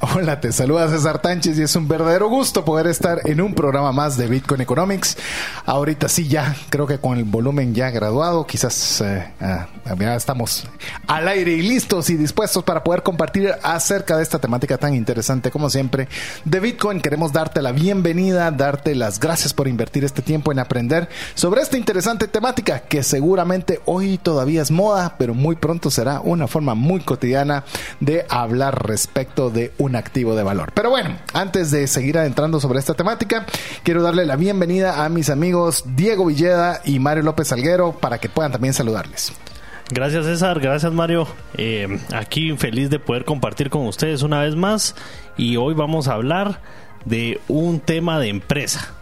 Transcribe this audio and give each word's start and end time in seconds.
Hola, 0.00 0.40
te 0.40 0.52
saluda 0.52 0.88
César 0.88 1.20
Tánchez 1.20 1.58
y 1.58 1.62
es 1.62 1.74
un 1.74 1.88
verdadero 1.88 2.28
gusto 2.28 2.64
poder 2.64 2.86
estar 2.86 3.20
en 3.24 3.40
un 3.40 3.52
programa 3.52 3.90
más 3.90 4.16
de 4.16 4.28
Bitcoin 4.28 4.60
Economics. 4.60 5.16
Ahorita 5.66 6.08
sí, 6.08 6.28
ya 6.28 6.54
creo 6.70 6.86
que 6.86 6.98
con 6.98 7.18
el 7.18 7.24
volumen 7.24 7.74
ya 7.74 7.90
graduado, 7.90 8.46
quizás 8.46 9.00
eh, 9.00 9.32
ah, 9.40 9.66
ya 9.98 10.14
estamos 10.14 10.68
al 11.08 11.26
aire 11.26 11.50
y 11.50 11.62
listos 11.62 12.10
y 12.10 12.16
dispuestos 12.16 12.62
para 12.62 12.84
poder 12.84 13.02
compartir 13.02 13.52
acerca 13.60 14.16
de 14.16 14.22
esta 14.22 14.38
temática 14.38 14.78
tan 14.78 14.94
interesante 14.94 15.50
como 15.50 15.68
siempre 15.68 16.06
de 16.44 16.60
Bitcoin. 16.60 17.00
Queremos 17.00 17.32
darte 17.32 17.60
la 17.60 17.72
bienvenida, 17.72 18.52
darte 18.52 18.94
las 18.94 19.18
gracias 19.18 19.52
por 19.52 19.66
invertir 19.66 20.04
este 20.04 20.22
tiempo 20.22 20.52
en 20.52 20.60
aprender 20.60 21.08
sobre 21.34 21.60
esta 21.60 21.76
interesante 21.76 22.28
temática 22.28 22.78
que 22.80 23.02
seguramente 23.02 23.80
hoy 23.84 24.16
todavía 24.18 24.62
es 24.62 24.70
moda, 24.70 25.16
pero 25.18 25.34
muy 25.34 25.56
pronto 25.56 25.90
será 25.90 26.20
una 26.20 26.46
forma 26.46 26.76
muy 26.76 27.00
cotidiana 27.00 27.64
de 27.98 28.24
hablar 28.28 28.86
respecto 28.86 29.50
de 29.50 29.72
un 29.76 29.87
activo 29.96 30.34
de 30.34 30.42
valor. 30.42 30.72
Pero 30.74 30.90
bueno, 30.90 31.16
antes 31.32 31.70
de 31.70 31.86
seguir 31.86 32.18
adentrando 32.18 32.60
sobre 32.60 32.78
esta 32.78 32.94
temática, 32.94 33.46
quiero 33.82 34.02
darle 34.02 34.26
la 34.26 34.36
bienvenida 34.36 35.04
a 35.04 35.08
mis 35.08 35.30
amigos 35.30 35.84
Diego 35.96 36.26
Villeda 36.26 36.80
y 36.84 36.98
Mario 36.98 37.22
López 37.22 37.48
Salguero 37.48 37.92
para 37.92 38.18
que 38.18 38.28
puedan 38.28 38.52
también 38.52 38.74
saludarles. 38.74 39.32
Gracias 39.90 40.26
César, 40.26 40.60
gracias 40.60 40.92
Mario. 40.92 41.26
Eh, 41.54 41.98
aquí 42.14 42.54
feliz 42.56 42.90
de 42.90 42.98
poder 42.98 43.24
compartir 43.24 43.70
con 43.70 43.86
ustedes 43.86 44.22
una 44.22 44.42
vez 44.42 44.54
más 44.54 44.94
y 45.36 45.56
hoy 45.56 45.74
vamos 45.74 46.08
a 46.08 46.14
hablar 46.14 46.60
de 47.04 47.40
un 47.48 47.80
tema 47.80 48.18
de 48.18 48.28
empresa 48.28 48.97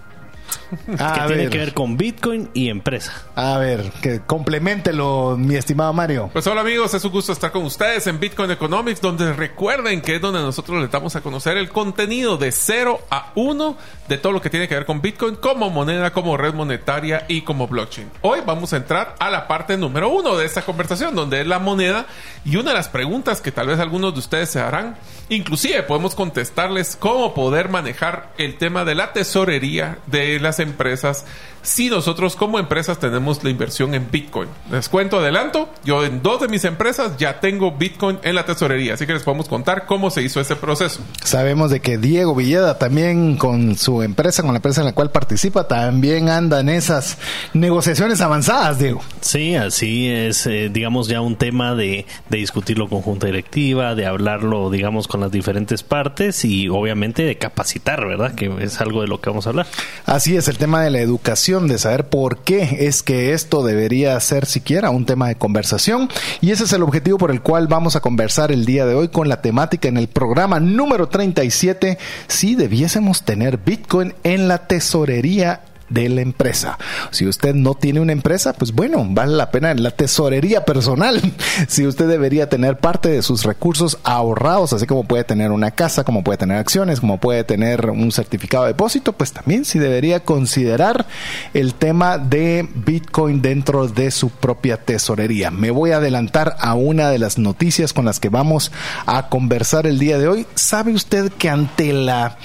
que 0.86 1.26
tiene 1.26 1.48
que 1.48 1.58
ver 1.58 1.74
con 1.74 1.96
Bitcoin 1.96 2.50
y 2.54 2.68
empresa. 2.68 3.12
A 3.34 3.58
ver, 3.58 3.92
que 4.02 4.20
complementelo, 4.20 5.36
mi 5.38 5.56
estimado 5.56 5.92
Mario. 5.92 6.30
Pues 6.32 6.46
hola 6.46 6.60
amigos, 6.60 6.94
es 6.94 7.04
un 7.04 7.12
gusto 7.12 7.32
estar 7.32 7.52
con 7.52 7.64
ustedes 7.64 8.06
en 8.06 8.20
Bitcoin 8.20 8.50
Economics, 8.50 9.00
donde 9.00 9.32
recuerden 9.32 10.00
que 10.00 10.16
es 10.16 10.20
donde 10.20 10.40
nosotros 10.40 10.80
les 10.80 10.90
damos 10.90 11.16
a 11.16 11.20
conocer 11.20 11.56
el 11.56 11.68
contenido 11.68 12.36
de 12.36 12.52
0 12.52 13.00
a 13.10 13.32
1 13.34 13.76
de 14.08 14.18
todo 14.18 14.32
lo 14.32 14.40
que 14.40 14.50
tiene 14.50 14.68
que 14.68 14.74
ver 14.74 14.86
con 14.86 15.00
Bitcoin 15.00 15.36
como 15.36 15.70
moneda, 15.70 16.12
como 16.12 16.36
red 16.36 16.54
monetaria 16.54 17.24
y 17.28 17.42
como 17.42 17.66
blockchain. 17.66 18.10
Hoy 18.22 18.40
vamos 18.44 18.72
a 18.72 18.76
entrar 18.76 19.14
a 19.18 19.30
la 19.30 19.48
parte 19.48 19.76
número 19.76 20.08
uno 20.08 20.36
de 20.36 20.46
esta 20.46 20.62
conversación, 20.62 21.14
donde 21.14 21.40
es 21.40 21.46
la 21.46 21.58
moneda 21.58 22.06
y 22.44 22.56
una 22.56 22.70
de 22.70 22.76
las 22.76 22.88
preguntas 22.88 23.40
que 23.40 23.52
tal 23.52 23.68
vez 23.68 23.80
algunos 23.80 24.14
de 24.14 24.20
ustedes 24.20 24.50
se 24.50 24.60
harán, 24.60 24.96
inclusive 25.28 25.82
podemos 25.82 26.14
contestarles 26.14 26.96
cómo 26.96 27.34
poder 27.34 27.68
manejar 27.68 28.32
el 28.38 28.56
tema 28.58 28.84
de 28.84 28.94
la 28.94 29.12
tesorería 29.12 29.98
de 30.06 30.36
las 30.46 30.60
empresas 30.60 31.24
si 31.66 31.90
nosotros 31.90 32.36
como 32.36 32.60
empresas 32.60 33.00
tenemos 33.00 33.42
la 33.42 33.50
inversión 33.50 33.92
en 33.94 34.08
Bitcoin. 34.08 34.48
Les 34.70 34.88
cuento 34.88 35.18
adelanto, 35.18 35.68
yo 35.84 36.04
en 36.04 36.22
dos 36.22 36.40
de 36.40 36.46
mis 36.46 36.64
empresas 36.64 37.16
ya 37.18 37.40
tengo 37.40 37.72
Bitcoin 37.72 38.20
en 38.22 38.36
la 38.36 38.46
tesorería, 38.46 38.94
así 38.94 39.04
que 39.04 39.12
les 39.12 39.24
podemos 39.24 39.48
contar 39.48 39.84
cómo 39.84 40.10
se 40.10 40.22
hizo 40.22 40.40
ese 40.40 40.54
proceso. 40.54 41.00
Sabemos 41.24 41.72
de 41.72 41.80
que 41.80 41.98
Diego 41.98 42.36
Villeda 42.36 42.78
también 42.78 43.36
con 43.36 43.76
su 43.76 44.02
empresa, 44.02 44.42
con 44.42 44.52
la 44.52 44.58
empresa 44.58 44.82
en 44.82 44.86
la 44.86 44.92
cual 44.92 45.10
participa, 45.10 45.66
también 45.66 46.28
anda 46.28 46.60
en 46.60 46.68
esas 46.68 47.18
negociaciones 47.52 48.20
avanzadas, 48.20 48.78
Diego. 48.78 49.02
Sí, 49.20 49.56
así 49.56 50.08
es, 50.08 50.46
eh, 50.46 50.70
digamos, 50.72 51.08
ya 51.08 51.20
un 51.20 51.34
tema 51.34 51.74
de, 51.74 52.06
de 52.28 52.38
discutirlo 52.38 52.88
con 52.88 53.02
junta 53.02 53.26
directiva, 53.26 53.96
de 53.96 54.06
hablarlo, 54.06 54.70
digamos, 54.70 55.08
con 55.08 55.20
las 55.20 55.32
diferentes 55.32 55.82
partes 55.82 56.44
y 56.44 56.68
obviamente 56.68 57.24
de 57.24 57.38
capacitar, 57.38 58.06
¿verdad? 58.06 58.36
Que 58.36 58.54
es 58.60 58.80
algo 58.80 59.00
de 59.00 59.08
lo 59.08 59.20
que 59.20 59.30
vamos 59.30 59.46
a 59.46 59.50
hablar. 59.50 59.66
Así 60.04 60.36
es, 60.36 60.46
el 60.46 60.58
tema 60.58 60.80
de 60.82 60.90
la 60.90 61.00
educación 61.00 61.55
de 61.64 61.78
saber 61.78 62.10
por 62.10 62.44
qué 62.44 62.86
es 62.86 63.02
que 63.02 63.32
esto 63.32 63.64
debería 63.64 64.20
ser 64.20 64.44
siquiera 64.44 64.90
un 64.90 65.06
tema 65.06 65.28
de 65.28 65.36
conversación. 65.36 66.10
Y 66.42 66.50
ese 66.50 66.64
es 66.64 66.72
el 66.74 66.82
objetivo 66.82 67.16
por 67.16 67.30
el 67.30 67.40
cual 67.40 67.66
vamos 67.66 67.96
a 67.96 68.00
conversar 68.00 68.52
el 68.52 68.66
día 68.66 68.84
de 68.84 68.94
hoy 68.94 69.08
con 69.08 69.30
la 69.30 69.40
temática 69.40 69.88
en 69.88 69.96
el 69.96 70.08
programa 70.08 70.60
número 70.60 71.08
37, 71.08 71.96
si 72.28 72.54
debiésemos 72.54 73.22
tener 73.22 73.56
Bitcoin 73.56 74.14
en 74.22 74.48
la 74.48 74.66
tesorería 74.66 75.62
de 75.88 76.08
la 76.08 76.20
empresa. 76.20 76.78
Si 77.10 77.26
usted 77.26 77.54
no 77.54 77.74
tiene 77.74 78.00
una 78.00 78.12
empresa, 78.12 78.52
pues 78.52 78.72
bueno, 78.72 79.06
vale 79.08 79.36
la 79.36 79.50
pena 79.50 79.70
en 79.70 79.82
la 79.82 79.90
tesorería 79.90 80.64
personal. 80.64 81.20
Si 81.68 81.86
usted 81.86 82.06
debería 82.06 82.48
tener 82.48 82.78
parte 82.78 83.08
de 83.08 83.22
sus 83.22 83.44
recursos 83.44 83.98
ahorrados, 84.04 84.72
así 84.72 84.86
como 84.86 85.04
puede 85.04 85.24
tener 85.24 85.50
una 85.50 85.70
casa, 85.70 86.04
como 86.04 86.22
puede 86.22 86.38
tener 86.38 86.58
acciones, 86.58 87.00
como 87.00 87.18
puede 87.18 87.44
tener 87.44 87.90
un 87.90 88.12
certificado 88.12 88.64
de 88.64 88.70
depósito, 88.70 89.12
pues 89.12 89.32
también 89.32 89.64
sí 89.64 89.78
debería 89.78 90.20
considerar 90.20 91.06
el 91.54 91.74
tema 91.74 92.18
de 92.18 92.68
Bitcoin 92.74 93.42
dentro 93.42 93.88
de 93.88 94.10
su 94.10 94.30
propia 94.30 94.76
tesorería. 94.76 95.50
Me 95.50 95.70
voy 95.70 95.92
a 95.92 95.96
adelantar 95.96 96.56
a 96.60 96.74
una 96.74 97.10
de 97.10 97.18
las 97.18 97.38
noticias 97.38 97.92
con 97.92 98.04
las 98.04 98.20
que 98.20 98.28
vamos 98.28 98.72
a 99.06 99.28
conversar 99.28 99.86
el 99.86 99.98
día 99.98 100.18
de 100.18 100.28
hoy. 100.28 100.46
¿Sabe 100.54 100.92
usted 100.92 101.32
que 101.32 101.48
ante 101.48 101.92
la 101.92 102.38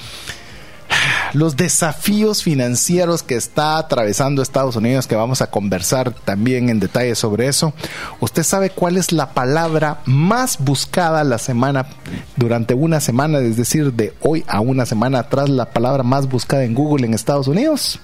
los 1.33 1.57
desafíos 1.57 2.43
financieros 2.43 3.23
que 3.23 3.35
está 3.35 3.77
atravesando 3.77 4.41
Estados 4.41 4.75
Unidos, 4.75 5.07
que 5.07 5.15
vamos 5.15 5.41
a 5.41 5.47
conversar 5.47 6.11
también 6.11 6.69
en 6.69 6.79
detalle 6.79 7.15
sobre 7.15 7.47
eso. 7.47 7.73
¿Usted 8.19 8.43
sabe 8.43 8.69
cuál 8.69 8.97
es 8.97 9.11
la 9.11 9.33
palabra 9.33 10.01
más 10.05 10.57
buscada 10.59 11.23
la 11.23 11.37
semana, 11.37 11.85
durante 12.35 12.73
una 12.73 12.99
semana, 12.99 13.39
es 13.39 13.57
decir, 13.57 13.93
de 13.93 14.13
hoy 14.21 14.43
a 14.47 14.59
una 14.59 14.85
semana 14.85 15.19
atrás, 15.19 15.49
la 15.49 15.65
palabra 15.71 16.03
más 16.03 16.27
buscada 16.27 16.63
en 16.63 16.73
Google 16.73 17.05
en 17.05 17.13
Estados 17.13 17.47
Unidos? 17.47 17.99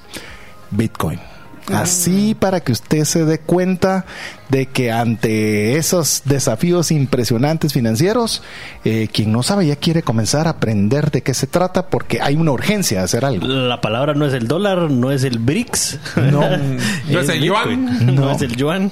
Bitcoin. 0.72 1.37
Así 1.74 2.34
para 2.34 2.62
que 2.62 2.72
usted 2.72 3.04
se 3.04 3.26
dé 3.26 3.40
cuenta 3.40 4.06
de 4.50 4.68
que 4.68 4.92
ante 4.92 5.78
esos 5.78 6.22
desafíos 6.26 6.92
impresionantes 6.92 7.74
financieros, 7.74 8.42
eh, 8.86 9.10
quien 9.12 9.32
no 9.32 9.44
sabe 9.44 9.68
ya 9.68 9.76
quiere 9.76 10.02
comenzar 10.02 10.48
a 10.48 10.52
aprender 10.52 11.12
de 11.12 11.22
qué 11.22 11.34
se 11.34 11.48
trata 11.48 11.88
porque 11.88 12.22
hay 12.22 12.36
una 12.36 12.52
urgencia 12.52 13.00
de 13.00 13.04
hacer 13.04 13.26
algo. 13.26 13.46
La 13.46 13.82
palabra 13.82 14.14
no 14.14 14.26
es 14.26 14.34
el 14.34 14.48
dólar, 14.48 14.90
no 14.90 15.12
es 15.12 15.24
el 15.24 15.40
BRICS, 15.40 16.00
no, 16.32 16.42
no 17.10 17.20
es 17.20 17.30
el 17.30 17.42
yuan, 17.42 18.16
no 18.16 18.32
es 18.32 18.42
el 18.42 18.56
yuan. 18.56 18.92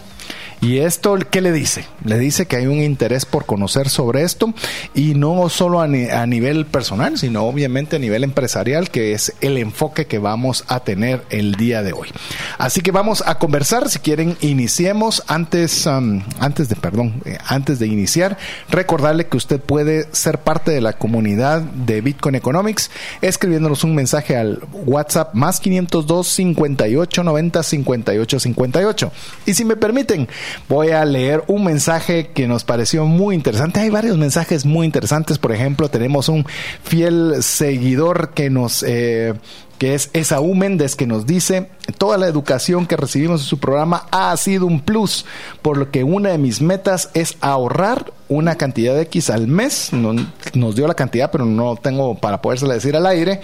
Y 0.62 0.80
esto, 0.80 1.18
¿qué 1.30 1.42
le 1.42 1.52
dice? 1.52 1.86
Le 2.04 2.18
dice 2.18 2.46
que 2.46 2.56
hay 2.56 2.68
un 2.68 2.82
interés 2.82 3.26
por 3.26 3.46
conocer 3.46 3.90
sobre 3.90 4.24
esto 4.24 4.54
y 4.94 5.14
no 5.14 5.50
solo 5.50 5.82
a, 5.82 5.88
nivel 5.88 6.66
personal, 6.66 7.18
sino 7.18 7.44
obviamente 7.44 7.98
a 7.98 8.00
nivel 8.00 8.24
empresarial, 8.24 8.90
que 8.90 9.14
es 9.14 9.34
el 9.42 9.58
enfoque 9.58 10.06
que 10.06 10.20
vamos 10.20 10.64
a 10.68 10.80
tener 10.82 11.24
el 11.30 11.56
día 11.56 11.84
de 11.84 11.94
hoy. 11.94 12.10
Así 12.58 12.82
que 12.82 12.92
vamos 12.92 13.24
a 13.26 13.38
conversar. 13.38 13.90
Si 13.90 14.00
quieren, 14.00 14.38
iniciemos. 14.42 15.24
Antes, 15.28 15.86
um, 15.86 16.22
antes 16.40 16.70
de, 16.70 16.76
perdón, 16.76 17.22
eh, 17.26 17.38
antes 17.46 17.80
de 17.80 17.88
iniciar, 17.88 18.38
recordarle 18.70 19.28
que 19.28 19.38
usted 19.38 19.60
puede 19.60 20.08
ser 20.14 20.40
parte 20.40 20.72
de 20.72 20.82
la 20.82 20.94
comunidad 20.94 21.62
de 21.62 22.02
Bitcoin 22.02 22.36
Economics 22.36 22.90
escribiéndonos 23.22 23.84
un 23.84 23.96
mensaje 23.96 24.36
al 24.36 24.62
WhatsApp 24.72 25.34
más 25.34 25.60
502 25.60 26.28
58 26.28 27.24
90 27.24 27.64
58 27.64 28.40
58. 28.40 29.12
Y 29.46 29.54
si 29.54 29.66
me 29.66 29.76
permiten, 29.76 30.28
voy 30.70 30.90
a 30.90 31.06
leer 31.06 31.44
un 31.48 31.64
mensaje 31.64 32.28
que 32.28 32.48
nos 32.48 32.64
pareció 32.64 33.06
muy 33.06 33.36
interesante. 33.36 33.80
Hay 33.80 33.90
varios 33.90 34.18
mensajes 34.18 34.66
muy 34.66 34.86
interesantes. 34.86 35.38
Por 35.38 35.52
ejemplo, 35.52 35.90
tenemos 35.90 36.30
un 36.30 36.46
fiel 36.84 37.42
seguidor 37.42 38.32
que 38.32 38.50
nos... 38.50 38.84
Eh, 38.84 39.34
que 39.78 39.94
es 39.94 40.10
Esaú 40.14 40.56
Méndez, 40.56 40.96
que 40.96 41.08
nos 41.08 41.26
dice, 41.26 41.70
toda 41.98 42.18
la 42.18 42.28
educación 42.28 42.86
que 42.86 42.96
recibimos 42.96 43.42
en 43.42 43.48
su 43.48 43.60
programa 43.60 44.06
ha 44.12 44.36
sido 44.38 44.66
un 44.66 44.80
plus, 44.80 45.26
por 45.62 45.78
lo 45.78 45.92
que 45.92 46.04
una 46.04 46.30
de 46.30 46.38
mis 46.38 46.62
metas 46.62 47.10
es 47.14 47.36
ahorrar 47.42 48.14
una 48.28 48.56
cantidad 48.56 48.96
de 48.96 49.04
X 49.04 49.30
al 49.30 49.48
mes, 49.48 49.92
nos 49.94 50.76
dio 50.76 50.88
la 50.88 50.94
cantidad, 50.94 51.32
pero 51.32 51.46
no 51.46 51.76
tengo 51.76 52.16
para 52.16 52.42
podérsela 52.42 52.74
decir 52.74 52.96
al 52.96 53.06
aire, 53.06 53.42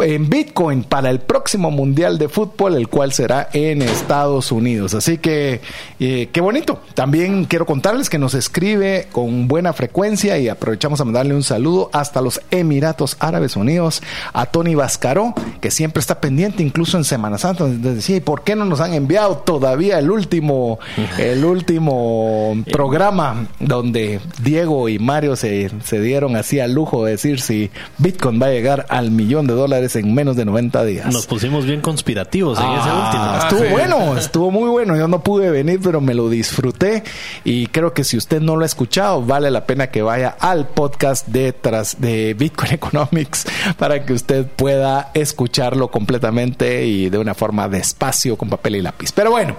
en 0.00 0.28
Bitcoin 0.28 0.82
para 0.82 1.10
el 1.10 1.20
próximo 1.20 1.70
Mundial 1.70 2.18
de 2.18 2.28
Fútbol, 2.28 2.74
el 2.74 2.88
cual 2.88 3.12
será 3.12 3.48
en 3.52 3.82
Estados 3.82 4.50
Unidos. 4.50 4.94
Así 4.94 5.18
que, 5.18 5.60
eh, 6.00 6.28
qué 6.32 6.40
bonito. 6.40 6.80
También 6.94 7.44
quiero 7.44 7.64
contarles 7.64 8.10
que 8.10 8.18
nos 8.18 8.34
escribe 8.34 9.08
con 9.12 9.46
buena 9.46 9.72
frecuencia 9.72 10.38
y 10.38 10.48
aprovechamos 10.48 11.00
a 11.00 11.04
mandarle 11.04 11.34
un 11.34 11.42
saludo 11.42 11.90
hasta 11.92 12.20
los 12.20 12.40
Emiratos 12.50 13.16
Árabes 13.20 13.56
Unidos 13.56 14.02
a 14.32 14.46
Tony 14.46 14.74
Vascaró, 14.74 15.34
que 15.60 15.70
siempre 15.70 16.00
está 16.00 16.20
pendiente, 16.20 16.62
incluso 16.62 16.96
en 16.96 17.04
Semana 17.04 17.38
Santa, 17.38 17.64
decía, 17.66 18.16
¿y 18.16 18.20
por 18.20 18.42
qué 18.42 18.56
no 18.56 18.64
nos 18.64 18.80
han 18.80 18.94
enviado 18.94 19.38
todavía 19.38 19.98
el 19.98 20.10
último, 20.10 20.78
el 21.18 21.44
último 21.44 22.56
programa 22.72 23.46
donde 23.60 24.20
Diego 24.42 24.88
y 24.88 24.98
Mario 24.98 25.36
se, 25.36 25.70
se 25.84 26.00
dieron 26.00 26.36
así 26.36 26.60
al 26.60 26.72
lujo 26.72 27.04
de 27.04 27.12
decir 27.12 27.40
si 27.40 27.70
Bitcoin 27.98 28.40
va 28.40 28.46
a 28.46 28.50
llegar 28.50 28.86
al 28.88 29.10
millón 29.10 29.46
de 29.46 29.54
dólares 29.54 29.96
en 29.96 30.14
menos 30.14 30.36
de 30.36 30.44
90 30.44 30.84
días? 30.84 31.12
Nos 31.12 31.26
pusimos 31.26 31.64
bien 31.66 31.80
conspirativos 31.80 32.58
en 32.58 32.64
ese 32.64 32.88
Ah, 32.88 33.40
último. 33.48 33.60
Estuvo 33.60 33.70
bueno, 33.70 34.16
estuvo 34.18 34.50
muy 34.50 34.68
bueno. 34.70 34.96
Yo 34.96 35.08
no 35.08 35.22
pude 35.22 35.50
venir, 35.50 35.80
pero 35.82 36.00
me 36.00 36.14
lo 36.14 36.28
disfruté. 36.28 37.02
Y 37.44 37.66
creo 37.68 37.92
que 37.94 38.04
si 38.04 38.16
usted 38.16 38.40
no 38.40 38.56
lo 38.56 38.62
ha 38.62 38.66
escuchado, 38.66 39.22
vale 39.22 39.50
la 39.50 39.66
pena 39.66 39.88
que 39.88 40.02
vaya 40.02 40.36
al 40.40 40.66
podcast 40.68 41.26
de, 41.28 41.52
tras, 41.52 42.00
de 42.00 42.34
Bitcoin 42.34 42.72
Economics 42.74 43.46
para 43.78 44.04
que 44.04 44.12
usted 44.12 44.46
pueda 44.46 45.10
escucharlo 45.14 45.90
completamente 45.90 46.86
y 46.86 47.10
de 47.10 47.18
una 47.18 47.34
forma 47.34 47.68
despacio 47.68 48.36
con 48.36 48.48
papel 48.48 48.76
y 48.76 48.82
lápiz. 48.82 49.12
Pero 49.12 49.30
bueno, 49.30 49.56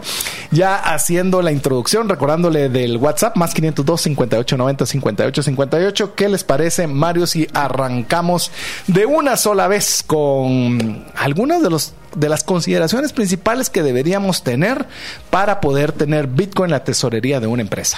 ya 0.51 0.75
haciendo 0.75 1.41
la 1.41 1.51
introducción, 1.51 2.09
recordándole 2.09 2.69
del 2.69 2.97
WhatsApp 2.97 3.35
más 3.37 3.53
502 3.53 4.01
58 4.01 4.54
90 4.57 4.85
58 4.85 5.43
58. 5.43 6.15
¿Qué 6.15 6.29
les 6.29 6.43
parece, 6.43 6.87
Mario, 6.87 7.27
si 7.27 7.47
arrancamos 7.53 8.51
de 8.87 9.05
una 9.05 9.37
sola 9.37 9.67
vez 9.67 10.03
con 10.05 11.05
algunas 11.15 11.61
de 11.61 11.69
los 11.69 11.93
de 12.15 12.29
las 12.29 12.43
consideraciones 12.43 13.11
principales 13.11 13.69
que 13.69 13.83
deberíamos 13.83 14.43
tener 14.43 14.85
para 15.29 15.59
poder 15.59 15.91
tener 15.91 16.27
Bitcoin 16.27 16.67
en 16.67 16.71
la 16.71 16.83
tesorería 16.83 17.39
de 17.39 17.47
una 17.47 17.61
empresa. 17.61 17.97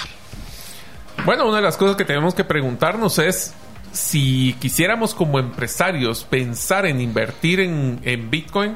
Bueno, 1.24 1.46
una 1.46 1.56
de 1.56 1.62
las 1.62 1.76
cosas 1.76 1.96
que 1.96 2.04
tenemos 2.04 2.34
que 2.34 2.44
preguntarnos 2.44 3.18
es 3.18 3.54
si 3.92 4.54
quisiéramos 4.60 5.14
como 5.14 5.38
empresarios 5.38 6.24
pensar 6.24 6.86
en 6.86 7.00
invertir 7.00 7.60
en, 7.60 8.00
en 8.04 8.30
Bitcoin, 8.30 8.74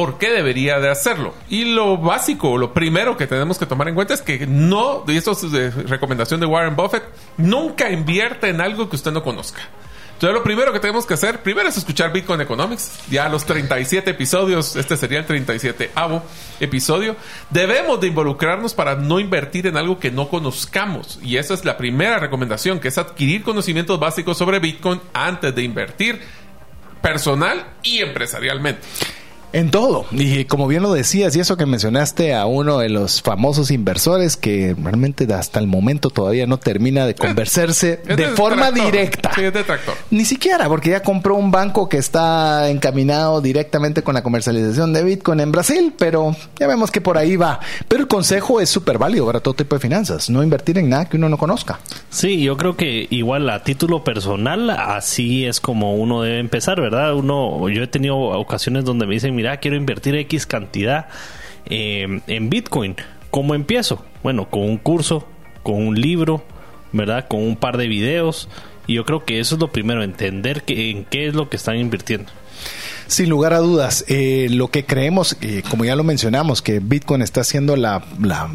¿por 0.00 0.16
qué 0.16 0.30
debería 0.30 0.80
de 0.80 0.88
hacerlo? 0.88 1.34
Y 1.50 1.66
lo 1.66 1.98
básico, 1.98 2.56
lo 2.56 2.72
primero 2.72 3.18
que 3.18 3.26
tenemos 3.26 3.58
que 3.58 3.66
tomar 3.66 3.86
en 3.86 3.94
cuenta 3.94 4.14
es 4.14 4.22
que 4.22 4.46
no, 4.46 5.04
y 5.06 5.14
esto 5.14 5.32
es 5.32 5.52
de 5.52 5.70
recomendación 5.70 6.40
de 6.40 6.46
Warren 6.46 6.74
Buffett, 6.74 7.02
nunca 7.36 7.90
invierta 7.90 8.48
en 8.48 8.62
algo 8.62 8.88
que 8.88 8.96
usted 8.96 9.12
no 9.12 9.22
conozca. 9.22 9.60
Entonces 10.14 10.32
lo 10.32 10.42
primero 10.42 10.72
que 10.72 10.80
tenemos 10.80 11.04
que 11.04 11.12
hacer, 11.12 11.42
primero 11.42 11.68
es 11.68 11.76
escuchar 11.76 12.14
Bitcoin 12.14 12.40
Economics, 12.40 12.98
ya 13.10 13.28
los 13.28 13.44
37 13.44 14.08
episodios, 14.12 14.74
este 14.74 14.96
sería 14.96 15.18
el 15.18 15.26
37 15.26 15.90
avo 15.94 16.22
episodio, 16.60 17.14
debemos 17.50 18.00
de 18.00 18.06
involucrarnos 18.06 18.72
para 18.72 18.96
no 18.96 19.20
invertir 19.20 19.66
en 19.66 19.76
algo 19.76 19.98
que 19.98 20.10
no 20.10 20.30
conozcamos. 20.30 21.18
Y 21.22 21.36
esa 21.36 21.52
es 21.52 21.66
la 21.66 21.76
primera 21.76 22.18
recomendación, 22.18 22.80
que 22.80 22.88
es 22.88 22.96
adquirir 22.96 23.42
conocimientos 23.42 24.00
básicos 24.00 24.38
sobre 24.38 24.60
Bitcoin 24.60 24.98
antes 25.12 25.54
de 25.54 25.62
invertir 25.62 26.22
personal 27.02 27.66
y 27.82 27.98
empresarialmente. 27.98 28.80
En 29.52 29.70
todo. 29.70 30.06
Y 30.12 30.44
como 30.44 30.66
bien 30.68 30.82
lo 30.82 30.92
decías, 30.92 31.34
y 31.36 31.40
eso 31.40 31.56
que 31.56 31.66
mencionaste 31.66 32.34
a 32.34 32.46
uno 32.46 32.78
de 32.78 32.88
los 32.88 33.22
famosos 33.22 33.70
inversores 33.70 34.36
que 34.36 34.76
realmente 34.80 35.26
hasta 35.34 35.58
el 35.60 35.66
momento 35.66 36.10
todavía 36.10 36.46
no 36.46 36.58
termina 36.58 37.06
de 37.06 37.14
convencerse 37.16 38.00
de 38.04 38.28
forma 38.28 38.66
detractor. 38.70 38.92
directa. 38.92 39.32
Sí, 39.34 39.42
es 39.42 39.52
detractor. 39.52 39.94
Ni 40.10 40.24
siquiera, 40.24 40.68
porque 40.68 40.90
ya 40.90 41.02
compró 41.02 41.34
un 41.36 41.50
banco 41.50 41.88
que 41.88 41.96
está 41.98 42.70
encaminado 42.70 43.40
directamente 43.40 44.02
con 44.02 44.14
la 44.14 44.22
comercialización 44.22 44.92
de 44.92 45.04
Bitcoin 45.04 45.40
en 45.40 45.52
Brasil, 45.52 45.94
pero 45.98 46.36
ya 46.58 46.66
vemos 46.66 46.90
que 46.90 47.00
por 47.00 47.18
ahí 47.18 47.36
va. 47.36 47.60
Pero 47.88 48.02
el 48.02 48.08
consejo 48.08 48.60
es 48.60 48.68
súper 48.70 48.98
válido 48.98 49.26
para 49.26 49.40
todo 49.40 49.54
tipo 49.54 49.74
de 49.74 49.80
finanzas, 49.80 50.30
no 50.30 50.42
invertir 50.42 50.78
en 50.78 50.88
nada 50.88 51.08
que 51.08 51.16
uno 51.16 51.28
no 51.28 51.38
conozca. 51.38 51.80
Sí, 52.10 52.42
yo 52.42 52.56
creo 52.56 52.76
que 52.76 53.06
igual 53.10 53.48
a 53.50 53.62
título 53.64 54.04
personal, 54.04 54.70
así 54.70 55.44
es 55.46 55.60
como 55.60 55.94
uno 55.96 56.22
debe 56.22 56.38
empezar, 56.38 56.80
¿verdad? 56.80 57.14
Uno, 57.14 57.68
yo 57.68 57.82
he 57.82 57.86
tenido 57.86 58.16
ocasiones 58.16 58.84
donde 58.84 59.06
me 59.06 59.14
dicen, 59.14 59.34
mira, 59.40 59.56
quiero 59.56 59.78
invertir 59.78 60.14
X 60.16 60.44
cantidad 60.44 61.08
eh, 61.64 62.20
en 62.26 62.50
Bitcoin. 62.50 62.96
¿Cómo 63.30 63.54
empiezo? 63.54 64.04
Bueno, 64.22 64.50
con 64.50 64.62
un 64.62 64.76
curso, 64.76 65.26
con 65.62 65.76
un 65.76 65.98
libro, 65.98 66.44
¿verdad? 66.92 67.26
Con 67.26 67.42
un 67.42 67.56
par 67.56 67.78
de 67.78 67.88
videos. 67.88 68.50
Y 68.86 68.94
yo 68.94 69.06
creo 69.06 69.24
que 69.24 69.40
eso 69.40 69.54
es 69.54 69.60
lo 69.62 69.72
primero, 69.72 70.02
entender 70.02 70.62
que, 70.62 70.90
en 70.90 71.06
qué 71.06 71.26
es 71.26 71.34
lo 71.34 71.48
que 71.48 71.56
están 71.56 71.78
invirtiendo. 71.78 72.30
Sin 73.10 73.28
lugar 73.28 73.54
a 73.54 73.58
dudas, 73.58 74.04
eh, 74.06 74.46
lo 74.50 74.68
que 74.68 74.84
creemos, 74.84 75.36
eh, 75.40 75.64
como 75.68 75.84
ya 75.84 75.96
lo 75.96 76.04
mencionamos, 76.04 76.62
que 76.62 76.78
Bitcoin 76.78 77.22
está 77.22 77.42
siendo 77.42 77.74
la, 77.74 78.04
la, 78.22 78.48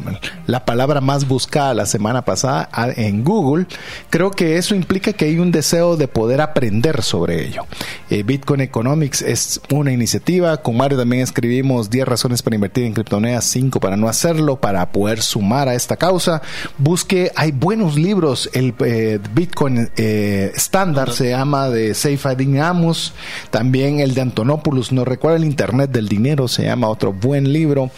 la 0.48 0.64
palabra 0.64 1.02
más 1.02 1.28
buscada 1.28 1.74
la 1.74 1.86
semana 1.86 2.24
pasada 2.24 2.70
en 2.96 3.26
Google, 3.26 3.66
creo 4.10 4.32
que 4.32 4.56
eso 4.56 4.74
implica 4.74 5.12
que 5.12 5.26
hay 5.26 5.40
un 5.40 5.52
deseo 5.52 5.98
de 5.98 6.08
poder 6.08 6.40
aprender 6.40 7.02
sobre 7.02 7.46
ello. 7.46 7.66
Eh, 8.10 8.24
Bitcoin 8.24 8.62
Economics 8.62 9.22
es 9.24 9.60
una 9.72 9.92
iniciativa, 9.92 10.56
con 10.56 10.78
Mario 10.78 11.00
también 11.00 11.22
escribimos 11.22 11.90
10 11.90 12.08
razones 12.08 12.42
para 12.42 12.56
invertir 12.56 12.86
en 12.86 12.94
criptomonedas, 12.94 13.44
5 13.44 13.82
para 13.82 13.98
no 13.98 14.08
hacerlo, 14.08 14.56
para 14.62 14.90
poder 14.94 15.22
sumar 15.22 15.68
a 15.68 15.76
esta 15.76 15.98
causa. 15.98 16.42
Busque, 16.78 17.30
hay 17.36 17.52
buenos 17.52 17.98
libros, 17.98 18.50
el 18.54 18.74
eh, 18.86 19.20
Bitcoin 19.34 19.90
estándar 19.98 21.12
se 21.12 21.32
llama 21.32 21.68
de 21.68 21.94
Seyfried 21.94 22.58
Amos, 22.58 23.12
también 23.50 24.00
el 24.00 24.14
de 24.14 24.22
Antonopoulos, 24.46 24.92
no 24.92 25.06
recuerdo 25.06 25.38
el 25.38 25.44
Internet 25.44 25.90
del 25.90 26.08
dinero, 26.08 26.48
se 26.48 26.66
llama 26.66 26.88
otro 26.88 27.12
buen 27.12 27.52
libro. 27.52 27.90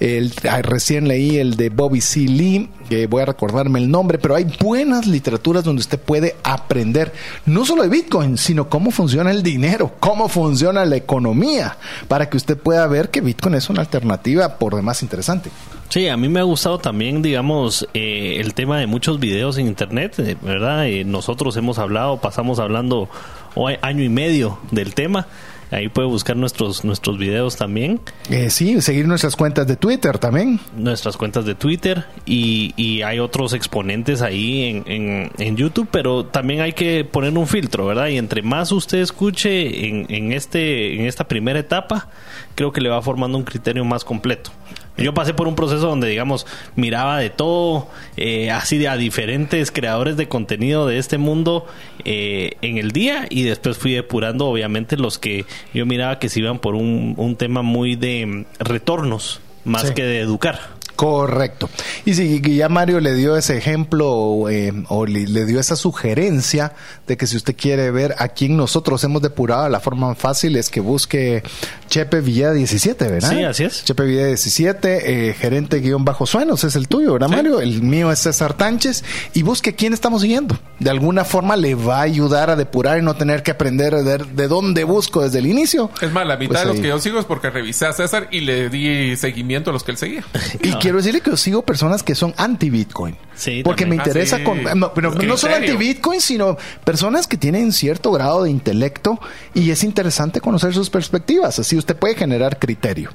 El, 0.00 0.32
recién 0.62 1.06
leí 1.06 1.36
el 1.36 1.54
de 1.54 1.68
Bobby 1.70 2.00
C. 2.00 2.20
Lee, 2.20 2.68
que 2.88 3.06
voy 3.06 3.22
a 3.22 3.26
recordarme 3.26 3.78
el 3.78 3.88
nombre, 3.88 4.18
pero 4.18 4.34
hay 4.34 4.52
buenas 4.60 5.06
literaturas 5.06 5.62
donde 5.62 5.78
usted 5.78 6.00
puede 6.00 6.34
aprender 6.42 7.12
no 7.46 7.64
solo 7.64 7.84
de 7.84 7.88
Bitcoin, 7.88 8.36
sino 8.36 8.68
cómo 8.68 8.90
funciona 8.90 9.30
el 9.30 9.44
dinero, 9.44 9.92
cómo 10.00 10.28
funciona 10.28 10.84
la 10.84 10.96
economía, 10.96 11.76
para 12.08 12.28
que 12.28 12.36
usted 12.36 12.58
pueda 12.58 12.84
ver 12.88 13.10
que 13.10 13.20
Bitcoin 13.20 13.54
es 13.54 13.70
una 13.70 13.82
alternativa 13.82 14.58
por 14.58 14.74
demás 14.74 15.02
interesante. 15.04 15.50
Sí, 15.88 16.08
a 16.08 16.16
mí 16.16 16.28
me 16.28 16.40
ha 16.40 16.44
gustado 16.44 16.78
también, 16.78 17.22
digamos, 17.22 17.86
eh, 17.94 18.38
el 18.40 18.54
tema 18.54 18.78
de 18.78 18.88
muchos 18.88 19.20
videos 19.20 19.56
en 19.56 19.68
internet, 19.68 20.18
eh, 20.18 20.36
¿verdad? 20.42 20.88
Eh, 20.88 21.04
nosotros 21.04 21.56
hemos 21.56 21.78
hablado, 21.78 22.16
pasamos 22.16 22.58
hablando 22.58 23.08
hoy 23.54 23.76
año 23.82 24.02
y 24.02 24.08
medio 24.08 24.58
del 24.72 24.94
tema. 24.94 25.28
Ahí 25.72 25.88
puede 25.88 26.06
buscar 26.06 26.36
nuestros 26.36 26.84
nuestros 26.84 27.18
videos 27.18 27.56
también, 27.56 27.98
Eh, 28.30 28.50
sí, 28.50 28.80
seguir 28.82 29.08
nuestras 29.08 29.34
cuentas 29.34 29.66
de 29.66 29.74
Twitter 29.76 30.18
también. 30.18 30.60
nuestras 30.76 31.16
cuentas 31.16 31.44
de 31.44 31.54
Twitter 31.54 32.04
y, 32.26 32.74
y 32.76 33.02
hay 33.02 33.18
otros 33.18 33.54
exponentes 33.54 34.22
ahí 34.22 34.64
en, 34.64 34.84
en, 34.86 35.30
en 35.38 35.56
YouTube, 35.56 35.88
pero 35.90 36.26
también 36.26 36.60
hay 36.60 36.74
que 36.74 37.04
poner 37.04 37.36
un 37.36 37.46
filtro, 37.46 37.86
¿verdad? 37.86 38.08
Y 38.08 38.18
entre 38.18 38.42
más 38.42 38.70
usted 38.70 38.98
escuche 38.98 39.88
en, 39.88 40.06
en, 40.08 40.32
este, 40.32 40.94
en 40.94 41.06
esta 41.06 41.26
primera 41.26 41.58
etapa, 41.58 42.08
creo 42.54 42.70
que 42.72 42.80
le 42.80 42.88
va 42.90 43.00
formando 43.02 43.38
un 43.38 43.44
criterio 43.44 43.84
más 43.84 44.04
completo. 44.04 44.50
Yo 44.98 45.14
pasé 45.14 45.32
por 45.34 45.48
un 45.48 45.54
proceso 45.54 45.86
donde, 45.88 46.06
digamos, 46.08 46.46
miraba 46.76 47.18
de 47.18 47.30
todo, 47.30 47.88
eh, 48.16 48.50
así 48.50 48.76
de 48.78 48.88
a 48.88 48.96
diferentes 48.96 49.70
creadores 49.70 50.16
de 50.16 50.28
contenido 50.28 50.86
de 50.86 50.98
este 50.98 51.16
mundo 51.18 51.66
eh, 52.04 52.52
en 52.60 52.76
el 52.78 52.90
día 52.92 53.26
y 53.30 53.42
después 53.44 53.78
fui 53.78 53.92
depurando, 53.92 54.46
obviamente, 54.46 54.96
los 54.96 55.18
que 55.18 55.46
yo 55.72 55.86
miraba 55.86 56.18
que 56.18 56.28
se 56.28 56.40
iban 56.40 56.58
por 56.58 56.74
un, 56.74 57.14
un 57.16 57.36
tema 57.36 57.62
muy 57.62 57.96
de 57.96 58.26
mm, 58.26 58.44
retornos 58.58 59.40
más 59.64 59.88
Sí. 59.88 59.94
que 59.94 60.02
de 60.04 60.20
educar. 60.20 60.60
Correcto. 61.02 61.68
Y 62.04 62.14
si 62.14 62.40
ya 62.40 62.68
Mario 62.68 63.00
le 63.00 63.14
dio 63.14 63.36
ese 63.36 63.56
ejemplo 63.58 64.48
eh, 64.48 64.72
o 64.88 65.04
le, 65.04 65.26
le 65.26 65.44
dio 65.46 65.58
esa 65.58 65.74
sugerencia 65.74 66.74
de 67.08 67.16
que 67.16 67.26
si 67.26 67.36
usted 67.36 67.56
quiere 67.56 67.90
ver 67.90 68.14
a 68.18 68.28
quién 68.28 68.56
nosotros 68.56 69.02
hemos 69.02 69.20
depurado, 69.20 69.68
la 69.68 69.80
forma 69.80 70.06
más 70.08 70.18
fácil 70.18 70.54
es 70.56 70.70
que 70.70 70.78
busque 70.80 71.42
Chepe 71.88 72.20
Villa 72.20 72.52
17, 72.52 73.08
¿verdad? 73.08 73.30
Sí, 73.30 73.42
así 73.42 73.64
es. 73.64 73.84
Chepe 73.84 74.04
Villa 74.04 74.26
17, 74.26 75.28
eh, 75.30 75.34
gerente 75.34 75.80
guion 75.80 76.04
bajo 76.04 76.24
suenos, 76.24 76.62
es 76.62 76.76
el 76.76 76.86
tuyo, 76.86 77.14
¿verdad 77.14 77.28
Sí. 77.30 77.34
Mario? 77.34 77.60
El 77.60 77.82
mío 77.82 78.12
es 78.12 78.20
César 78.20 78.54
Tánchez 78.54 79.02
y 79.34 79.42
busque 79.42 79.74
quién 79.74 79.92
estamos 79.92 80.22
siguiendo. 80.22 80.56
De 80.78 80.90
alguna 80.90 81.24
forma 81.24 81.56
le 81.56 81.74
va 81.74 81.98
a 81.98 82.02
ayudar 82.02 82.48
a 82.50 82.54
depurar 82.56 82.98
y 82.98 83.02
no 83.02 83.14
tener 83.14 83.42
que 83.42 83.50
aprender 83.50 83.92
de, 83.96 84.18
de 84.18 84.48
dónde 84.48 84.84
busco 84.84 85.22
desde 85.22 85.40
el 85.40 85.46
inicio. 85.46 85.90
Es 86.00 86.12
más, 86.12 86.26
la 86.26 86.36
mitad 86.36 86.50
Pues 86.52 86.60
de 86.60 86.66
los 86.66 86.76
ahí. 86.76 86.82
que 86.82 86.88
yo 86.88 86.98
sigo 87.00 87.18
es 87.18 87.24
porque 87.24 87.50
revisé 87.50 87.86
a 87.86 87.92
César 87.92 88.28
y 88.30 88.40
le 88.42 88.68
di 88.68 89.16
seguimiento 89.16 89.70
a 89.70 89.72
los 89.72 89.82
que 89.82 89.90
él 89.92 89.96
seguía. 89.96 90.24
Y 90.62 90.72
quiero 90.92 90.98
decirle 91.02 91.20
que 91.22 91.30
yo 91.30 91.36
sigo 91.36 91.62
personas 91.62 92.02
que 92.02 92.14
son 92.14 92.34
anti-Bitcoin. 92.36 93.16
Sí, 93.34 93.62
porque 93.64 93.86
me 93.86 93.96
interesa 93.96 94.36
Ah, 94.36 94.38
sí. 94.40 94.44
con, 94.44 94.78
no, 94.78 94.92
pero 94.92 95.10
no 95.10 95.36
solo 95.38 95.54
anti-Bitcoin, 95.56 96.20
sino 96.20 96.58
personas 96.84 97.26
que 97.26 97.38
tienen 97.38 97.72
cierto 97.72 98.12
grado 98.12 98.44
de 98.44 98.50
intelecto 98.50 99.18
y 99.54 99.70
es 99.70 99.84
interesante 99.84 100.40
conocer 100.42 100.74
sus 100.74 100.90
perspectivas. 100.90 101.58
Así 101.58 101.76
usted 101.78 101.96
puede 101.96 102.14
generar 102.14 102.58
criterio. 102.58 103.08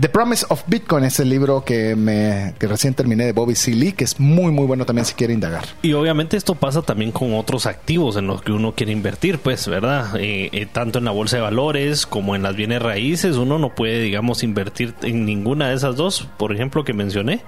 The 0.00 0.08
Promise 0.08 0.46
of 0.48 0.62
Bitcoin 0.66 1.04
es 1.04 1.20
el 1.20 1.28
libro 1.28 1.64
que 1.64 1.94
me 1.96 2.54
que 2.58 2.66
recién 2.66 2.94
terminé 2.94 3.26
de 3.26 3.32
Bobby 3.32 3.54
C. 3.54 3.72
Lee, 3.72 3.92
que 3.92 4.04
es 4.04 4.18
muy 4.18 4.50
muy 4.52 4.66
bueno 4.66 4.86
también 4.86 5.04
si 5.04 5.12
quiere 5.14 5.34
indagar. 5.34 5.66
Y 5.82 5.92
obviamente 5.92 6.38
esto 6.38 6.54
pasa 6.54 6.80
también 6.82 7.12
con 7.12 7.34
otros 7.34 7.66
activos 7.66 8.16
en 8.16 8.26
los 8.26 8.40
que 8.40 8.52
uno 8.52 8.72
quiere 8.74 8.92
invertir, 8.92 9.38
pues, 9.38 9.68
¿verdad? 9.68 10.16
Eh, 10.18 10.48
eh, 10.52 10.66
tanto 10.66 10.98
en 10.98 11.04
la 11.04 11.10
bolsa 11.10 11.36
de 11.36 11.42
valores 11.42 12.06
como 12.06 12.34
en 12.34 12.42
las 12.42 12.56
bienes 12.56 12.80
raíces, 12.80 13.36
uno 13.36 13.58
no 13.58 13.74
puede, 13.74 14.00
digamos, 14.00 14.42
invertir 14.42 14.94
en 15.02 15.26
ninguna 15.26 15.68
de 15.68 15.74
esas 15.74 15.94
dos, 15.96 16.26
por 16.38 16.54
ejemplo, 16.54 16.84
que 16.84 16.94
mencioné, 17.08 17.40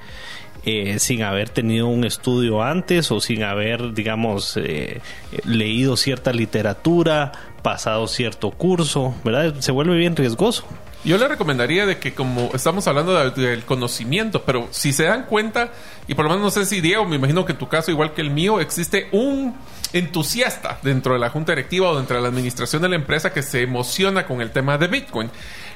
eh, 0.64 0.99
sin 0.99 1.23
haber 1.23 1.50
tenido 1.50 1.87
un 1.87 2.05
estudio 2.05 2.62
antes 2.62 3.11
o 3.11 3.21
sin 3.21 3.43
haber, 3.43 3.93
digamos, 3.93 4.57
eh, 4.57 5.00
leído 5.45 5.97
cierta 5.97 6.33
literatura 6.33 7.33
pasado 7.62 8.07
cierto 8.09 8.50
curso, 8.50 9.14
¿verdad? 9.23 9.55
Se 9.61 9.73
vuelve 9.73 9.97
bien 9.97 10.17
riesgoso. 10.17 10.64
Yo 11.02 11.16
le 11.16 11.28
recomendaría 11.28 11.87
de 11.87 11.99
que 11.99 12.12
como 12.12 12.50
estamos 12.52 12.87
hablando 12.87 13.14
del 13.30 13.64
conocimiento, 13.64 14.42
pero 14.45 14.69
si 14.71 14.92
se 14.92 15.04
dan 15.04 15.25
cuenta, 15.25 15.73
y 16.07 16.14
por 16.14 16.26
lo 16.26 16.30
menos 16.30 16.45
no 16.45 16.50
sé 16.50 16.66
si 16.66 16.83
Diego, 16.83 17.07
me 17.07 17.16
imagino 17.16 17.47
que 17.47 17.52
en 17.52 17.59
tu 17.59 17.69
caso, 17.69 17.90
igual 17.90 18.12
que 18.12 18.21
el 18.21 18.30
mío, 18.30 18.61
existe 18.61 19.09
un 19.12 19.57
entusiasta 19.95 20.78
dentro 20.83 21.14
de 21.14 21.19
la 21.19 21.30
junta 21.30 21.52
directiva 21.52 21.88
o 21.88 21.97
dentro 21.97 22.16
de 22.16 22.23
la 22.23 22.28
administración 22.28 22.83
de 22.83 22.90
la 22.90 22.97
empresa 22.97 23.33
que 23.33 23.42
se 23.42 23.62
emociona 23.62 24.26
con 24.26 24.42
el 24.42 24.50
tema 24.50 24.76
de 24.76 24.88
Bitcoin. 24.88 25.30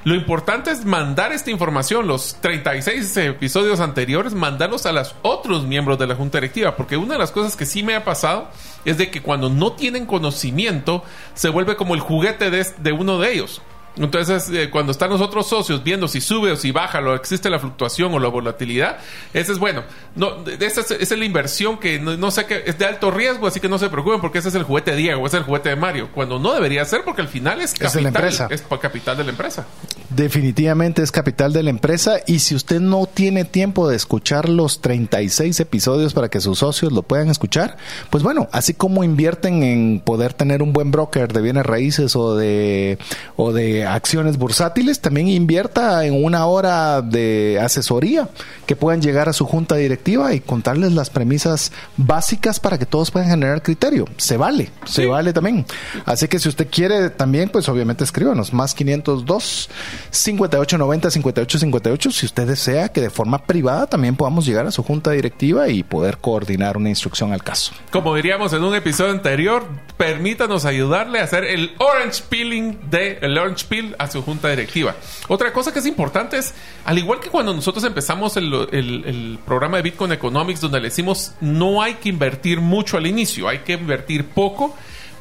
Lo 0.04 0.14
importante 0.14 0.70
es 0.70 0.84
mandar 0.84 1.32
esta 1.32 1.50
información, 1.50 2.06
los 2.06 2.36
36 2.42 3.16
episodios 3.16 3.80
anteriores, 3.80 4.34
mandarlos 4.34 4.84
a 4.84 4.92
los 4.92 5.14
otros 5.22 5.64
miembros 5.64 5.98
de 5.98 6.06
la 6.06 6.16
junta 6.16 6.36
directiva, 6.36 6.76
porque 6.76 6.98
una 6.98 7.14
de 7.14 7.20
las 7.20 7.32
cosas 7.32 7.56
que 7.56 7.64
sí 7.64 7.82
me 7.82 7.94
ha 7.94 8.04
pasado 8.04 8.50
es 8.84 8.98
de 8.98 9.10
que 9.10 9.22
cuando 9.22 9.48
no 9.48 9.72
tienen 9.72 10.04
conocimiento, 10.04 11.02
se 11.32 11.48
vuelve 11.48 11.76
como 11.76 11.94
el 11.94 12.00
juguete 12.00 12.50
de, 12.50 12.66
de 12.76 12.92
uno 12.92 13.18
de 13.18 13.32
ellos. 13.32 13.62
Entonces, 13.96 14.50
eh, 14.50 14.70
cuando 14.70 14.92
están 14.92 15.10
los 15.10 15.20
otros 15.20 15.48
socios 15.48 15.84
viendo 15.84 16.08
si 16.08 16.20
sube 16.20 16.50
o 16.50 16.56
si 16.56 16.72
baja, 16.72 17.00
o 17.00 17.14
existe 17.14 17.48
la 17.48 17.58
fluctuación 17.58 18.12
o 18.12 18.18
la 18.18 18.28
volatilidad, 18.28 18.98
ese 19.32 19.52
es 19.52 19.58
bueno. 19.58 19.84
No, 20.16 20.44
esa 20.46 20.80
es, 20.80 21.10
la 21.10 21.24
inversión 21.24 21.78
que 21.78 21.98
no, 22.00 22.30
sé 22.30 22.46
qué 22.46 22.64
es 22.66 22.78
de 22.78 22.86
alto 22.86 23.10
riesgo, 23.10 23.46
así 23.46 23.60
que 23.60 23.68
no 23.68 23.78
se 23.78 23.88
preocupen 23.88 24.20
porque 24.20 24.38
ese 24.38 24.48
es 24.48 24.54
el 24.54 24.64
juguete 24.64 24.92
de 24.92 24.96
Diego, 24.96 25.26
ese 25.26 25.36
es 25.36 25.40
el 25.40 25.46
juguete 25.46 25.68
de 25.70 25.76
Mario. 25.76 26.10
Cuando 26.12 26.38
no 26.38 26.52
debería 26.52 26.84
ser 26.84 27.02
porque 27.04 27.22
al 27.22 27.28
final 27.28 27.60
es 27.60 27.72
capital, 27.72 27.96
es, 27.96 28.02
la 28.02 28.08
empresa. 28.08 28.48
es 28.50 28.62
capital 28.62 29.16
de 29.16 29.24
la 29.24 29.30
empresa. 29.30 29.66
Definitivamente 30.10 31.02
es 31.02 31.10
capital 31.10 31.52
de 31.52 31.62
la 31.62 31.70
empresa 31.70 32.18
y 32.26 32.40
si 32.40 32.54
usted 32.54 32.80
no 32.80 33.06
tiene 33.06 33.44
tiempo 33.44 33.88
de 33.88 33.96
escuchar 33.96 34.48
los 34.48 34.80
36 34.80 35.58
episodios 35.60 36.14
para 36.14 36.28
que 36.28 36.40
sus 36.40 36.58
socios 36.58 36.92
lo 36.92 37.02
puedan 37.02 37.30
escuchar, 37.30 37.76
pues 38.10 38.22
bueno, 38.22 38.48
así 38.52 38.74
como 38.74 39.04
invierten 39.04 39.62
en 39.62 40.00
poder 40.04 40.34
tener 40.34 40.62
un 40.62 40.72
buen 40.72 40.90
broker 40.90 41.32
de 41.32 41.40
bienes 41.40 41.66
raíces 41.66 42.16
o 42.16 42.36
de 42.36 42.98
o 43.36 43.52
de 43.52 43.83
acciones 43.86 44.38
bursátiles, 44.38 45.00
también 45.00 45.28
invierta 45.28 46.04
en 46.04 46.24
una 46.24 46.46
hora 46.46 47.02
de 47.02 47.58
asesoría 47.62 48.28
que 48.66 48.76
puedan 48.76 49.02
llegar 49.02 49.28
a 49.28 49.32
su 49.32 49.46
junta 49.46 49.76
directiva 49.76 50.34
y 50.34 50.40
contarles 50.40 50.92
las 50.92 51.10
premisas 51.10 51.72
básicas 51.96 52.60
para 52.60 52.78
que 52.78 52.86
todos 52.86 53.10
puedan 53.10 53.28
generar 53.28 53.62
criterio. 53.62 54.06
Se 54.16 54.36
vale, 54.36 54.70
se 54.84 55.06
vale 55.06 55.32
también. 55.32 55.66
Así 56.04 56.28
que 56.28 56.38
si 56.38 56.48
usted 56.48 56.68
quiere 56.70 57.10
también, 57.10 57.48
pues 57.48 57.68
obviamente 57.68 58.04
escríbanos 58.04 58.52
más 58.52 58.74
502 58.74 59.68
5890 60.10 61.10
5858 61.10 62.10
si 62.10 62.26
usted 62.26 62.46
desea 62.46 62.88
que 62.88 63.00
de 63.00 63.10
forma 63.10 63.44
privada 63.46 63.86
también 63.86 64.16
podamos 64.16 64.46
llegar 64.46 64.66
a 64.66 64.70
su 64.70 64.82
junta 64.82 65.10
directiva 65.10 65.68
y 65.68 65.82
poder 65.82 66.18
coordinar 66.18 66.76
una 66.76 66.88
instrucción 66.88 67.32
al 67.32 67.42
caso. 67.42 67.72
Como 67.90 68.14
diríamos 68.14 68.52
en 68.52 68.64
un 68.64 68.74
episodio 68.74 69.12
anterior, 69.12 69.66
permítanos 69.96 70.64
ayudarle 70.64 71.20
a 71.20 71.24
hacer 71.24 71.44
el 71.44 71.72
orange 71.78 72.22
peeling 72.28 72.78
de 72.90 73.18
el 73.20 73.36
orange 73.38 73.66
a 73.98 74.08
su 74.08 74.22
junta 74.22 74.48
directiva. 74.48 74.94
Otra 75.28 75.52
cosa 75.52 75.72
que 75.72 75.78
es 75.78 75.86
importante 75.86 76.38
es, 76.38 76.54
al 76.84 76.98
igual 76.98 77.20
que 77.20 77.28
cuando 77.28 77.52
nosotros 77.54 77.84
empezamos 77.84 78.36
el, 78.36 79.38
programa 79.44 79.78
de 79.78 79.82
Bitcoin 79.82 80.12
Economics, 80.12 80.60
donde 80.60 80.80
le 80.80 80.88
decimos 80.88 81.32
no 81.40 81.82
hay 81.82 81.94
que 81.94 82.08
invertir 82.08 82.60
mucho 82.60 82.96
al 82.96 83.06
inicio, 83.06 83.48
hay 83.48 83.58
que 83.58 83.74
invertir 83.74 84.26
poco 84.26 84.74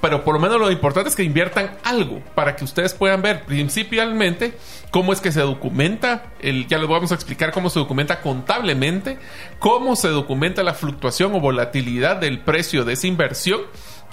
pero 0.03 0.25
por 0.25 0.33
lo 0.33 0.41
menos 0.41 0.60
lo 0.60 0.69
importante 0.69 1.10
es 1.10 1.15
que 1.15 1.24
inviertan 1.24 1.77
algo 1.81 2.22
para 2.36 2.57
que 2.57 2.65
ustedes 2.65 2.93
puedan 2.93 3.22
ver 3.22 3.45
principalmente 3.45 4.53
cómo 4.91 5.13
es 5.13 5.22
que 5.22 5.31
se 5.31 5.39
documenta, 5.39 6.33
el, 6.41 6.67
ya 6.67 6.77
les 6.77 6.89
vamos 6.89 7.13
a 7.13 7.15
explicar 7.15 7.53
cómo 7.53 7.69
se 7.69 7.79
documenta 7.79 8.19
contablemente, 8.19 9.17
cómo 9.60 9.95
se 9.95 10.10
documenta 10.10 10.62
la 10.62 10.74
fluctuación 10.74 11.33
o 11.36 11.39
volatilidad 11.39 12.17
del 12.17 12.41
precio 12.41 12.83
de 12.83 12.93
esa 12.93 13.07
inversión 13.07 13.62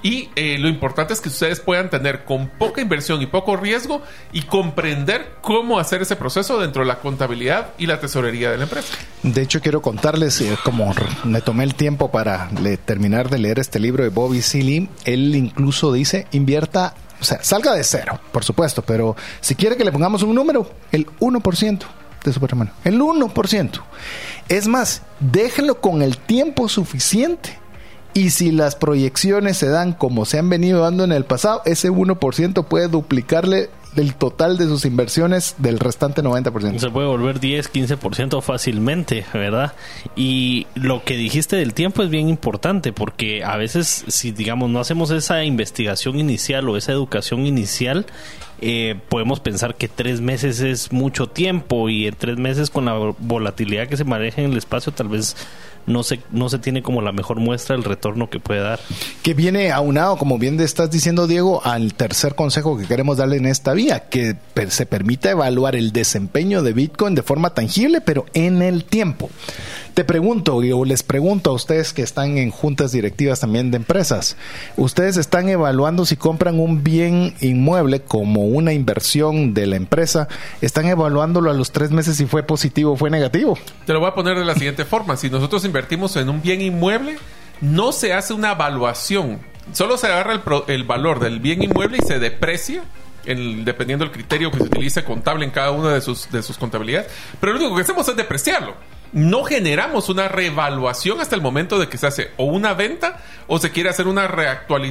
y 0.02 0.30
eh, 0.34 0.56
lo 0.58 0.68
importante 0.68 1.12
es 1.12 1.20
que 1.20 1.28
ustedes 1.28 1.60
puedan 1.60 1.90
tener 1.90 2.24
con 2.24 2.48
poca 2.48 2.80
inversión 2.80 3.20
y 3.20 3.26
poco 3.26 3.56
riesgo 3.56 4.02
y 4.32 4.42
comprender 4.42 5.34
cómo 5.42 5.78
hacer 5.78 6.02
ese 6.02 6.16
proceso 6.16 6.58
dentro 6.58 6.82
de 6.82 6.88
la 6.88 7.00
contabilidad 7.00 7.70
y 7.78 7.86
la 7.86 8.00
tesorería 8.00 8.50
de 8.50 8.56
la 8.56 8.64
empresa. 8.64 8.94
De 9.22 9.42
hecho, 9.42 9.60
quiero 9.60 9.82
contarles, 9.82 10.40
eh, 10.40 10.56
como 10.64 10.94
me 11.24 11.42
tomé 11.42 11.64
el 11.64 11.74
tiempo 11.74 12.10
para 12.10 12.48
terminar 12.84 13.28
de 13.28 13.38
leer 13.38 13.58
este 13.58 13.78
libro 13.78 14.02
de 14.02 14.10
Bobby 14.10 14.40
Sealy, 14.40 14.88
él 15.04 15.34
incluso 15.36 15.92
dice, 15.92 16.26
invierta, 16.32 16.94
o 17.20 17.24
sea, 17.24 17.42
salga 17.42 17.74
de 17.74 17.84
cero, 17.84 18.18
por 18.32 18.44
supuesto, 18.44 18.82
pero 18.82 19.16
si 19.40 19.54
quiere 19.54 19.76
que 19.76 19.84
le 19.84 19.92
pongamos 19.92 20.22
un 20.22 20.34
número, 20.34 20.70
el 20.92 21.06
1% 21.18 21.80
de 22.24 22.32
su 22.32 22.40
patrimonio, 22.40 22.72
el 22.84 22.98
1%. 23.00 23.70
Es 24.48 24.66
más, 24.66 25.02
déjenlo 25.20 25.80
con 25.80 26.02
el 26.02 26.16
tiempo 26.16 26.68
suficiente 26.68 27.59
y 28.14 28.30
si 28.30 28.50
las 28.50 28.76
proyecciones 28.76 29.56
se 29.56 29.68
dan 29.68 29.92
como 29.92 30.24
se 30.24 30.38
han 30.38 30.48
venido 30.48 30.80
dando 30.80 31.04
en 31.04 31.12
el 31.12 31.24
pasado, 31.24 31.62
ese 31.64 31.90
1% 31.90 32.64
puede 32.64 32.88
duplicarle 32.88 33.70
el 33.96 34.14
total 34.14 34.56
de 34.56 34.66
sus 34.66 34.84
inversiones 34.84 35.56
del 35.58 35.78
restante 35.78 36.22
90%. 36.22 36.78
Se 36.78 36.90
puede 36.90 37.08
volver 37.08 37.40
10, 37.40 37.72
15% 37.72 38.40
fácilmente, 38.40 39.26
¿verdad? 39.32 39.74
Y 40.14 40.66
lo 40.74 41.02
que 41.04 41.16
dijiste 41.16 41.56
del 41.56 41.74
tiempo 41.74 42.02
es 42.02 42.10
bien 42.10 42.28
importante 42.28 42.92
porque 42.92 43.44
a 43.44 43.56
veces 43.56 44.04
si 44.08 44.30
digamos 44.30 44.70
no 44.70 44.80
hacemos 44.80 45.10
esa 45.10 45.44
investigación 45.44 46.18
inicial 46.18 46.68
o 46.68 46.76
esa 46.76 46.92
educación 46.92 47.46
inicial, 47.46 48.06
eh, 48.60 48.98
podemos 49.08 49.40
pensar 49.40 49.74
que 49.74 49.88
tres 49.88 50.20
meses 50.20 50.60
es 50.60 50.92
mucho 50.92 51.28
tiempo 51.28 51.88
y 51.88 52.06
en 52.06 52.14
tres 52.14 52.36
meses 52.36 52.70
con 52.70 52.84
la 52.84 53.14
volatilidad 53.18 53.88
que 53.88 53.96
se 53.96 54.04
maneja 54.04 54.42
en 54.42 54.52
el 54.52 54.58
espacio 54.58 54.92
tal 54.92 55.08
vez 55.08 55.36
no 55.86 56.02
se, 56.02 56.20
no 56.30 56.48
se 56.48 56.58
tiene 56.58 56.82
como 56.82 57.00
la 57.02 57.12
mejor 57.12 57.40
muestra 57.40 57.74
el 57.74 57.84
retorno 57.84 58.30
que 58.30 58.38
puede 58.38 58.60
dar. 58.60 58.80
Que 59.22 59.34
viene 59.34 59.72
aunado, 59.72 60.16
como 60.16 60.38
bien 60.38 60.60
estás 60.60 60.90
diciendo, 60.90 61.26
Diego, 61.26 61.64
al 61.64 61.94
tercer 61.94 62.34
consejo 62.34 62.78
que 62.78 62.86
queremos 62.86 63.16
darle 63.16 63.36
en 63.36 63.46
esta 63.46 63.72
vía, 63.72 64.08
que 64.08 64.36
se 64.68 64.86
permita 64.86 65.30
evaluar 65.30 65.76
el 65.76 65.92
desempeño 65.92 66.62
de 66.62 66.72
Bitcoin 66.72 67.14
de 67.14 67.22
forma 67.22 67.54
tangible, 67.54 68.00
pero 68.00 68.26
en 68.34 68.62
el 68.62 68.84
tiempo. 68.84 69.30
Te 70.00 70.04
pregunto, 70.04 70.56
o 70.56 70.84
les 70.86 71.02
pregunto 71.02 71.50
a 71.50 71.52
ustedes 71.52 71.92
que 71.92 72.00
están 72.00 72.38
en 72.38 72.50
juntas 72.50 72.90
directivas 72.90 73.40
también 73.40 73.70
de 73.70 73.76
empresas, 73.76 74.38
¿ustedes 74.78 75.18
están 75.18 75.50
evaluando 75.50 76.06
si 76.06 76.16
compran 76.16 76.58
un 76.58 76.82
bien 76.82 77.34
inmueble 77.42 78.00
como 78.00 78.46
una 78.46 78.72
inversión 78.72 79.52
de 79.52 79.66
la 79.66 79.76
empresa? 79.76 80.26
¿Están 80.62 80.86
evaluándolo 80.86 81.50
a 81.50 81.52
los 81.52 81.70
tres 81.70 81.90
meses 81.90 82.16
si 82.16 82.24
fue 82.24 82.42
positivo 82.42 82.92
o 82.92 82.96
fue 82.96 83.10
negativo? 83.10 83.58
Te 83.84 83.92
lo 83.92 84.00
voy 84.00 84.08
a 84.08 84.14
poner 84.14 84.38
de 84.38 84.46
la 84.46 84.54
siguiente 84.54 84.86
forma. 84.86 85.18
Si 85.18 85.28
nosotros 85.28 85.66
invertimos 85.66 86.16
en 86.16 86.30
un 86.30 86.40
bien 86.40 86.62
inmueble, 86.62 87.18
no 87.60 87.92
se 87.92 88.14
hace 88.14 88.32
una 88.32 88.52
evaluación. 88.52 89.40
Solo 89.74 89.98
se 89.98 90.06
agarra 90.06 90.40
el, 90.66 90.84
valor 90.84 91.20
del 91.20 91.40
bien 91.40 91.62
inmueble 91.62 91.98
y 92.02 92.06
se 92.06 92.18
deprecia 92.18 92.84
dependiendo 93.26 94.06
del 94.06 94.14
criterio 94.14 94.50
que 94.50 94.56
se 94.56 94.64
utilice 94.64 95.04
contable 95.04 95.44
en 95.44 95.50
cada 95.50 95.72
una 95.72 95.92
de 95.92 96.00
sus, 96.00 96.30
de 96.30 96.42
sus 96.42 96.56
contabilidades. 96.56 97.12
Pero 97.38 97.52
lo 97.52 97.58
único 97.58 97.76
que 97.76 97.82
hacemos 97.82 98.08
es 98.08 98.16
depreciarlo 98.16 98.76
no 99.12 99.44
generamos 99.44 100.08
una 100.08 100.28
reevaluación 100.28 101.20
hasta 101.20 101.34
el 101.34 101.42
momento 101.42 101.78
de 101.78 101.88
que 101.88 101.98
se 101.98 102.06
hace 102.06 102.30
o 102.36 102.44
una 102.44 102.74
venta 102.74 103.18
o 103.46 103.58
se 103.58 103.70
quiere 103.70 103.90
hacer 103.90 104.06
una, 104.06 104.28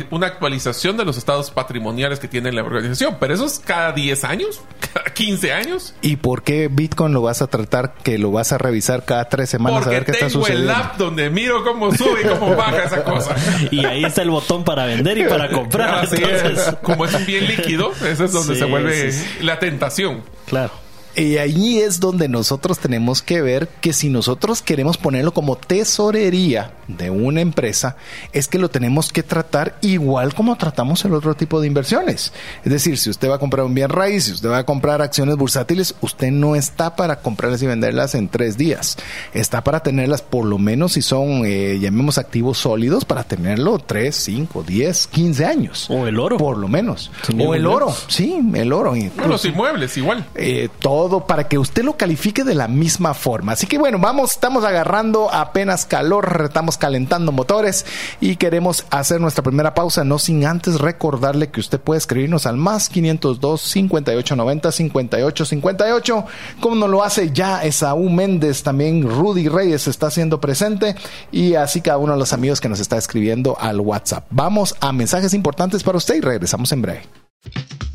una 0.10 0.28
actualización 0.28 0.98
de 0.98 1.06
los 1.06 1.18
estados 1.18 1.52
patrimoniales 1.52 2.20
que 2.20 2.28
tiene 2.28 2.52
la 2.52 2.62
organización. 2.62 3.18
Pero 3.20 3.34
eso 3.34 3.46
es 3.46 3.60
cada 3.60 3.94
10 3.94 4.24
años, 4.26 4.62
cada 4.94 5.14
15 5.14 5.54
años. 5.54 5.94
¿Y 6.02 6.18
por 6.18 6.44
qué 6.44 6.68
Bitcoin 6.70 7.14
lo 7.14 7.22
vas 7.22 7.42
a 7.42 7.48
tratar 7.48 7.94
que 8.04 8.18
lo 8.18 8.32
vas 8.32 8.52
a 8.52 8.58
revisar 8.58 9.06
cada 9.06 9.30
3 9.30 9.50
semanas 9.50 9.88
a 9.88 9.90
ver 9.90 10.06
qué 10.06 10.12
está 10.12 10.30
sucediendo? 10.30 10.72
el 10.72 10.78
app 10.78 10.98
donde 10.98 11.30
miro 11.30 11.64
cómo 11.64 11.94
sube 11.96 12.22
y 12.24 12.28
cómo 12.28 12.56
baja 12.58 12.84
esa 12.84 13.04
cosa. 13.04 13.36
Y 13.72 13.86
ahí 13.86 14.04
está 14.04 14.22
el 14.22 14.30
botón 14.30 14.64
para 14.64 14.86
vender 14.86 15.18
y 15.18 15.24
para 15.26 15.50
comprar. 15.50 16.06
Así 16.06 16.22
es. 16.22 16.76
Como 16.82 17.06
es 17.06 17.26
bien 17.26 17.48
líquido, 17.48 17.92
eso 18.06 18.26
es 18.26 18.32
donde 18.32 18.56
se 18.56 18.66
vuelve 18.66 19.14
la 19.42 19.60
tentación. 19.60 20.24
Claro. 20.46 20.89
Y 21.16 21.38
ahí 21.38 21.80
es 21.80 22.00
donde 22.00 22.28
nosotros 22.30 22.80
tenemos 22.80 23.22
que 23.22 23.42
ver 23.42 23.68
que 23.82 23.94
si 23.94 24.10
nosotros 24.10 24.62
queremos 24.62 24.98
ponerlo 24.98 25.34
como 25.34 25.58
tesorería 25.58 26.72
de 26.88 27.10
una 27.10 27.42
empresa, 27.42 27.98
es 28.32 28.48
que 28.48 28.58
lo 28.58 28.70
tenemos 28.70 29.12
que 29.12 29.24
tratar 29.24 29.78
igual 29.82 30.34
como 30.34 30.56
tratamos 30.56 31.04
el 31.06 31.14
otro 31.14 31.36
tipo 31.36 31.60
de 31.60 31.68
inversiones. 31.68 32.32
Es 32.64 32.72
decir, 32.72 32.98
si 32.98 33.10
usted 33.10 33.30
va 33.30 33.36
a 33.36 33.40
comprar 33.40 33.66
un 33.66 33.74
bien 33.74 33.90
raíz, 33.90 34.26
si 34.26 34.34
usted 34.34 34.50
va 34.50 34.60
a 34.60 34.66
comprar 34.66 35.02
acciones 35.02 35.36
bursátiles, 35.36 35.96
usted 36.02 36.32
no 36.32 36.56
está 36.56 36.96
para 36.96 37.18
comprarlas 37.22 37.62
y 37.62 37.68
venderlas 37.68 38.16
en 38.16 38.30
tres 38.30 38.58
días. 38.58 38.98
Está 39.34 39.64
para 39.64 39.82
tenerlas 39.82 40.22
por 40.22 40.46
lo 40.46 40.58
menos 40.58 40.94
si 40.94 41.02
son, 41.02 41.44
eh, 41.46 41.80
llamemos 41.80 42.18
activos 42.18 42.58
sólidos, 42.58 43.06
para 43.06 43.24
tenerlo 43.24 43.80
tres, 43.80 44.16
cinco, 44.16 44.64
diez, 44.64 45.08
quince 45.08 45.46
años. 45.46 45.90
O 45.90 46.08
el 46.08 46.20
oro. 46.20 46.38
Por 46.38 46.58
lo 46.58 46.68
menos. 46.68 47.12
o 47.38 47.56
el 47.56 47.66
oro, 47.66 47.94
sí, 48.08 48.40
el 48.54 48.72
oro. 48.74 48.94
los 49.28 49.46
inmuebles, 49.46 49.98
igual. 49.98 50.26
Eh, 50.36 50.70
todo 50.80 51.09
para 51.10 51.48
que 51.48 51.58
usted 51.58 51.84
lo 51.84 51.98
califique 51.98 52.44
de 52.44 52.56
la 52.56 52.68
misma 52.68 53.14
forma. 53.14 53.54
Así 53.54 53.68
que 53.68 53.78
bueno, 53.78 54.00
vamos, 54.00 54.32
estamos 54.32 54.64
agarrando 54.64 55.34
apenas 55.34 55.86
calor, 55.86 56.44
estamos 56.46 56.78
calentando 56.78 57.32
motores 57.32 57.86
y 58.22 58.36
queremos 58.36 58.86
hacer 58.92 59.20
nuestra 59.20 59.44
primera 59.44 59.74
pausa, 59.74 60.04
no 60.04 60.20
sin 60.20 60.46
antes 60.46 60.80
recordarle 60.80 61.50
que 61.50 61.60
usted 61.60 61.80
puede 61.80 61.98
escribirnos 61.98 62.46
al 62.46 62.58
más 62.58 62.90
502 62.90 63.62
5890 63.62 64.72
5858, 64.72 66.26
como 66.60 66.76
nos 66.76 66.90
lo 66.90 67.04
hace 67.04 67.32
ya 67.32 67.64
Esaú 67.64 68.10
Méndez, 68.10 68.64
también 68.64 69.02
Rudy 69.02 69.50
Reyes 69.50 69.88
está 69.88 70.08
haciendo 70.08 70.40
presente 70.40 70.96
y 71.32 71.56
así 71.56 71.82
cada 71.82 71.98
uno 71.98 72.14
de 72.14 72.20
los 72.20 72.34
amigos 72.34 72.62
que 72.62 72.70
nos 72.70 72.80
está 72.80 72.98
escribiendo 72.98 73.58
al 73.60 73.80
WhatsApp. 73.80 74.28
Vamos 74.30 74.76
a 74.80 74.92
mensajes 74.92 75.34
importantes 75.34 75.84
para 75.84 75.98
usted 75.98 76.16
y 76.16 76.22
regresamos 76.22 76.72
en 76.72 76.82
breve. 76.82 77.02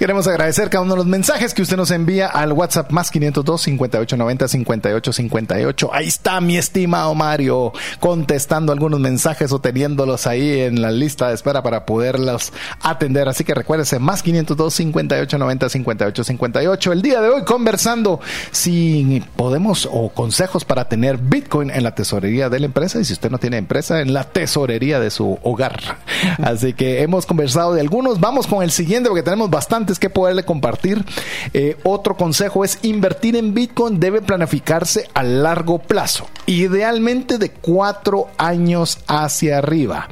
Queremos 0.00 0.26
agradecer 0.26 0.70
cada 0.70 0.82
uno 0.82 0.94
de 0.94 0.96
los 0.96 1.06
mensajes 1.06 1.52
que 1.52 1.60
usted 1.60 1.76
nos 1.76 1.90
envía 1.90 2.26
al 2.26 2.52
WhatsApp 2.52 2.90
más 2.90 3.10
502 3.10 3.60
5890 3.60 4.48
5858. 4.48 5.90
Ahí 5.92 6.08
está 6.08 6.40
mi 6.40 6.56
estimado 6.56 7.14
Mario 7.14 7.74
contestando 7.98 8.72
algunos 8.72 8.98
mensajes 8.98 9.52
o 9.52 9.58
teniéndolos 9.58 10.26
ahí 10.26 10.60
en 10.60 10.80
la 10.80 10.90
lista 10.90 11.28
de 11.28 11.34
espera 11.34 11.62
para 11.62 11.84
poderlos 11.84 12.50
atender. 12.80 13.28
Así 13.28 13.44
que 13.44 13.52
recuérdese 13.52 13.98
más 13.98 14.22
502 14.22 14.72
5890 14.72 15.68
5858. 15.68 16.92
El 16.92 17.02
día 17.02 17.20
de 17.20 17.28
hoy 17.28 17.44
conversando 17.44 18.20
si 18.52 19.22
podemos 19.36 19.86
o 19.92 20.08
consejos 20.08 20.64
para 20.64 20.88
tener 20.88 21.18
Bitcoin 21.18 21.68
en 21.68 21.82
la 21.82 21.94
tesorería 21.94 22.48
de 22.48 22.58
la 22.58 22.64
empresa 22.64 23.00
y 23.00 23.04
si 23.04 23.12
usted 23.12 23.30
no 23.30 23.36
tiene 23.36 23.58
empresa 23.58 24.00
en 24.00 24.14
la 24.14 24.24
tesorería 24.24 24.98
de 24.98 25.10
su 25.10 25.38
hogar. 25.42 25.98
Así 26.42 26.72
que 26.72 27.02
hemos 27.02 27.26
conversado 27.26 27.74
de 27.74 27.82
algunos. 27.82 28.18
Vamos 28.18 28.46
con 28.46 28.62
el 28.62 28.70
siguiente 28.70 29.10
porque 29.10 29.22
tenemos 29.22 29.50
bastante 29.50 29.89
que 29.98 30.10
poderle 30.10 30.44
compartir. 30.44 31.04
Eh, 31.52 31.76
otro 31.84 32.16
consejo 32.16 32.64
es 32.64 32.78
invertir 32.82 33.36
en 33.36 33.54
Bitcoin 33.54 34.00
debe 34.00 34.22
planificarse 34.22 35.08
a 35.14 35.22
largo 35.22 35.78
plazo, 35.78 36.28
idealmente 36.46 37.38
de 37.38 37.50
cuatro 37.50 38.28
años 38.38 38.98
hacia 39.06 39.58
arriba. 39.58 40.08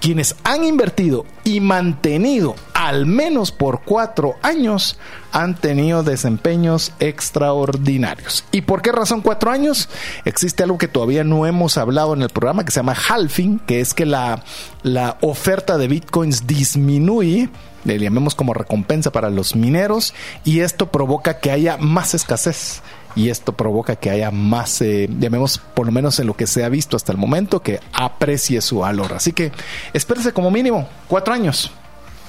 Quienes 0.00 0.36
han 0.44 0.64
invertido 0.64 1.24
y 1.44 1.60
mantenido 1.60 2.54
al 2.74 3.06
menos 3.06 3.52
por 3.52 3.82
cuatro 3.82 4.36
años 4.42 4.98
han 5.32 5.54
tenido 5.54 6.02
desempeños 6.02 6.92
extraordinarios. 7.00 8.44
¿Y 8.52 8.60
por 8.60 8.82
qué 8.82 8.92
razón 8.92 9.22
cuatro 9.22 9.50
años? 9.50 9.88
Existe 10.24 10.62
algo 10.62 10.78
que 10.78 10.86
todavía 10.86 11.24
no 11.24 11.46
hemos 11.46 11.78
hablado 11.78 12.14
en 12.14 12.22
el 12.22 12.28
programa 12.28 12.64
que 12.64 12.70
se 12.70 12.80
llama 12.80 12.94
halving, 13.08 13.58
que 13.60 13.80
es 13.80 13.94
que 13.94 14.06
la, 14.06 14.44
la 14.82 15.18
oferta 15.20 15.78
de 15.78 15.88
bitcoins 15.88 16.46
disminuye 16.46 17.48
le 17.86 17.98
llamemos 17.98 18.34
como 18.34 18.52
recompensa 18.52 19.12
para 19.12 19.30
los 19.30 19.54
mineros 19.54 20.14
y 20.44 20.60
esto 20.60 20.90
provoca 20.90 21.38
que 21.38 21.50
haya 21.50 21.76
más 21.76 22.14
escasez 22.14 22.82
y 23.14 23.30
esto 23.30 23.52
provoca 23.52 23.96
que 23.96 24.10
haya 24.10 24.30
más, 24.30 24.82
eh, 24.82 25.08
llamemos 25.18 25.58
por 25.58 25.86
lo 25.86 25.92
menos 25.92 26.20
en 26.20 26.26
lo 26.26 26.34
que 26.34 26.46
se 26.46 26.64
ha 26.64 26.68
visto 26.68 26.96
hasta 26.96 27.12
el 27.12 27.18
momento, 27.18 27.62
que 27.62 27.80
aprecie 27.94 28.60
su 28.60 28.80
valor. 28.80 29.14
Así 29.14 29.32
que 29.32 29.52
espérese 29.94 30.32
como 30.32 30.50
mínimo 30.50 30.86
cuatro 31.08 31.32
años. 31.32 31.72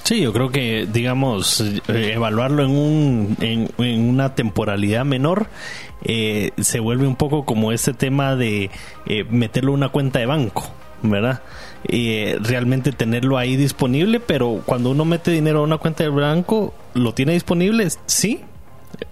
Sí, 0.04 0.22
yo 0.22 0.32
creo 0.32 0.50
que, 0.50 0.88
digamos, 0.90 1.60
eh, 1.60 2.12
evaluarlo 2.14 2.64
en, 2.64 2.70
un, 2.70 3.36
en, 3.40 4.08
una 4.08 4.34
temporalidad 4.34 5.04
menor 5.04 5.48
eh, 6.04 6.52
se 6.58 6.80
vuelve 6.80 7.06
un 7.06 7.16
poco 7.16 7.44
como 7.44 7.72
este 7.72 7.92
tema 7.92 8.34
de 8.34 8.70
meterlo 9.28 9.72
en 9.72 9.78
una 9.78 9.88
cuenta 9.90 10.18
de 10.20 10.26
banco. 10.26 10.72
¿verdad? 11.02 11.42
Y 11.86 12.32
realmente 12.34 12.92
tenerlo 12.92 13.38
ahí 13.38 13.56
disponible, 13.56 14.20
pero 14.20 14.62
cuando 14.64 14.90
uno 14.90 15.04
mete 15.04 15.30
dinero 15.30 15.60
a 15.60 15.62
una 15.62 15.78
cuenta 15.78 16.04
de 16.04 16.10
banco, 16.10 16.74
¿lo 16.94 17.14
tiene 17.14 17.32
disponible? 17.32 17.88
Sí, 18.06 18.40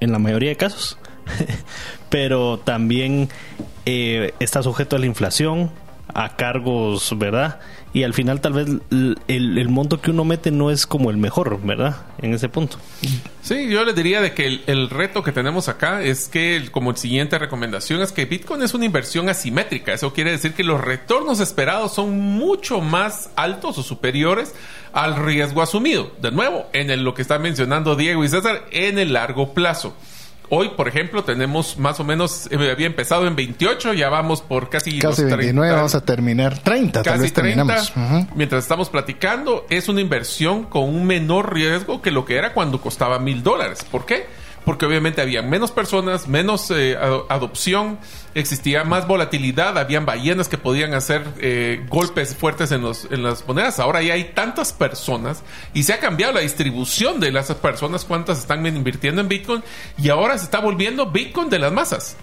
en 0.01 0.13
la 0.13 0.19
mayoría 0.19 0.51
de 0.51 0.57
casos. 0.57 0.99
pero 2.09 2.59
también 2.59 3.29
eh, 3.85 4.33
está 4.41 4.63
sujeto 4.63 4.97
a 4.97 4.99
la 4.99 5.07
inflación, 5.07 5.71
a 6.15 6.37
cargos, 6.37 7.17
¿verdad? 7.19 7.61
Y 7.93 8.03
al 8.03 8.13
final 8.13 8.41
tal 8.41 8.53
vez 8.53 8.69
el, 9.27 9.69
monto 9.69 10.01
que 10.01 10.11
uno 10.11 10.25
mete 10.25 10.51
no 10.51 10.71
es 10.71 10.87
como 10.87 11.11
el 11.11 11.17
mejor, 11.17 11.61
¿verdad? 11.63 11.97
En 12.19 12.35
ese 12.35 12.49
punto. 12.49 12.77
Sí, 13.43 13.69
yo 13.69 13.85
le 13.85 13.95
diría 13.95 14.21
de 14.21 14.35
que 14.35 14.61
el, 14.67 14.91
reto 14.91 15.23
que 15.23 15.33
tenemos 15.33 15.69
acá 15.69 16.03
es 16.03 16.29
que 16.29 16.69
como 16.71 16.95
siguiente 16.95 17.39
recomendación 17.39 18.03
es 18.03 18.13
que 18.13 18.27
Bitcoin 18.27 18.63
es 18.63 18.75
una 18.75 18.85
inversión 18.85 19.29
asimétrica. 19.29 19.95
Eso 19.95 20.13
quiere 20.13 20.31
decir 20.31 20.53
que 20.53 20.63
los 20.63 20.81
retornos 20.81 21.41
esperados 21.41 21.95
son 21.95 22.19
mucho 22.19 22.81
más 22.81 23.31
altos 23.35 23.79
o 23.79 23.83
superiores 23.83 24.55
al 24.93 25.17
riesgo 25.17 25.63
asumido. 25.63 26.13
De 26.21 26.31
nuevo, 26.33 26.67
en 26.73 27.03
lo 27.03 27.15
que 27.15 27.23
están 27.23 27.41
mencionando 27.41 27.97
Diego 27.97 28.25
y 28.25 28.29
César, 28.29 28.67
en 28.73 28.99
el 28.99 29.15
largo 29.15 29.55
plazo. 29.55 29.95
Hoy, 30.49 30.71
por 30.77 30.87
ejemplo, 30.87 31.25
tenemos 31.25 31.77
más 31.79 31.99
o 31.99 32.05
menos, 32.05 32.49
eh, 32.53 32.71
había 32.71 32.87
empezado 32.87 33.27
en 33.27 33.35
28, 33.35 33.95
ya 33.95 34.09
vamos 34.09 34.43
por 34.43 34.69
casi... 34.71 34.99
Casi 34.99 35.25
29, 35.25 35.75
vamos 35.75 35.95
a 35.95 36.05
terminar 36.05 36.59
30, 36.59 37.03
casi 37.03 37.31
tal 37.33 37.45
vez 37.45 37.65
30, 37.65 38.29
Mientras 38.35 38.63
estamos 38.63 38.89
platicando, 38.89 39.67
es 39.71 39.89
una 39.89 40.01
inversión 40.01 40.65
con 40.65 40.85
un 40.85 41.05
menor 41.05 41.53
riesgo 41.53 42.01
que 42.01 42.11
lo 42.11 42.25
que 42.25 42.37
era 42.37 42.53
cuando 42.53 42.81
costaba 42.81 43.19
mil 43.19 43.43
dólares. 43.43 43.85
¿Por 43.91 44.07
qué? 44.07 44.27
Porque 44.67 44.85
obviamente 44.85 45.23
había 45.23 45.43
menos 45.43 45.71
personas, 45.71 46.27
menos 46.27 46.73
eh, 46.73 46.99
adopción, 47.29 48.01
existía 48.35 48.83
más 48.83 49.07
volatilidad, 49.07 49.79
habían 49.79 50.05
ballenas 50.05 50.49
que 50.49 50.59
podían 50.59 50.93
hacer 50.93 51.23
eh, 51.39 51.87
golpes 51.89 52.35
fuertes 52.35 52.73
en, 52.73 52.83
los, 52.83 53.07
en 53.13 53.23
las 53.23 53.47
monedas. 53.47 53.79
Ahora 53.79 54.03
ya 54.03 54.15
hay 54.15 54.33
tantas 54.35 54.73
personas 54.73 55.45
y 55.73 55.85
se 55.85 55.93
ha 55.93 56.01
cambiado 56.01 56.33
la 56.33 56.41
distribución 56.41 57.21
de 57.21 57.31
las 57.31 57.55
personas, 57.55 58.05
cuántas 58.05 58.41
están 58.41 58.67
invirtiendo 58.67 59.21
en 59.21 59.29
Bitcoin 59.29 59.63
y 59.99 60.09
ahora 60.09 60.37
se 60.37 60.47
está 60.47 60.59
volviendo 60.59 61.07
Bitcoin 61.13 61.49
de 61.49 61.61
las 61.61 61.71
masas. 61.71 62.17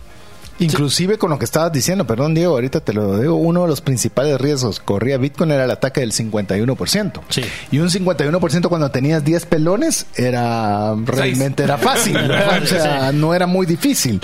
Inclusive 0.60 1.18
con 1.18 1.32
lo 1.32 1.40
que 1.40 1.46
estabas 1.46 1.72
diciendo, 1.72 2.06
perdón 2.06 2.36
Diego, 2.36 2.54
ahorita 2.54 2.80
te 2.82 2.94
lo 2.94 3.18
digo, 3.18 3.36
uno 3.36 3.64
de 3.64 3.68
los 3.68 3.82
principales 3.82 4.40
riesgos 4.40 4.80
que 4.80 4.86
corría 4.86 5.18
Bitcoin 5.18 5.52
era 5.52 5.66
el 5.66 5.72
ataque 5.72 6.02
del 6.02 6.12
51%. 6.12 7.22
Sí. 7.30 7.44
Y 7.72 7.80
un 7.80 7.90
51% 7.90 8.68
cuando 8.68 8.92
tenías 8.92 9.24
10 9.24 9.46
pelones 9.48 10.06
era 10.16 10.96
realmente 11.06 11.64
era 11.64 11.78
fácil, 11.78 12.18
o 12.64 12.66
sea, 12.66 13.12
no 13.12 13.34
era 13.34 13.48
muy 13.48 13.66
difícil. 13.66 14.22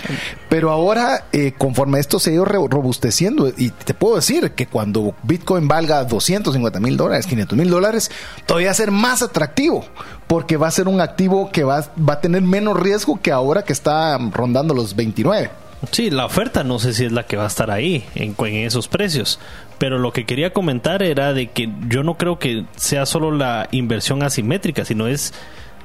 Pero 0.49 0.71
ahora, 0.71 1.25
eh, 1.31 1.53
conforme 1.57 1.99
esto 1.99 2.19
se 2.19 2.31
ha 2.31 2.33
ido 2.33 2.45
robusteciendo, 2.45 3.51
y 3.55 3.71
te 3.71 3.93
puedo 3.93 4.15
decir 4.15 4.51
que 4.51 4.67
cuando 4.67 5.15
Bitcoin 5.23 5.67
valga 5.67 6.03
250 6.03 6.79
mil 6.79 6.97
dólares, 6.97 7.25
500 7.25 7.57
mil 7.57 7.69
dólares, 7.69 8.11
todavía 8.45 8.67
va 8.67 8.71
a 8.71 8.75
ser 8.75 8.91
más 8.91 9.21
atractivo, 9.21 9.85
porque 10.27 10.57
va 10.57 10.67
a 10.67 10.71
ser 10.71 10.87
un 10.87 11.01
activo 11.01 11.49
que 11.51 11.63
va, 11.63 11.85
va 11.97 12.13
a 12.13 12.21
tener 12.21 12.41
menos 12.41 12.79
riesgo 12.79 13.19
que 13.21 13.31
ahora 13.31 13.63
que 13.63 13.73
está 13.73 14.17
rondando 14.17 14.73
los 14.73 14.95
29. 14.95 15.49
Sí, 15.91 16.09
la 16.09 16.25
oferta 16.25 16.63
no 16.63 16.77
sé 16.77 16.93
si 16.93 17.05
es 17.05 17.11
la 17.11 17.23
que 17.23 17.37
va 17.37 17.45
a 17.45 17.47
estar 17.47 17.71
ahí 17.71 18.03
en, 18.15 18.35
esos 18.55 18.87
precios. 18.87 19.39
Pero 19.77 19.97
lo 19.97 20.11
que 20.11 20.25
quería 20.25 20.51
comentar 20.51 21.01
era 21.03 21.33
de 21.33 21.47
que 21.47 21.69
yo 21.87 22.03
no 22.03 22.15
creo 22.15 22.37
que 22.37 22.65
sea 22.75 23.05
solo 23.05 23.31
la 23.31 23.69
inversión 23.71 24.21
asimétrica, 24.23 24.83
sino 24.83 25.07
es 25.07 25.33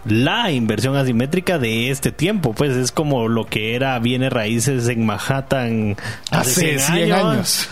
la 0.05 0.51
inversión 0.51 0.97
asimétrica 0.97 1.59
de 1.59 1.91
este 1.91 2.11
tiempo. 2.11 2.55
Pues 2.55 2.77
es 2.77 2.91
como 2.91 3.29
lo 3.29 3.47
que 3.47 3.77
era 3.77 3.99
bienes 4.01 4.33
raíces 4.33 4.89
en 4.89 5.07
Manhattan 5.07 5.97
hace, 6.31 6.81
100, 6.81 7.13
años. 7.13 7.69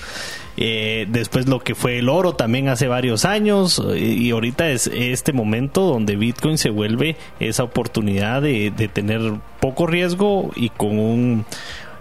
Eh, 0.57 1.07
después 1.09 1.49
lo 1.49 1.61
que 1.61 1.75
fue 1.75 1.99
el 1.99 2.09
oro 2.09 2.35
también 2.35 2.69
hace 2.69 2.87
varios 2.87 3.25
años 3.25 3.83
y 3.97 4.31
ahorita 4.31 4.69
es 4.69 4.87
este 4.87 5.33
momento 5.33 5.81
donde 5.81 6.15
Bitcoin 6.15 6.59
se 6.59 6.69
vuelve 6.69 7.17
esa 7.41 7.65
oportunidad 7.65 8.43
de 8.43 8.91
tener 8.93 9.33
poco 9.61 9.87
riesgo 9.87 10.51
y 10.55 10.69
con 10.69 10.99
un 10.99 11.47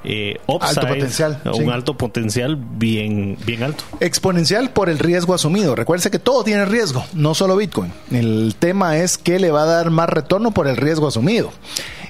eh, 0.04 0.40
alto 0.48 0.88
potencial, 0.88 1.42
un 1.54 1.70
alto 1.70 1.98
potencial 1.98 2.56
bien, 2.56 3.38
bien 3.46 3.64
alto. 3.64 3.84
Exponencial 4.00 4.72
por 4.72 4.90
el 4.90 5.00
riesgo 5.00 5.34
asumido. 5.34 5.76
Recuerde 5.76 6.10
que 6.10 6.20
todo 6.20 6.44
tiene 6.44 6.66
riesgo, 6.66 7.04
no 7.14 7.36
solo 7.36 7.56
Bitcoin. 7.56 7.92
El 8.12 8.56
tema 8.58 8.98
es 8.98 9.18
que 9.18 9.40
le 9.40 9.52
va 9.52 9.64
a 9.64 9.66
dar 9.66 9.92
más 9.92 10.10
retorno 10.10 10.52
por 10.52 10.68
el 10.68 10.78
riesgo 10.78 11.08
asumido. 11.08 11.52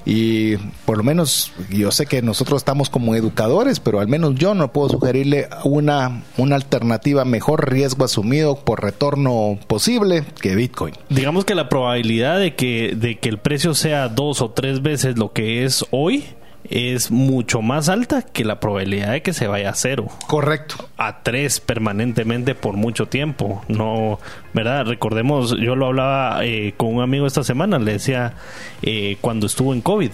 Y 0.05 0.57
por 0.85 0.97
lo 0.97 1.03
menos 1.03 1.51
yo 1.69 1.91
sé 1.91 2.05
que 2.05 2.21
nosotros 2.21 2.61
estamos 2.61 2.89
como 2.89 3.15
educadores, 3.15 3.79
pero 3.79 3.99
al 3.99 4.07
menos 4.07 4.35
yo 4.35 4.55
no 4.55 4.71
puedo 4.71 4.89
sugerirle 4.89 5.47
una, 5.63 6.23
una 6.37 6.55
alternativa 6.55 7.23
mejor 7.23 7.71
riesgo 7.71 8.05
asumido 8.05 8.55
por 8.55 8.81
retorno 8.81 9.59
posible 9.67 10.23
que 10.41 10.55
Bitcoin. 10.55 10.95
Digamos 11.09 11.45
que 11.45 11.53
la 11.53 11.69
probabilidad 11.69 12.39
de 12.39 12.55
que, 12.55 12.95
de 12.95 13.19
que 13.19 13.29
el 13.29 13.37
precio 13.37 13.75
sea 13.75 14.09
dos 14.09 14.41
o 14.41 14.51
tres 14.51 14.81
veces 14.81 15.19
lo 15.19 15.33
que 15.33 15.65
es 15.65 15.85
hoy 15.91 16.25
es 16.71 17.11
mucho 17.11 17.61
más 17.61 17.89
alta 17.89 18.21
que 18.21 18.45
la 18.45 18.59
probabilidad 18.59 19.11
de 19.11 19.21
que 19.21 19.33
se 19.33 19.47
vaya 19.47 19.69
a 19.69 19.75
cero. 19.75 20.07
Correcto. 20.27 20.89
A 20.97 21.21
tres 21.21 21.59
permanentemente 21.59 22.55
por 22.55 22.75
mucho 22.75 23.07
tiempo. 23.07 23.63
No, 23.67 24.19
¿verdad? 24.53 24.85
Recordemos, 24.85 25.55
yo 25.59 25.75
lo 25.75 25.87
hablaba 25.87 26.43
eh, 26.45 26.73
con 26.77 26.95
un 26.95 27.01
amigo 27.01 27.27
esta 27.27 27.43
semana, 27.43 27.77
le 27.77 27.93
decía 27.93 28.33
eh, 28.81 29.17
cuando 29.21 29.45
estuvo 29.45 29.73
en 29.73 29.81
COVID. 29.81 30.11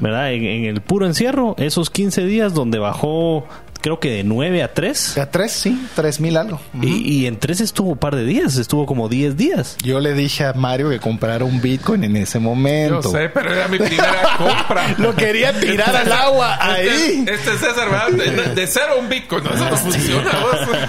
¿Verdad? 0.00 0.32
En, 0.32 0.44
en, 0.44 0.64
el 0.64 0.80
puro 0.80 1.06
encierro, 1.06 1.54
esos 1.58 1.90
15 1.90 2.24
días 2.24 2.54
donde 2.54 2.78
bajó 2.78 3.46
creo 3.80 4.00
que 4.00 4.10
de 4.10 4.24
9 4.24 4.62
a 4.62 4.72
3. 4.74 5.18
A 5.18 5.30
3, 5.30 5.52
sí, 5.52 5.88
3 5.94 6.20
mil 6.20 6.36
algo. 6.36 6.60
Uh 6.74 6.80
-huh. 6.80 6.88
y, 6.88 7.22
y, 7.22 7.26
en 7.26 7.38
3 7.38 7.60
estuvo 7.60 7.90
un 7.90 7.98
par 7.98 8.16
de 8.16 8.24
días, 8.24 8.56
estuvo 8.56 8.86
como 8.86 9.08
10 9.08 9.36
días. 9.36 9.76
Yo 9.82 10.00
le 10.00 10.14
dije 10.14 10.44
a 10.44 10.52
Mario 10.52 10.90
que 10.90 10.98
comprara 11.00 11.44
un 11.44 11.60
Bitcoin 11.60 12.04
en 12.04 12.16
ese 12.16 12.38
momento. 12.38 13.02
Yo 13.02 13.10
sé, 13.10 13.28
pero 13.28 13.52
era 13.52 13.68
mi 13.68 13.78
primera 13.78 14.22
compra. 14.38 14.94
Lo 14.98 15.14
quería 15.14 15.58
tirar 15.58 15.94
al 15.94 16.12
agua 16.12 16.58
ahí. 16.60 16.88
Este, 16.88 17.34
este 17.34 17.50
es 17.54 17.60
César, 17.60 17.90
¿verdad? 17.90 18.08
De, 18.10 18.54
de, 18.54 18.66
cero 18.66 18.94
a 18.96 19.00
un 19.00 19.08
Bitcoin, 19.08 19.44
¿no? 19.44 19.54
Eso 19.54 19.70
no 19.70 19.76
funciona. 19.76 20.30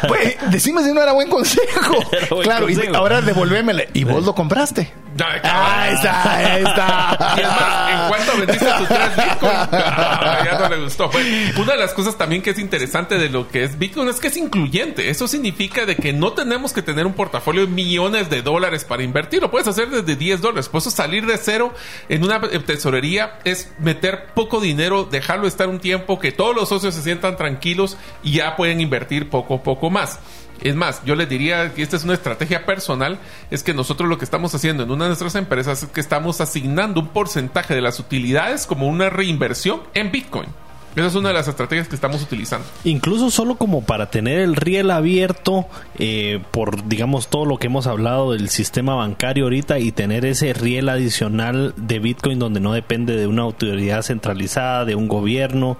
Pues, 0.08 0.38
decime 0.50 0.84
si 0.84 0.92
no 0.94 1.02
era 1.02 1.14
buen 1.14 1.30
consejo. 1.30 1.60
Buen 2.30 2.44
claro, 2.44 2.66
consejo. 2.66 2.92
y 2.92 2.96
ahora 2.96 3.22
devolvémele. 3.22 3.90
¿Y 3.94 4.04
vos 4.04 4.24
lo 4.24 4.36
compraste? 4.36 4.92
Ah, 5.22 5.82
ahí 5.84 5.94
está, 5.94 6.36
ahí 6.36 6.64
está. 6.64 7.18
Y 7.40 7.42
además, 7.42 7.92
¿en 7.92 8.08
cuánto 8.10 8.38
vendiste 8.38 8.66
tus 8.78 8.88
tres 8.88 9.16
Bitcoin? 9.16 9.52
Ah, 9.72 10.42
ya 10.44 10.60
no 10.60 10.70
le 10.70 10.84
gustó. 10.84 11.10
Una 11.58 11.74
de 11.74 11.78
las 11.78 11.94
cosas 11.94 12.18
también 12.18 12.42
que 12.42 12.52
es 12.52 12.60
interesante 12.60 13.18
de 13.18 13.30
lo 13.30 13.48
que 13.48 13.64
es 13.64 13.78
Bitcoin 13.78 14.08
es 14.10 14.20
que 14.20 14.28
es 14.28 14.38
incluyente. 14.38 15.10
Eso 15.10 15.28
significa 15.28 15.86
de 15.86 15.96
que 15.96 16.14
no 16.14 16.34
tenemos 16.34 16.74
que 16.74 16.82
tener 16.82 17.06
un 17.06 17.14
portafolio 17.14 17.66
de 17.66 17.72
millones 17.72 18.30
de 18.30 18.42
dólares 18.42 18.86
para 18.86 19.04
invertir. 19.04 19.42
Lo 19.42 19.52
puedes 19.52 19.68
hacer 19.68 19.90
desde 19.90 20.16
10 20.16 20.42
dólares. 20.42 20.70
Por 20.70 20.80
eso 20.80 20.92
salir 20.92 21.26
de 21.26 21.38
cero 21.38 21.74
en 22.10 22.24
una 22.24 22.42
tesorería 22.42 23.40
es 23.44 23.72
meter 23.80 24.28
poco 24.34 24.60
dinero, 24.60 25.06
dejarlo 25.06 25.48
estar 25.48 25.68
un 25.68 25.80
tiempo, 25.80 26.20
que 26.20 26.32
todos 26.32 26.56
los 26.56 26.70
socios 26.70 26.96
se 26.96 27.02
sientan 27.02 27.38
tranquilos 27.38 27.98
y 28.24 28.34
ya 28.34 28.56
pueden 28.56 28.82
invertir 28.82 29.30
poco 29.30 29.56
a 29.56 29.64
poco 29.64 29.90
más. 29.90 30.20
Es 30.62 30.76
más, 30.76 31.02
yo 31.06 31.16
les 31.16 31.30
diría 31.30 31.74
que 31.74 31.82
esta 31.82 31.96
es 31.96 32.04
una 32.04 32.14
estrategia 32.14 32.66
personal, 32.66 33.20
es 33.50 33.64
que 33.64 33.74
nosotros 33.74 34.10
lo 34.10 34.18
que 34.18 34.26
estamos 34.26 34.54
haciendo 34.54 34.84
en 34.84 34.92
una 34.92 35.06
de 35.06 35.10
nuestras 35.10 35.36
empresas 35.36 35.84
es 35.84 35.90
que 35.90 36.02
estamos 36.02 36.42
asignando 36.42 37.00
un 37.00 37.08
porcentaje 37.08 37.74
de 37.74 37.82
las 37.82 38.00
utilidades 38.00 38.66
como 38.68 38.88
una 38.88 39.10
reinversión 39.10 39.82
en 39.94 40.12
Bitcoin. 40.12 40.50
Esa 40.96 41.06
es 41.06 41.16
una 41.16 41.30
de 41.30 41.36
las 41.36 41.48
estrategias 41.48 41.88
que 41.88 41.96
estamos 41.96 42.22
utilizando. 42.24 42.66
Incluso 42.84 43.30
solo 43.30 43.56
como 43.56 43.84
para 43.84 44.10
tener 44.10 44.40
el 44.40 44.56
riel 44.56 44.90
abierto 44.90 45.68
eh, 46.00 46.42
por, 46.52 46.88
digamos, 46.88 47.28
todo 47.28 47.46
lo 47.46 47.58
que 47.58 47.68
hemos 47.68 47.86
hablado 47.86 48.34
del 48.34 48.50
sistema 48.50 48.96
bancario 48.96 49.44
ahorita 49.46 49.78
y 49.78 49.92
tener 49.92 50.26
ese 50.26 50.52
riel 50.54 50.90
adicional 50.90 51.74
de 51.78 52.00
Bitcoin 52.00 52.40
donde 52.40 52.60
no 52.60 52.74
depende 52.74 53.16
de 53.16 53.28
una 53.28 53.44
autoridad 53.44 54.02
centralizada, 54.02 54.84
de 54.84 54.96
un 54.96 55.08
gobierno, 55.08 55.78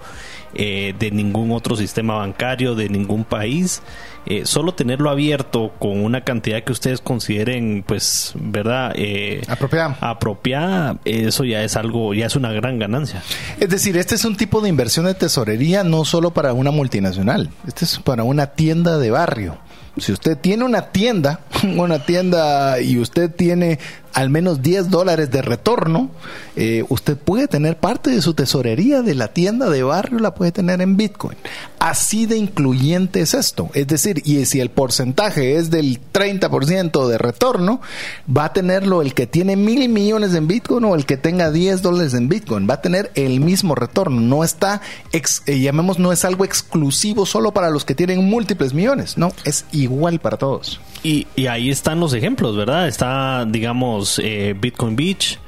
eh, 0.54 0.94
de 1.00 1.10
ningún 1.10 1.52
otro 1.52 1.76
sistema 1.76 2.16
bancario, 2.16 2.76
de 2.76 2.90
ningún 2.90 3.24
país. 3.24 3.82
Eh, 4.30 4.46
solo 4.46 4.76
tenerlo 4.76 5.10
abierto 5.10 5.74
con 5.80 6.04
una 6.04 6.24
cantidad 6.24 6.64
que 6.64 6.72
ustedes 6.72 7.02
consideren, 7.02 7.84
pues, 7.86 8.34
¿verdad? 8.36 8.94
Eh, 8.96 9.42
apropiada. 9.48 9.98
Apropiada, 10.02 11.00
eso 11.04 11.46
ya 11.46 11.64
es 11.64 11.76
algo, 11.76 12.14
ya 12.14 12.28
es 12.28 12.36
una 12.36 12.52
gran 12.52 12.78
ganancia. 12.78 13.24
Es 13.60 13.70
decir, 13.70 13.98
este 13.98 14.14
es 14.14 14.26
un 14.26 14.38
tipo 14.38 14.62
de 14.62 14.70
inversión 14.70 15.08
de 15.08 15.16
tesorería 15.16 15.84
no 15.84 16.06
solo 16.06 16.30
para 16.30 16.54
una 16.54 16.70
multinacional, 16.70 17.50
este 17.68 17.86
es 17.86 17.98
para 17.98 18.24
una 18.24 18.48
tienda 18.48 19.00
de 19.00 19.10
barrio. 19.10 19.58
Si 19.98 20.12
usted 20.12 20.38
tiene 20.38 20.64
una 20.64 20.92
tienda, 20.92 21.42
una 21.64 22.06
tienda 22.06 22.80
y 22.80 23.00
usted 23.00 23.34
tiene 23.34 23.80
al 24.14 24.30
menos 24.30 24.62
10 24.62 24.90
dólares 24.90 25.32
de 25.32 25.42
retorno, 25.42 26.12
eh, 26.56 26.84
usted 26.90 27.18
puede 27.18 27.48
tener 27.48 27.78
parte 27.78 28.10
de 28.10 28.22
su 28.22 28.34
tesorería 28.34 29.02
de 29.02 29.16
la 29.16 29.30
tienda 29.30 29.70
de 29.70 29.84
barrio, 29.84 30.20
la 30.20 30.36
puede 30.36 30.52
tener 30.52 30.82
en 30.82 30.98
Bitcoin. 30.98 31.38
Así 31.80 32.26
de 32.26 32.38
incluyente 32.38 33.22
es 33.22 33.34
esto. 33.34 33.70
Es 33.74 33.88
decir, 33.88 34.22
y 34.26 34.46
si 34.46 34.60
el 34.60 34.70
porcentaje 34.70 35.56
es 35.56 35.70
del 35.70 36.00
30% 36.12 37.08
de 37.08 37.18
retorno, 37.18 37.82
va 38.30 38.46
a 38.46 38.54
tenerlo 38.54 39.02
el 39.02 39.14
que 39.14 39.28
tiene 39.28 39.56
mil 39.56 39.88
millones 39.90 40.34
en 40.36 40.48
Bitcoin 40.48 40.84
o 40.86 40.96
el 40.96 41.06
que 41.06 41.18
tenga 41.18 41.52
10 41.52 41.82
dólares 41.82 42.14
en 42.14 42.28
Bitcoin. 42.28 42.68
Va 42.70 42.76
a 42.76 42.82
tener 42.82 43.12
el 43.16 43.40
mismo 43.40 43.76
retorno. 43.76 44.20
No 44.20 44.44
está, 44.44 44.82
ex, 45.12 45.44
eh, 45.46 45.60
llamemos, 45.60 46.00
no 46.00 46.12
es 46.12 46.26
algo 46.26 46.44
exclusivo 46.46 47.26
solo 47.26 47.54
para 47.54 47.70
los 47.70 47.86
que 47.86 47.96
tienen 47.96 48.26
múltiples 48.26 48.74
millones. 48.74 49.18
No, 49.18 49.32
es 49.46 49.66
igual 49.72 50.20
para 50.20 50.38
todos. 50.38 50.82
Y, 51.04 51.28
y 51.36 51.48
ahí 51.48 51.70
están 51.70 52.00
los 52.00 52.14
ejemplos, 52.14 52.58
¿verdad? 52.58 52.88
Está, 52.88 53.46
digamos, 53.46 53.99
eh, 54.20 54.56
Bitcoin 54.60 54.96
Beach, 54.96 55.40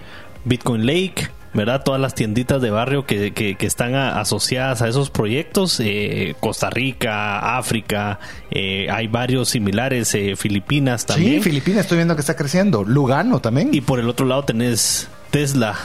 Bitcoin 0.44 0.86
Lake, 0.86 1.30
¿verdad? 1.54 1.84
Todas 1.84 2.00
las 2.00 2.16
tienditas 2.16 2.62
de 2.62 2.70
barrio 2.72 3.06
que, 3.06 3.34
que, 3.34 3.56
que 3.56 3.66
están 3.66 3.96
a, 3.96 4.20
asociadas 4.20 4.82
a 4.82 4.88
esos 4.88 5.10
proyectos. 5.10 5.80
Eh, 5.80 6.36
Costa 6.40 6.70
Rica, 6.70 7.58
África, 7.58 8.20
eh, 8.50 8.88
hay 8.90 9.08
varios 9.08 9.50
similares, 9.50 10.14
eh, 10.16 10.36
Filipinas 10.36 11.06
también. 11.06 11.44
Sí, 11.44 11.50
Filipinas 11.50 11.82
estoy 11.82 11.98
viendo 11.98 12.16
que 12.16 12.22
está 12.22 12.36
creciendo. 12.36 12.84
Lugano 12.84 13.40
también. 13.40 13.74
Y 13.74 13.82
por 13.82 14.00
el 14.00 14.08
otro 14.10 14.26
lado 14.26 14.44
tenés 14.44 15.10
Tesla, 15.30 15.76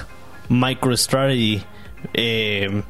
MicroStrategy, 0.48 1.62
eh, 2.14 2.82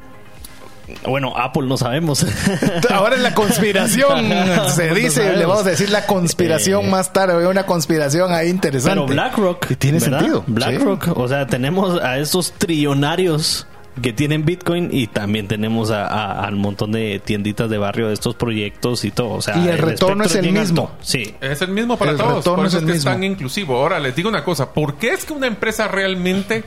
bueno, 1.07 1.33
Apple 1.35 1.63
no 1.67 1.77
sabemos. 1.77 2.25
Ahora 2.89 3.15
es 3.15 3.21
la 3.21 3.33
conspiración. 3.33 4.29
se 4.75 4.93
dice, 4.93 5.31
no 5.31 5.37
le 5.37 5.45
vamos 5.45 5.65
a 5.65 5.69
decir 5.71 5.89
la 5.89 6.05
conspiración 6.05 6.85
eh, 6.85 6.89
más 6.89 7.11
tarde. 7.13 7.47
Una 7.47 7.65
conspiración 7.65 8.31
ahí 8.31 8.49
interesante. 8.49 8.95
Pero 8.95 9.07
BlackRock. 9.07 9.71
Y 9.71 9.75
tiene 9.75 9.99
¿verdad? 9.99 10.19
sentido. 10.19 10.43
BlackRock. 10.47 11.05
Sí. 11.05 11.11
O 11.15 11.27
sea, 11.27 11.47
tenemos 11.47 12.01
a 12.01 12.17
estos 12.17 12.53
trillonarios 12.53 13.67
que 14.01 14.13
tienen 14.13 14.45
Bitcoin 14.45 14.89
y 14.91 15.07
también 15.07 15.47
tenemos 15.47 15.89
a, 15.89 16.05
a, 16.05 16.45
al 16.45 16.55
montón 16.55 16.91
de 16.91 17.19
tienditas 17.23 17.69
de 17.69 17.77
barrio 17.79 18.07
de 18.07 18.13
estos 18.13 18.35
proyectos 18.35 19.03
y 19.05 19.11
todo. 19.11 19.31
O 19.31 19.41
sea, 19.41 19.57
y 19.57 19.63
el, 19.63 19.69
el 19.69 19.77
retorno 19.79 20.23
es 20.23 20.35
el 20.35 20.51
mismo. 20.51 20.83
Alto. 20.83 20.97
Sí. 21.01 21.35
Es 21.41 21.61
el 21.61 21.69
mismo 21.69 21.97
para 21.97 22.11
el 22.11 22.17
todos. 22.17 22.35
Retorno 22.37 22.57
Por 22.57 22.67
eso 22.67 22.77
es, 22.77 22.83
es 22.83 22.87
que 22.87 22.93
mismo. 22.93 23.09
es 23.09 23.15
tan 23.15 23.23
inclusivo. 23.23 23.77
Ahora, 23.77 23.99
les 23.99 24.15
digo 24.15 24.29
una 24.29 24.43
cosa. 24.43 24.71
¿Por 24.71 24.95
qué 24.95 25.13
es 25.13 25.25
que 25.25 25.33
una 25.33 25.47
empresa 25.47 25.87
realmente 25.87 26.63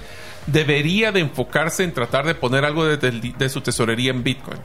debería 0.46 1.12
de 1.12 1.20
enfocarse 1.20 1.84
en 1.84 1.92
tratar 1.92 2.26
de 2.26 2.34
poner 2.34 2.64
algo 2.64 2.84
de, 2.84 3.48
su 3.48 3.60
tesorería 3.60 4.10
en 4.10 4.22
Bitcoin. 4.22 4.58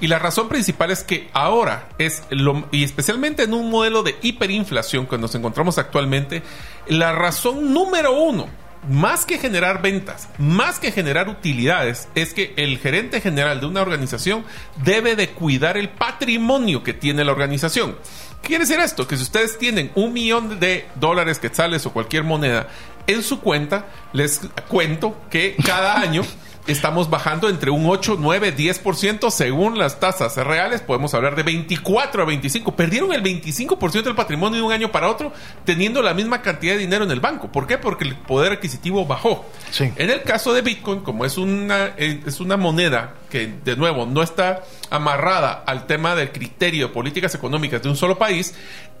Y 0.00 0.08
la 0.08 0.18
razón 0.18 0.48
principal 0.48 0.90
es 0.90 1.04
que 1.04 1.28
ahora 1.32 1.88
es 1.98 2.24
lo, 2.30 2.66
y 2.72 2.84
especialmente 2.84 3.44
en 3.44 3.54
un 3.54 3.70
modelo 3.70 4.02
de 4.02 4.16
hiperinflación 4.22 5.06
que 5.06 5.18
nos 5.18 5.34
encontramos 5.34 5.78
actualmente, 5.78 6.42
la 6.88 7.12
razón 7.12 7.72
número 7.72 8.12
uno 8.12 8.48
más 8.88 9.24
que 9.26 9.38
generar 9.38 9.80
ventas, 9.80 10.28
más 10.38 10.80
que 10.80 10.90
generar 10.90 11.28
utilidades, 11.28 12.08
es 12.14 12.34
que 12.34 12.52
el 12.56 12.78
gerente 12.78 13.20
general 13.20 13.60
de 13.60 13.66
una 13.66 13.82
organización 13.82 14.44
debe 14.84 15.14
de 15.14 15.30
cuidar 15.30 15.76
el 15.76 15.88
patrimonio 15.88 16.82
que 16.82 16.92
tiene 16.92 17.24
la 17.24 17.32
organización. 17.32 17.96
¿Qué 18.42 18.48
quiere 18.48 18.64
decir 18.64 18.80
esto? 18.80 19.06
Que 19.06 19.16
si 19.16 19.22
ustedes 19.22 19.56
tienen 19.56 19.92
un 19.94 20.12
millón 20.12 20.58
de 20.58 20.86
dólares, 20.96 21.38
quetzales 21.38 21.86
o 21.86 21.92
cualquier 21.92 22.24
moneda 22.24 22.68
en 23.06 23.22
su 23.22 23.40
cuenta, 23.40 23.86
les 24.12 24.40
cuento 24.68 25.16
que 25.30 25.56
cada 25.64 26.00
año 26.00 26.22
estamos 26.66 27.10
bajando 27.10 27.48
entre 27.48 27.70
un 27.70 27.86
8, 27.86 28.16
9, 28.18 28.56
10% 28.56 29.30
según 29.30 29.78
las 29.78 29.98
tasas 29.98 30.36
reales. 30.36 30.80
Podemos 30.80 31.12
hablar 31.14 31.34
de 31.34 31.42
24 31.42 32.22
a 32.22 32.26
25. 32.26 32.76
Perdieron 32.76 33.12
el 33.12 33.22
25% 33.22 34.02
del 34.02 34.14
patrimonio 34.14 34.58
de 34.58 34.62
un 34.62 34.72
año 34.72 34.92
para 34.92 35.08
otro 35.08 35.32
teniendo 35.64 36.02
la 36.02 36.14
misma 36.14 36.42
cantidad 36.42 36.74
de 36.74 36.80
dinero 36.80 37.04
en 37.04 37.10
el 37.10 37.20
banco. 37.20 37.50
¿Por 37.50 37.66
qué? 37.66 37.78
Porque 37.78 38.04
el 38.04 38.16
poder 38.16 38.52
adquisitivo 38.52 39.06
bajó. 39.06 39.44
Sí. 39.70 39.92
En 39.96 40.10
el 40.10 40.22
caso 40.22 40.52
de 40.52 40.62
Bitcoin, 40.62 41.00
como 41.00 41.24
es 41.24 41.36
una, 41.36 41.94
es 41.96 42.40
una 42.40 42.56
moneda 42.56 43.14
que, 43.30 43.46
de 43.64 43.76
nuevo, 43.76 44.06
no 44.06 44.22
está 44.22 44.62
amarrada 44.90 45.64
al 45.66 45.86
tema 45.86 46.14
del 46.14 46.32
criterio 46.32 46.88
de 46.88 46.92
políticas 46.92 47.34
económicas 47.34 47.82
de 47.82 47.88
un 47.88 47.96
solo 47.96 48.18
país, 48.18 48.54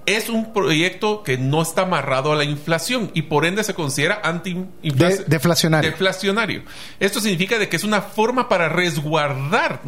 es 0.06 0.28
un 0.28 0.52
proyecto 0.52 1.22
que 1.22 1.38
no 1.38 1.62
está 1.62 1.82
amarrado 1.82 2.32
a 2.32 2.36
la 2.36 2.44
inflación 2.44 3.10
y 3.14 3.22
por 3.22 3.44
ende 3.44 3.64
se 3.64 3.74
considera 3.74 4.20
anti 4.24 4.66
de, 4.82 5.24
deflacionario. 5.26 5.90
deflacionario. 5.90 6.62
Esto 7.00 7.20
significa 7.20 7.58
de 7.58 7.68
que 7.68 7.76
es 7.76 7.84
una 7.84 8.02
forma 8.02 8.48
para 8.48 8.68
resguardar. 8.68 9.82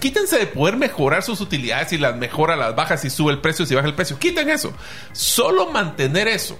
Quítense 0.00 0.38
de 0.38 0.46
poder 0.46 0.76
mejorar 0.76 1.22
sus 1.22 1.40
utilidades 1.40 1.90
si 1.90 1.98
las 1.98 2.16
mejora, 2.16 2.56
las 2.56 2.74
baja, 2.74 2.96
si 2.96 3.10
sube 3.10 3.32
el 3.32 3.40
precio, 3.40 3.66
si 3.66 3.74
baja 3.74 3.86
el 3.86 3.94
precio. 3.94 4.18
Quiten 4.18 4.50
eso. 4.50 4.72
Solo 5.12 5.70
mantener 5.70 6.28
eso. 6.28 6.58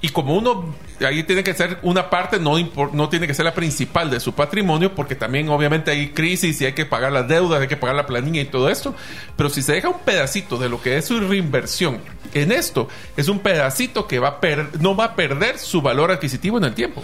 Y 0.00 0.10
como 0.10 0.36
uno, 0.36 0.74
ahí 1.00 1.22
tiene 1.22 1.42
que 1.42 1.54
ser 1.54 1.78
una 1.82 2.10
parte, 2.10 2.38
no, 2.38 2.56
no 2.92 3.08
tiene 3.08 3.26
que 3.26 3.34
ser 3.34 3.46
la 3.46 3.54
principal 3.54 4.10
de 4.10 4.20
su 4.20 4.34
patrimonio, 4.34 4.94
porque 4.94 5.14
también 5.14 5.48
obviamente 5.48 5.90
hay 5.90 6.10
crisis 6.10 6.60
y 6.60 6.66
hay 6.66 6.74
que 6.74 6.84
pagar 6.84 7.12
las 7.12 7.26
deudas, 7.26 7.60
hay 7.60 7.68
que 7.68 7.78
pagar 7.78 7.96
la 7.96 8.06
planilla 8.06 8.42
y 8.42 8.44
todo 8.44 8.68
esto. 8.68 8.94
Pero 9.36 9.48
si 9.48 9.62
se 9.62 9.72
deja 9.72 9.88
un 9.88 10.00
pedacito 10.00 10.58
de 10.58 10.68
lo 10.68 10.80
que 10.82 10.98
es 10.98 11.06
su 11.06 11.18
reinversión 11.18 12.00
en 12.34 12.52
esto, 12.52 12.88
es 13.16 13.28
un 13.28 13.38
pedacito 13.38 14.06
que 14.06 14.18
va 14.18 14.28
a 14.28 14.40
no 14.80 14.94
va 14.94 15.04
a 15.04 15.16
perder 15.16 15.58
su 15.58 15.80
valor 15.80 16.10
adquisitivo 16.10 16.58
en 16.58 16.64
el 16.64 16.74
tiempo. 16.74 17.02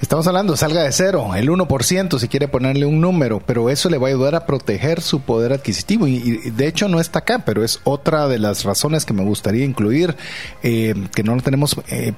Estamos 0.00 0.26
hablando, 0.26 0.58
salga 0.58 0.82
de 0.82 0.92
cero, 0.92 1.30
el 1.34 1.48
1% 1.48 2.18
si 2.18 2.28
quiere 2.28 2.48
ponerle 2.48 2.84
un 2.84 3.00
número, 3.00 3.40
pero 3.40 3.70
eso 3.70 3.88
le 3.88 3.96
va 3.96 4.08
a 4.08 4.10
ayudar 4.10 4.34
a 4.34 4.44
proteger 4.44 5.00
su 5.00 5.20
poder 5.20 5.54
adquisitivo. 5.54 6.06
Y, 6.06 6.50
de 6.50 6.66
hecho 6.66 6.86
no 6.88 7.00
está 7.00 7.20
acá, 7.20 7.44
pero 7.46 7.64
es 7.64 7.80
otra 7.84 8.28
de 8.28 8.38
las 8.38 8.64
razones 8.64 9.06
que 9.06 9.14
me 9.14 9.24
gustaría 9.24 9.64
incluir, 9.64 10.14
eh, 10.62 10.94
que 11.14 11.22
no 11.22 11.34
lo 11.34 11.40
tenemos 11.40 11.76
eh, 11.88 12.12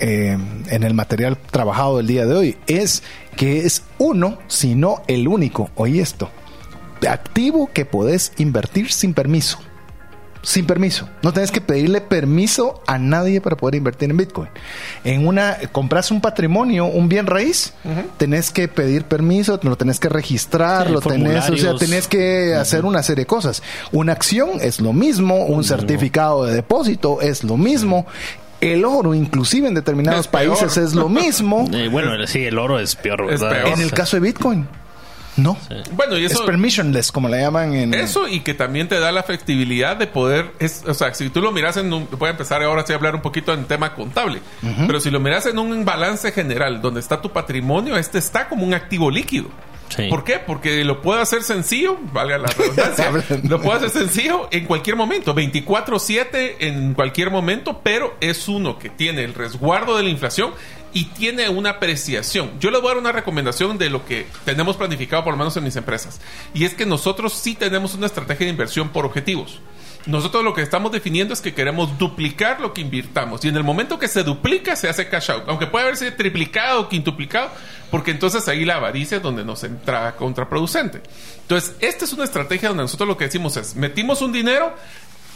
eh, 0.00 0.36
en 0.68 0.82
el 0.82 0.94
material 0.94 1.38
trabajado 1.38 1.98
del 1.98 2.08
día 2.08 2.26
de 2.26 2.34
hoy, 2.34 2.56
es 2.66 3.04
que 3.36 3.60
es 3.60 3.84
uno, 3.98 4.38
sino 4.48 5.02
el 5.06 5.28
único, 5.28 5.70
oye 5.76 6.00
esto, 6.00 6.28
activo 7.08 7.70
que 7.72 7.84
podés 7.84 8.32
invertir 8.38 8.92
sin 8.92 9.14
permiso. 9.14 9.58
Sin 10.42 10.66
permiso. 10.66 11.08
No 11.22 11.32
tenés 11.32 11.52
que 11.52 11.60
pedirle 11.60 12.00
permiso 12.00 12.82
a 12.88 12.98
nadie 12.98 13.40
para 13.40 13.56
poder 13.56 13.76
invertir 13.76 14.10
en 14.10 14.16
Bitcoin. 14.16 14.48
En 15.04 15.26
una, 15.26 15.56
compras 15.70 16.10
un 16.10 16.20
patrimonio, 16.20 16.86
un 16.86 17.08
bien 17.08 17.26
raíz, 17.26 17.74
tenés 18.16 18.50
que 18.50 18.66
pedir 18.66 19.04
permiso, 19.04 19.60
lo 19.62 19.76
tenés 19.76 20.00
que 20.00 20.08
registrar, 20.08 20.88
Sí, 20.88 20.92
lo 20.92 21.00
tenés, 21.00 21.48
o 21.48 21.56
sea, 21.56 21.76
tenés 21.76 22.08
que 22.08 22.54
hacer 22.54 22.84
una 22.84 23.02
serie 23.04 23.22
de 23.22 23.26
cosas. 23.26 23.62
Una 23.92 24.12
acción 24.12 24.50
es 24.60 24.80
lo 24.80 24.92
mismo, 24.92 25.46
un 25.46 25.62
certificado 25.62 26.44
de 26.44 26.54
depósito 26.54 27.20
es 27.20 27.44
lo 27.44 27.56
mismo. 27.56 28.06
El 28.60 28.84
oro, 28.84 29.12
inclusive 29.14 29.66
en 29.68 29.74
determinados 29.74 30.20
Es 30.20 30.28
peor. 30.28 30.56
países, 30.58 30.76
es 30.76 30.94
lo 30.94 31.08
mismo. 31.08 31.68
Eh, 31.74 31.88
bueno, 31.88 32.12
sí, 32.26 32.44
el 32.44 32.58
oro 32.58 32.78
es 32.78 32.94
peor, 32.96 33.26
Es 33.32 33.40
¿verdad? 33.40 33.62
peor. 33.64 33.78
En 33.78 33.80
el 33.84 33.90
caso 33.92 34.16
de 34.16 34.20
Bitcoin, 34.20 34.68
no. 35.36 35.56
Bueno, 35.92 36.18
y 36.18 36.24
Es 36.24 36.32
eso, 36.32 36.44
permissionless, 36.44 37.10
como 37.10 37.28
le 37.28 37.40
llaman 37.40 37.74
en... 37.74 37.94
eso 37.94 38.28
y 38.28 38.40
que 38.40 38.54
también 38.54 38.88
te 38.88 39.00
da 39.00 39.12
la 39.12 39.22
flexibilidad 39.22 39.96
de 39.96 40.06
poder, 40.06 40.52
es, 40.58 40.84
o 40.86 40.94
sea, 40.94 41.14
si 41.14 41.30
tú 41.30 41.40
lo 41.40 41.52
miras 41.52 41.76
en 41.78 41.92
un, 41.92 42.08
voy 42.18 42.28
a 42.28 42.32
empezar 42.32 42.62
ahora 42.62 42.84
sí 42.86 42.92
a 42.92 42.96
hablar 42.96 43.14
un 43.14 43.22
poquito 43.22 43.52
en 43.54 43.64
tema 43.64 43.94
contable, 43.94 44.40
pero 44.86 45.00
si 45.00 45.10
lo 45.10 45.20
miras 45.20 45.46
en 45.46 45.58
un 45.58 45.84
balance 45.84 46.32
general 46.32 46.82
donde 46.82 47.00
está 47.00 47.20
tu 47.20 47.30
patrimonio, 47.30 47.96
este 47.96 48.18
está 48.18 48.48
como 48.48 48.64
un 48.64 48.74
activo 48.74 49.10
líquido. 49.10 49.48
Sí. 49.88 50.06
¿Por 50.08 50.24
qué? 50.24 50.38
Porque 50.38 50.84
lo 50.84 51.02
puedo 51.02 51.20
hacer 51.20 51.42
sencillo, 51.42 51.98
valga 52.12 52.38
la 52.38 52.48
redundancia, 52.48 53.10
lo 53.42 53.60
puedo 53.60 53.76
hacer 53.76 53.90
sencillo 53.90 54.48
en 54.50 54.64
cualquier 54.64 54.96
momento, 54.96 55.34
24/7 55.34 56.56
en 56.60 56.94
cualquier 56.94 57.30
momento, 57.30 57.80
pero 57.82 58.16
es 58.20 58.48
uno 58.48 58.78
que 58.78 58.88
tiene 58.88 59.22
el 59.22 59.34
resguardo 59.34 59.96
de 59.98 60.04
la 60.04 60.08
inflación 60.08 60.52
y 60.92 61.06
tiene 61.06 61.48
una 61.48 61.70
apreciación. 61.70 62.58
Yo 62.60 62.70
les 62.70 62.80
voy 62.80 62.90
a 62.90 62.94
dar 62.94 63.00
una 63.00 63.12
recomendación 63.12 63.78
de 63.78 63.90
lo 63.90 64.04
que 64.04 64.26
tenemos 64.44 64.76
planificado 64.76 65.24
por 65.24 65.32
lo 65.32 65.38
menos 65.38 65.56
en 65.56 65.64
mis 65.64 65.76
empresas, 65.76 66.20
y 66.54 66.64
es 66.64 66.74
que 66.74 66.86
nosotros 66.86 67.32
sí 67.32 67.54
tenemos 67.54 67.94
una 67.94 68.06
estrategia 68.06 68.46
de 68.46 68.52
inversión 68.52 68.90
por 68.90 69.04
objetivos. 69.06 69.60
Nosotros 70.04 70.42
lo 70.42 70.52
que 70.52 70.62
estamos 70.62 70.90
definiendo 70.90 71.32
es 71.32 71.40
que 71.40 71.54
queremos 71.54 71.96
duplicar 71.96 72.60
lo 72.60 72.74
que 72.74 72.80
invirtamos. 72.80 73.44
Y 73.44 73.48
en 73.48 73.56
el 73.56 73.62
momento 73.62 73.98
que 73.98 74.08
se 74.08 74.24
duplica, 74.24 74.74
se 74.74 74.88
hace 74.88 75.08
cash 75.08 75.30
out. 75.30 75.44
Aunque 75.46 75.68
puede 75.68 75.84
haberse 75.84 76.10
triplicado 76.10 76.80
o 76.80 76.88
quintuplicado, 76.88 77.50
porque 77.90 78.10
entonces 78.10 78.48
ahí 78.48 78.64
la 78.64 78.76
avaricia 78.76 79.18
es 79.18 79.22
donde 79.22 79.44
nos 79.44 79.62
entra 79.62 80.16
contraproducente. 80.16 81.02
Entonces, 81.42 81.76
esta 81.78 82.04
es 82.04 82.12
una 82.12 82.24
estrategia 82.24 82.68
donde 82.68 82.82
nosotros 82.82 83.08
lo 83.08 83.16
que 83.16 83.26
decimos 83.26 83.56
es, 83.56 83.76
metimos 83.76 84.22
un 84.22 84.32
dinero 84.32 84.74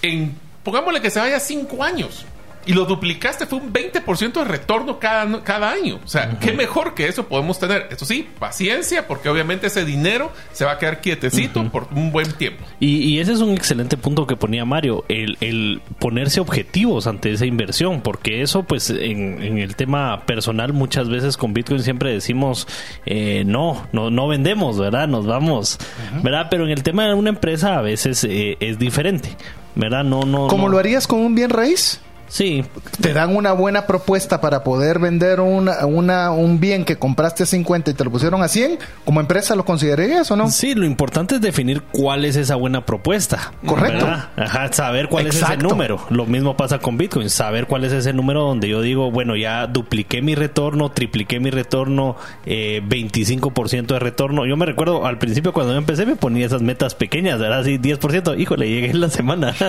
en, 0.02 0.36
pongámosle 0.64 1.00
que 1.00 1.10
se 1.10 1.20
vaya 1.20 1.38
cinco 1.38 1.84
años. 1.84 2.26
Y 2.66 2.72
lo 2.72 2.85
duplicaste, 2.85 3.46
fue 3.46 3.61
un 3.61 3.72
20% 3.72 4.33
de 4.33 4.44
retorno 4.44 4.98
cada, 4.98 5.42
cada 5.42 5.70
año. 5.70 6.00
O 6.05 6.09
sea, 6.09 6.38
qué 6.40 6.52
mejor 6.52 6.94
que 6.94 7.07
eso 7.07 7.26
podemos 7.26 7.59
tener. 7.59 7.88
Eso 7.90 8.05
sí, 8.05 8.29
paciencia, 8.38 9.07
porque 9.07 9.29
obviamente 9.29 9.68
ese 9.68 9.85
dinero 9.85 10.33
se 10.52 10.64
va 10.64 10.72
a 10.72 10.79
quedar 10.79 11.00
quietecito 11.00 11.70
por 11.70 11.88
un 11.94 12.12
buen 12.12 12.33
tiempo. 12.33 12.64
Y, 12.81 12.98
y 12.98 13.20
ese 13.20 13.33
es 13.33 13.40
un 13.40 13.55
excelente 13.55 13.96
punto 13.96 14.26
que 14.26 14.37
ponía 14.37 14.64
Mario, 14.64 15.05
el, 15.09 15.38
el 15.40 15.81
ponerse 15.98 16.40
objetivos 16.40 17.07
ante 17.07 17.33
esa 17.33 17.46
inversión, 17.46 18.00
porque 18.00 18.42
eso 18.42 18.64
pues 18.64 18.90
en, 18.90 19.42
en 19.42 19.59
el 19.59 19.76
tema 19.76 20.24
personal 20.26 20.72
muchas 20.72 21.09
veces 21.09 21.37
con 21.37 21.55
Bitcoin 21.55 21.83
siempre 21.83 22.12
decimos 22.12 22.66
eh, 23.05 23.44
no, 23.46 23.87
no, 23.92 24.11
no 24.11 24.29
vendemos, 24.29 24.79
¿verdad? 24.79 25.09
Nos 25.09 25.26
vamos, 25.26 25.79
¿verdad? 26.22 26.48
Pero 26.50 26.64
en 26.64 26.70
el 26.70 26.83
tema 26.83 27.07
de 27.07 27.14
una 27.14 27.31
empresa 27.31 27.79
a 27.79 27.83
veces 27.83 28.24
eh, 28.24 28.57
es 28.61 28.79
diferente, 28.79 29.37
¿verdad? 29.74 30.05
No, 30.05 30.22
no. 30.22 30.48
¿Cómo 30.48 30.64
no. 30.64 30.72
lo 30.72 30.79
harías 30.79 31.07
con 31.07 31.20
un 31.20 31.35
bien 31.35 31.50
raíz? 31.50 32.00
Sí, 32.28 32.64
Te 33.00 33.12
dan 33.12 33.34
una 33.36 33.52
buena 33.52 33.86
propuesta 33.86 34.40
para 34.40 34.64
poder 34.64 34.98
vender 34.98 35.40
una, 35.40 35.86
una, 35.86 36.30
un 36.30 36.60
bien 36.60 36.84
que 36.84 36.96
compraste 36.96 37.42
a 37.44 37.46
50 37.46 37.90
y 37.90 37.94
te 37.94 38.04
lo 38.04 38.10
pusieron 38.10 38.42
a 38.42 38.48
100. 38.48 38.78
¿Como 39.04 39.20
empresa 39.20 39.54
lo 39.54 39.64
considerarías 39.64 40.30
o 40.30 40.36
no? 40.36 40.50
Sí, 40.50 40.74
lo 40.74 40.86
importante 40.86 41.36
es 41.36 41.40
definir 41.40 41.82
cuál 41.92 42.24
es 42.24 42.36
esa 42.36 42.56
buena 42.56 42.84
propuesta. 42.84 43.52
Correcto. 43.64 44.06
Ajá, 44.36 44.72
saber 44.72 45.08
cuál 45.08 45.26
es 45.28 45.40
ese 45.42 45.56
número. 45.56 46.00
Lo 46.10 46.26
mismo 46.26 46.56
pasa 46.56 46.78
con 46.78 46.96
Bitcoin, 46.96 47.30
saber 47.30 47.66
cuál 47.66 47.84
es 47.84 47.92
ese 47.92 48.12
número 48.12 48.42
donde 48.42 48.68
yo 48.68 48.80
digo, 48.80 49.10
bueno, 49.10 49.36
ya 49.36 49.66
dupliqué 49.66 50.22
mi 50.22 50.34
retorno, 50.34 50.90
tripliqué 50.90 51.40
mi 51.40 51.50
retorno, 51.50 52.16
eh, 52.44 52.82
25% 52.88 53.86
de 53.86 53.98
retorno. 53.98 54.46
Yo 54.46 54.56
me 54.56 54.66
recuerdo 54.66 55.06
al 55.06 55.18
principio 55.18 55.52
cuando 55.52 55.72
yo 55.72 55.78
empecé 55.78 56.06
me 56.06 56.16
ponía 56.16 56.46
esas 56.46 56.62
metas 56.62 56.94
pequeñas, 56.94 57.38
¿verdad? 57.38 57.60
Así 57.60 57.78
10%, 57.78 58.38
híjole, 58.38 58.68
llegué 58.68 58.90
en 58.90 59.00
la 59.00 59.10
semana. 59.10 59.54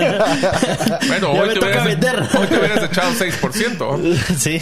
Bueno, 1.08 1.34
ya 1.34 1.42
hoy 1.42 1.48
me 1.50 1.54
te, 1.54 1.60
toca 1.60 1.84
vender. 1.84 2.16
hoy 2.40 2.47
te 2.50 2.58
hubieras 2.58 2.84
echado 2.84 3.12
6%. 3.14 4.18
sí. 4.38 4.60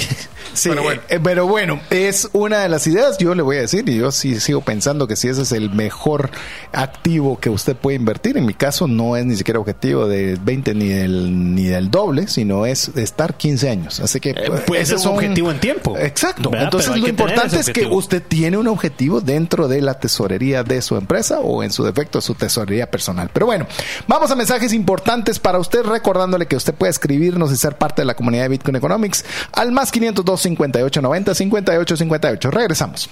Sí, 0.53 0.69
Pero 0.69 0.83
bueno. 0.83 1.01
eh, 1.09 1.19
pero 1.21 1.47
bueno, 1.47 1.81
es 1.89 2.29
una 2.31 2.59
de 2.59 2.69
las 2.69 2.87
ideas, 2.87 3.17
yo 3.17 3.35
le 3.35 3.41
voy 3.41 3.57
a 3.57 3.61
decir, 3.61 3.89
y 3.89 3.97
yo 3.97 4.09
sí 4.11 4.39
sigo 4.39 4.61
pensando 4.61 5.05
que 5.05 5.17
si 5.17 5.27
ese 5.27 5.41
es 5.41 5.51
el 5.51 5.69
mejor 5.71 6.29
activo 6.71 7.39
que 7.39 7.49
usted 7.49 7.75
puede 7.75 7.97
invertir, 7.97 8.37
en 8.37 8.45
mi 8.45 8.53
caso 8.53 8.87
no 8.87 9.17
es 9.17 9.25
ni 9.25 9.35
siquiera 9.35 9.59
objetivo 9.59 10.07
de 10.07 10.37
20 10.41 10.73
ni 10.75 10.87
del, 10.89 11.55
ni 11.55 11.63
del 11.65 11.91
doble, 11.91 12.27
sino 12.27 12.65
es 12.65 12.89
estar 12.95 13.35
15 13.35 13.69
años. 13.69 13.99
Así 13.99 14.19
que 14.21 14.29
Eh, 14.29 14.51
puede 14.65 14.81
ese 14.83 14.97
ser 14.97 15.07
un 15.09 15.15
es 15.15 15.17
objetivo 15.25 15.51
en 15.51 15.59
tiempo. 15.59 15.97
Exacto. 15.97 16.49
¿Verdad? 16.49 16.65
Entonces 16.65 16.95
lo 16.97 17.07
importante 17.07 17.59
es 17.59 17.69
que 17.71 17.85
usted 17.87 18.23
tiene 18.25 18.57
un 18.57 18.67
objetivo 18.67 19.19
dentro 19.19 19.67
de 19.67 19.81
la 19.81 19.99
tesorería 19.99 20.63
de 20.63 20.81
su 20.81 20.95
empresa 20.95 21.39
o 21.39 21.63
en 21.63 21.71
su 21.71 21.83
defecto 21.83 22.21
su 22.21 22.33
tesorería 22.35 22.89
personal. 22.89 23.29
Pero 23.33 23.45
bueno, 23.47 23.67
vamos 24.07 24.31
a 24.31 24.35
mensajes 24.35 24.71
importantes 24.73 25.39
para 25.39 25.59
usted, 25.59 25.83
recordándole 25.83 26.45
que 26.45 26.55
usted 26.55 26.73
puede 26.73 26.91
escribirnos 26.91 27.51
y 27.51 27.57
ser 27.57 27.74
parte 27.77 28.01
de 28.01 28.05
la 28.05 28.15
comunidad 28.15 28.43
de 28.43 28.49
Bitcoin 28.49 28.75
Economics 28.75 29.25
al 29.53 29.71
más 29.71 29.91
502 29.91 30.41
58 30.41 31.01
90 31.01 31.35
58 31.35 31.97
58. 31.97 32.51
Regresamos. 32.51 33.09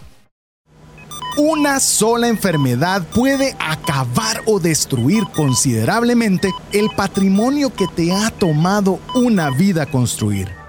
Una 1.36 1.80
sola 1.80 2.28
enfermedad 2.28 3.02
puede 3.16 3.56
acabar 3.58 4.42
o 4.46 4.60
destruir 4.60 5.24
considerablemente 5.36 6.52
el 6.72 6.92
patrimonio 6.96 7.74
que 7.74 7.88
te 7.88 8.14
ha 8.14 8.30
tomado 8.30 9.00
una 9.16 9.50
vida 9.50 9.88
construir. 9.88 10.63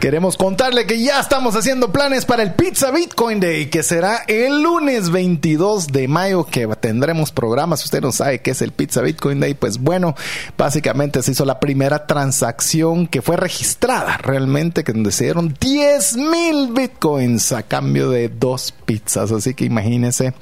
Queremos 0.00 0.36
contarle 0.36 0.86
que 0.86 1.02
ya 1.02 1.20
estamos 1.20 1.56
haciendo 1.56 1.90
planes 1.90 2.26
para 2.26 2.42
el 2.42 2.52
Pizza 2.52 2.90
Bitcoin 2.90 3.40
Day, 3.40 3.70
que 3.70 3.82
será 3.82 4.24
el 4.28 4.62
lunes 4.62 5.10
22 5.10 5.86
de 5.86 6.06
mayo, 6.06 6.44
que 6.44 6.66
tendremos 6.78 7.32
programas. 7.32 7.82
Usted 7.82 8.02
no 8.02 8.12
sabe 8.12 8.40
qué 8.42 8.50
es 8.50 8.60
el 8.60 8.72
Pizza 8.72 9.00
Bitcoin 9.00 9.40
Day. 9.40 9.54
Pues 9.54 9.78
bueno, 9.78 10.14
básicamente 10.58 11.22
se 11.22 11.32
hizo 11.32 11.46
la 11.46 11.60
primera 11.60 12.06
transacción 12.06 13.06
que 13.06 13.22
fue 13.22 13.38
registrada 13.38 14.18
realmente, 14.18 14.84
que 14.84 14.92
donde 14.92 15.12
se 15.12 15.24
dieron 15.24 15.56
10 15.58 16.16
mil 16.18 16.72
Bitcoins 16.74 17.52
a 17.52 17.62
cambio 17.62 18.10
de 18.10 18.28
dos 18.28 18.72
pizzas. 18.86 19.32
Así 19.32 19.52
que 19.54 19.64
imagínense 19.66 20.32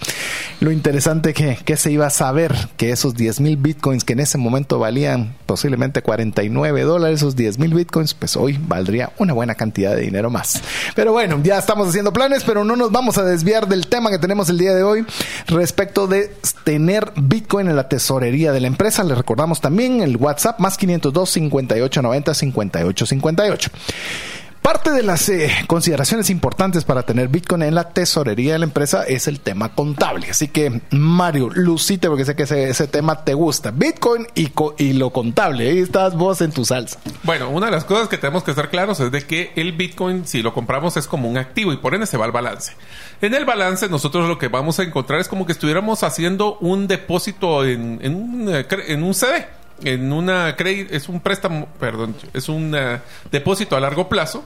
lo 0.61 0.71
interesante 0.71 1.35
que, 1.35 1.59
que 1.65 1.77
se 1.77 1.91
iba 1.91 2.07
a 2.07 2.11
saber 2.11 2.55
que 2.77 2.91
esos 2.91 3.15
10 3.15 3.41
mil 3.41 3.57
Bitcoins 3.57 4.05
que 4.05 4.13
en 4.13 4.21
ese 4.21 4.39
momento 4.39 4.79
valían 4.79 5.35
posiblemente 5.47 6.03
49 6.03 6.83
dólares, 6.83 7.21
esos 7.21 7.35
10 7.35 7.59
mil 7.59 7.75
Bitcoins, 7.75 8.15
pues 8.15 8.37
hoy 8.37 8.59
valdría 8.61 9.13
una 9.19 9.33
buena 9.33 9.55
cantidad 9.55 9.95
de 9.97 10.03
dinero 10.03 10.31
más. 10.31 10.61
Pero 10.95 11.13
bueno, 11.13 11.41
ya 11.43 11.59
estamos 11.59 11.89
haciendo 11.89 12.13
planes, 12.13 12.45
pero 12.45 12.65
no 12.65 12.77
nos 12.77 12.93
vamos 12.93 13.19
a 13.19 13.25
desviar 13.25 13.67
del 13.69 13.87
tema 13.89 14.11
que 14.11 14.19
tenemos 14.19 14.49
el 14.49 14.59
día 14.59 14.75
de 14.75 14.83
hoy 14.83 15.05
respecto 15.47 16.07
de 16.07 16.33
tener 16.65 17.13
Bitcoin 17.17 17.69
en 17.69 17.77
la 17.77 17.89
tesorería 17.89 18.53
de 18.53 18.61
la 18.61 18.67
empresa. 18.67 19.03
Les 19.03 19.17
recordamos 19.17 19.61
también 19.61 20.03
el 20.03 20.17
WhatsApp 20.17 20.61
más 20.61 20.77
502 20.77 21.31
5890 21.31 22.35
5858. 22.35 23.71
Parte 24.65 24.93
de 24.93 25.03
las 25.03 25.29
eh, 25.29 25.53
consideraciones 25.67 26.31
importantes 26.31 26.85
para 26.85 27.03
tener 27.03 27.29
Bitcoin 27.29 27.65
en 27.65 27.75
la 27.75 27.91
tesorería 27.91 28.55
de 28.55 28.61
la 28.61 28.65
empresa 28.65 29.03
es 29.03 29.29
el 29.29 29.41
tema 29.41 29.75
contable. 29.75 30.31
Así 30.31 30.49
que, 30.49 30.81
Mario, 30.91 31.51
lucite 31.53 32.09
porque 32.09 32.25
sé 32.25 32.35
que 32.35 32.45
ese, 32.45 32.87
tema 32.87 33.25
te 33.25 33.35
gusta. 33.35 33.73
Bitcoin 33.73 34.27
y, 34.35 34.95
lo 34.95 35.11
contable. 35.11 35.69
Ahí 35.69 35.81
estás 35.81 36.15
vos 36.17 36.41
en 36.41 36.51
tu 36.51 36.65
salsa. 36.65 36.99
Bueno, 37.25 37.51
una 37.51 37.67
de 37.67 37.73
las 37.73 37.85
cosas 37.85 38.09
que 38.09 38.17
tenemos 38.17 38.43
que 38.43 38.53
estar 38.53 38.71
claros 38.71 39.01
es 39.01 39.13
de 39.13 39.27
que 39.27 39.53
el 39.55 39.73
Bitcoin, 39.73 40.27
si 40.27 40.41
lo 40.41 40.55
compramos, 40.55 40.97
es 40.97 41.07
como 41.07 41.29
un 41.29 41.37
activo 41.37 41.71
y 41.75 41.77
por 41.77 41.93
ende 41.93 42.07
se 42.07 42.17
va 42.17 42.25
al 42.25 42.33
balance. 42.33 42.73
En 43.21 43.35
el 43.35 43.45
balance, 43.45 43.91
nosotros 43.91 44.27
lo 44.27 44.39
que 44.39 44.49
vamos 44.49 44.79
a 44.79 44.85
encontrar 44.85 45.21
es 45.21 45.29
como 45.29 45.45
que 45.45 45.53
estuviéramos 45.53 46.03
haciendo 46.05 46.57
un 46.61 46.87
depósito 46.87 47.67
en, 47.67 47.99
en, 48.01 48.15
un, 48.15 48.49
eh, 48.49 48.67
en 48.89 49.03
un 49.03 49.13
CD 49.13 49.47
en 49.83 50.13
una 50.13 50.51
es 50.51 51.09
un 51.09 51.21
préstamo, 51.21 51.69
perdón, 51.79 52.15
es 52.33 52.49
un 52.49 52.75
eh, 52.75 53.01
depósito 53.31 53.77
a 53.77 53.81
largo 53.81 54.09
plazo. 54.09 54.45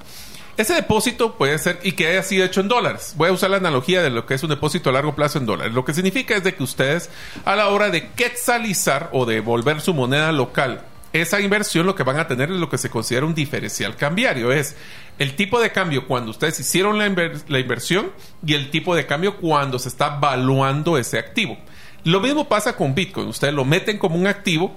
Ese 0.56 0.74
depósito 0.74 1.36
puede 1.36 1.56
ser 1.58 1.78
y 1.84 1.92
que 1.92 2.08
haya 2.08 2.22
sido 2.24 2.44
hecho 2.44 2.60
en 2.60 2.66
dólares. 2.66 3.14
Voy 3.16 3.28
a 3.28 3.32
usar 3.32 3.50
la 3.50 3.58
analogía 3.58 4.02
de 4.02 4.10
lo 4.10 4.26
que 4.26 4.34
es 4.34 4.42
un 4.42 4.50
depósito 4.50 4.90
a 4.90 4.92
largo 4.92 5.14
plazo 5.14 5.38
en 5.38 5.46
dólares. 5.46 5.72
Lo 5.72 5.84
que 5.84 5.94
significa 5.94 6.34
es 6.34 6.42
de 6.42 6.54
que 6.54 6.64
ustedes 6.64 7.10
a 7.44 7.54
la 7.54 7.68
hora 7.68 7.90
de 7.90 8.08
quetzalizar 8.10 9.08
o 9.12 9.24
de 9.24 9.38
volver 9.38 9.80
su 9.80 9.94
moneda 9.94 10.32
local, 10.32 10.82
esa 11.12 11.40
inversión 11.40 11.86
lo 11.86 11.94
que 11.94 12.02
van 12.02 12.18
a 12.18 12.26
tener 12.26 12.50
es 12.50 12.56
lo 12.56 12.68
que 12.68 12.76
se 12.76 12.90
considera 12.90 13.24
un 13.24 13.34
diferencial 13.34 13.94
cambiario. 13.94 14.50
Es 14.50 14.74
el 15.20 15.36
tipo 15.36 15.60
de 15.60 15.70
cambio 15.70 16.08
cuando 16.08 16.32
ustedes 16.32 16.58
hicieron 16.58 16.98
la, 16.98 17.08
la 17.46 17.58
inversión 17.60 18.10
y 18.44 18.54
el 18.54 18.70
tipo 18.70 18.96
de 18.96 19.06
cambio 19.06 19.36
cuando 19.36 19.78
se 19.78 19.88
está 19.88 20.08
valuando 20.08 20.98
ese 20.98 21.20
activo. 21.20 21.56
Lo 22.04 22.20
mismo 22.20 22.48
pasa 22.48 22.74
con 22.74 22.94
Bitcoin. 22.94 23.28
Ustedes 23.28 23.54
lo 23.54 23.64
meten 23.64 23.98
como 23.98 24.16
un 24.16 24.26
activo 24.26 24.74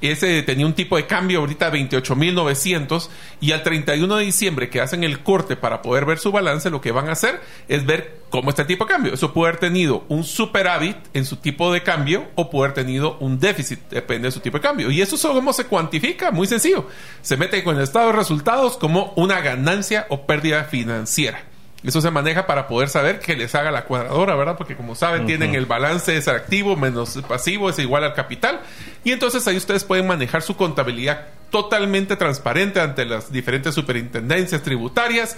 ese 0.00 0.42
tenía 0.42 0.66
un 0.66 0.74
tipo 0.74 0.96
de 0.96 1.06
cambio 1.06 1.40
ahorita 1.40 1.72
28.900 1.72 3.08
y 3.40 3.52
al 3.52 3.62
31 3.62 4.16
de 4.16 4.24
diciembre 4.24 4.70
que 4.70 4.80
hacen 4.80 5.04
el 5.04 5.20
corte 5.20 5.56
para 5.56 5.82
poder 5.82 6.04
ver 6.04 6.18
su 6.18 6.32
balance, 6.32 6.70
lo 6.70 6.80
que 6.80 6.92
van 6.92 7.08
a 7.08 7.12
hacer 7.12 7.40
es 7.68 7.86
ver 7.86 8.22
cómo 8.30 8.50
está 8.50 8.62
el 8.62 8.68
tipo 8.68 8.84
de 8.84 8.92
cambio. 8.92 9.14
Eso 9.14 9.32
puede 9.32 9.50
haber 9.50 9.60
tenido 9.60 10.04
un 10.08 10.24
superávit 10.24 10.96
en 11.14 11.24
su 11.24 11.36
tipo 11.36 11.72
de 11.72 11.82
cambio 11.82 12.26
o 12.34 12.50
puede 12.50 12.66
haber 12.66 12.74
tenido 12.74 13.16
un 13.20 13.38
déficit, 13.38 13.80
depende 13.90 14.28
de 14.28 14.32
su 14.32 14.40
tipo 14.40 14.58
de 14.58 14.62
cambio. 14.62 14.90
Y 14.90 15.00
eso 15.00 15.16
cómo 15.32 15.52
se 15.52 15.64
cuantifica, 15.64 16.30
muy 16.30 16.46
sencillo. 16.46 16.88
Se 17.22 17.36
mete 17.36 17.62
con 17.64 17.76
el 17.76 17.82
estado 17.82 18.08
de 18.08 18.12
resultados 18.12 18.76
como 18.76 19.12
una 19.16 19.40
ganancia 19.40 20.06
o 20.10 20.26
pérdida 20.26 20.64
financiera. 20.64 21.44
Eso 21.84 22.00
se 22.00 22.10
maneja 22.10 22.46
para 22.46 22.66
poder 22.66 22.88
saber 22.88 23.20
que 23.20 23.36
les 23.36 23.54
haga 23.54 23.70
la 23.70 23.84
cuadradora, 23.84 24.34
¿verdad? 24.34 24.56
Porque 24.56 24.74
como 24.74 24.94
saben, 24.94 25.26
tienen 25.26 25.54
el 25.54 25.66
balance 25.66 26.16
es 26.16 26.28
activo 26.28 26.76
menos 26.76 27.18
pasivo 27.28 27.68
es 27.68 27.78
igual 27.78 28.04
al 28.04 28.14
capital. 28.14 28.60
Y 29.04 29.12
entonces 29.12 29.46
ahí 29.46 29.56
ustedes 29.58 29.84
pueden 29.84 30.06
manejar 30.06 30.40
su 30.40 30.56
contabilidad 30.56 31.26
totalmente 31.50 32.16
transparente 32.16 32.80
ante 32.80 33.04
las 33.04 33.30
diferentes 33.30 33.74
superintendencias 33.74 34.62
tributarias. 34.62 35.36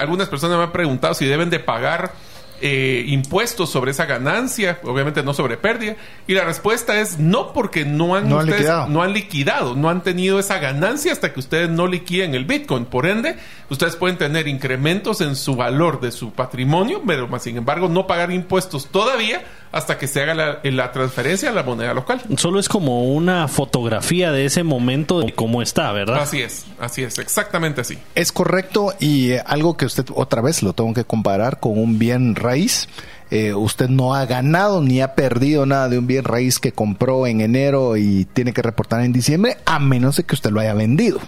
algunas 0.00 0.28
personas 0.28 0.56
me 0.56 0.64
han 0.64 0.72
preguntado 0.72 1.12
si 1.12 1.26
deben 1.26 1.50
de 1.50 1.60
pagar 1.60 2.12
eh, 2.60 3.04
impuestos 3.08 3.70
sobre 3.70 3.90
esa 3.90 4.06
ganancia, 4.06 4.78
obviamente 4.84 5.22
no 5.22 5.34
sobre 5.34 5.56
pérdida. 5.56 5.96
Y 6.26 6.34
la 6.34 6.44
respuesta 6.44 7.00
es 7.00 7.18
no, 7.18 7.52
porque 7.52 7.84
no 7.84 8.14
han, 8.14 8.28
no, 8.28 8.38
han 8.38 9.12
liquidado, 9.12 9.74
no 9.74 9.90
han 9.90 10.02
tenido 10.02 10.38
esa 10.38 10.58
ganancia 10.58 11.12
hasta 11.12 11.32
que 11.32 11.40
ustedes 11.40 11.70
no 11.70 11.86
liquiden 11.86 12.34
el 12.34 12.44
Bitcoin. 12.44 12.84
Por 12.84 13.06
ende, 13.06 13.36
ustedes 13.70 13.96
pueden 13.96 14.18
tener 14.18 14.48
incrementos 14.48 15.20
en 15.20 15.36
su 15.36 15.56
valor 15.56 16.00
de 16.00 16.12
su 16.12 16.32
patrimonio, 16.32 17.02
pero 17.06 17.28
más 17.28 17.42
sin 17.42 17.56
embargo 17.56 17.88
no 17.88 18.06
pagar 18.06 18.30
impuestos 18.30 18.88
todavía 18.88 19.42
hasta 19.72 19.98
que 19.98 20.06
se 20.06 20.22
haga 20.22 20.60
la, 20.62 20.92
transferencia 20.92 21.50
a 21.50 21.52
la 21.52 21.62
moneda 21.62 21.94
local. 21.94 22.22
Solo 22.36 22.58
es 22.58 22.68
como 22.68 23.12
una 23.12 23.48
fotografía 23.48 24.32
de 24.32 24.46
ese 24.46 24.62
momento 24.62 25.20
de 25.20 25.32
cómo 25.34 25.62
está, 25.62 25.92
¿verdad? 25.92 26.20
Así 26.20 26.40
es, 26.40 26.66
así 26.80 27.02
es, 27.02 27.18
exactamente 27.18 27.80
así. 27.80 27.98
Es 28.14 28.32
correcto 28.32 28.94
y 28.98 29.32
eh, 29.32 29.42
algo 29.44 29.76
que 29.76 29.86
usted 29.86 30.06
otra 30.14 30.42
vez 30.42 30.62
lo 30.62 30.72
tengo 30.72 30.94
que 30.94 31.04
comparar 31.04 31.60
con 31.60 31.78
un 31.78 31.98
bien 31.98 32.34
raíz. 32.34 32.88
Eh, 33.30 33.54
usted 33.54 33.88
no 33.88 34.14
ha 34.14 34.24
ganado 34.24 34.80
ni 34.80 35.00
ha 35.00 35.14
perdido 35.16 35.66
nada 35.66 35.88
de 35.88 35.98
un 35.98 36.06
bien 36.06 36.24
raíz 36.24 36.60
que 36.60 36.70
compró 36.70 37.26
en 37.26 37.40
enero 37.40 37.96
y 37.96 38.24
tiene 38.24 38.52
que 38.52 38.62
reportar 38.62 39.00
en 39.02 39.12
diciembre, 39.12 39.56
a 39.64 39.80
menos 39.80 40.16
de 40.16 40.24
que 40.24 40.34
usted 40.34 40.50
lo 40.50 40.60
haya 40.60 40.74
vendido. 40.74 41.18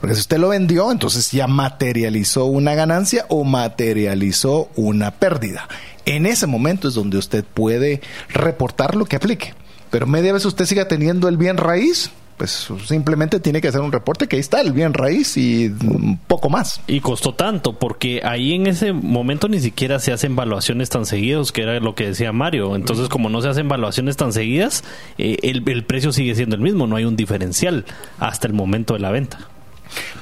Porque 0.00 0.14
si 0.14 0.20
usted 0.20 0.38
lo 0.38 0.48
vendió, 0.48 0.90
entonces 0.90 1.30
ya 1.30 1.46
materializó 1.46 2.46
una 2.46 2.74
ganancia 2.74 3.26
o 3.28 3.44
materializó 3.44 4.70
una 4.76 5.10
pérdida. 5.10 5.68
En 6.06 6.26
ese 6.26 6.46
momento 6.46 6.88
es 6.88 6.94
donde 6.94 7.18
usted 7.18 7.44
puede 7.44 8.00
reportar 8.30 8.94
lo 8.94 9.04
que 9.04 9.16
aplique. 9.16 9.54
Pero 9.90 10.06
media 10.06 10.32
vez 10.32 10.46
usted 10.46 10.64
siga 10.64 10.88
teniendo 10.88 11.28
el 11.28 11.36
bien 11.36 11.58
raíz, 11.58 12.10
pues 12.42 12.66
simplemente 12.86 13.38
tiene 13.38 13.60
que 13.60 13.68
hacer 13.68 13.80
un 13.82 13.92
reporte 13.92 14.26
que 14.26 14.34
ahí 14.34 14.40
está 14.40 14.60
el 14.60 14.72
bien 14.72 14.94
raíz 14.94 15.36
y 15.36 15.72
poco 16.26 16.50
más. 16.50 16.80
Y 16.88 16.98
costó 16.98 17.34
tanto, 17.34 17.78
porque 17.78 18.20
ahí 18.24 18.54
en 18.54 18.66
ese 18.66 18.92
momento 18.92 19.46
ni 19.46 19.60
siquiera 19.60 20.00
se 20.00 20.12
hacen 20.12 20.32
evaluaciones 20.32 20.88
tan 20.88 21.06
seguidas, 21.06 21.52
que 21.52 21.62
era 21.62 21.78
lo 21.78 21.94
que 21.94 22.08
decía 22.08 22.32
Mario. 22.32 22.74
Entonces, 22.74 23.08
como 23.08 23.28
no 23.28 23.42
se 23.42 23.48
hacen 23.48 23.66
evaluaciones 23.66 24.16
tan 24.16 24.32
seguidas, 24.32 24.82
eh, 25.18 25.36
el 25.42 25.84
precio 25.84 26.10
sigue 26.10 26.34
siendo 26.34 26.56
el 26.56 26.62
mismo, 26.62 26.88
no 26.88 26.96
hay 26.96 27.04
un 27.04 27.14
diferencial 27.14 27.84
hasta 28.18 28.48
el 28.48 28.54
momento 28.54 28.94
de 28.94 28.98
la 28.98 29.12
venta. 29.12 29.48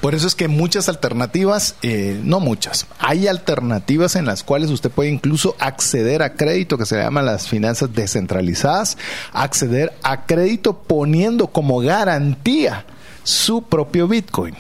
Por 0.01 0.15
eso 0.15 0.27
es 0.27 0.35
que 0.35 0.49
muchas 0.49 0.89
alternativas, 0.89 1.75
eh, 1.83 2.21
no 2.25 2.41
muchas, 2.41 2.87
hay 2.99 3.29
alternativas 3.29 4.17
en 4.17 4.27
las 4.27 4.43
cuales 4.43 4.71
usted 4.71 4.91
puede 4.91 5.11
incluso 5.11 5.57
acceder 5.59 6.23
a 6.23 6.35
crédito, 6.35 6.79
que 6.79 6.87
se 6.87 6.97
llaman 6.97 7.27
las 7.27 7.49
finanzas 7.49 7.93
descentralizadas, 7.93 8.97
acceder 9.33 9.93
a 10.03 10.27
crédito 10.27 10.75
poniendo 10.75 11.49
como 11.49 11.81
garantía 11.81 12.85
su 13.23 13.63
propio 13.63 14.09
Bitcoin. 14.09 14.55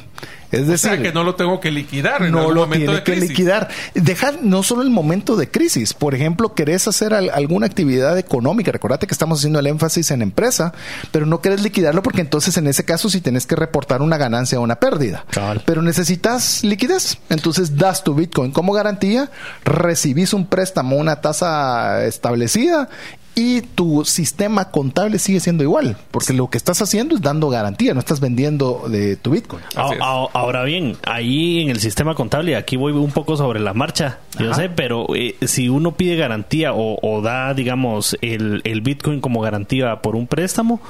Es 0.50 0.66
decir, 0.66 1.02
que 1.02 1.12
no 1.12 1.24
lo 1.24 1.34
tengo 1.34 1.60
que 1.60 1.70
liquidar 1.70 2.22
en 2.22 2.32
no 2.32 2.50
lo 2.50 2.68
tiene 2.68 3.02
que 3.02 3.16
liquidar. 3.16 3.68
Dejar 3.94 4.42
no 4.42 4.62
solo 4.62 4.82
el 4.82 4.90
momento 4.90 5.36
de 5.36 5.50
crisis. 5.50 5.94
Por 5.94 6.14
ejemplo, 6.14 6.54
querés 6.54 6.88
hacer 6.88 7.14
alguna 7.14 7.66
actividad 7.66 8.18
económica. 8.18 8.72
Recordate 8.72 9.06
que 9.06 9.14
estamos 9.14 9.40
haciendo 9.40 9.60
el 9.60 9.66
énfasis 9.66 10.10
en 10.10 10.22
empresa, 10.22 10.72
pero 11.12 11.26
no 11.26 11.40
querés 11.40 11.62
liquidarlo 11.62 12.02
porque 12.02 12.20
entonces 12.20 12.56
en 12.56 12.66
ese 12.66 12.84
caso 12.84 13.08
sí 13.08 13.20
tenés 13.20 13.46
que 13.46 13.56
reportar 13.56 14.02
una 14.02 14.16
ganancia 14.16 14.58
o 14.58 14.62
una 14.62 14.76
pérdida. 14.76 15.24
Pero 15.64 15.82
necesitas 15.82 16.64
liquidez. 16.64 17.18
Entonces 17.28 17.76
das 17.76 18.02
tu 18.02 18.14
Bitcoin 18.14 18.50
como 18.50 18.72
garantía, 18.72 19.30
recibís 19.64 20.34
un 20.34 20.46
préstamo, 20.46 20.96
una 20.96 21.20
tasa 21.20 22.04
establecida 22.04 22.88
y 23.34 23.62
tu 23.62 24.04
sistema 24.04 24.70
contable 24.70 25.18
sigue 25.18 25.40
siendo 25.40 25.62
igual, 25.62 25.96
porque 26.10 26.32
lo 26.32 26.50
que 26.50 26.58
estás 26.58 26.82
haciendo 26.82 27.14
es 27.14 27.22
dando 27.22 27.48
garantía, 27.48 27.94
no 27.94 28.00
estás 28.00 28.20
vendiendo 28.20 28.84
de 28.88 29.16
tu 29.16 29.30
Bitcoin. 29.30 29.62
Ahora 29.74 30.64
bien, 30.64 30.96
ahí 31.06 31.60
en 31.60 31.70
el 31.70 31.80
sistema 31.80 32.14
contable, 32.14 32.56
aquí 32.56 32.76
voy 32.76 32.92
un 32.92 33.12
poco 33.12 33.36
sobre 33.36 33.60
la 33.60 33.74
marcha, 33.74 34.18
yo 34.38 34.52
sé, 34.54 34.68
pero 34.68 35.06
eh, 35.14 35.36
si 35.46 35.68
uno 35.68 35.92
pide 35.92 36.16
garantía 36.16 36.72
o, 36.74 37.22
da, 37.22 37.54
digamos, 37.54 38.16
el, 38.20 38.60
el 38.64 38.80
Bitcoin 38.80 39.20
como 39.20 39.40
garantía 39.40 40.02
por 40.02 40.16
un 40.16 40.26
préstamo, 40.26 40.80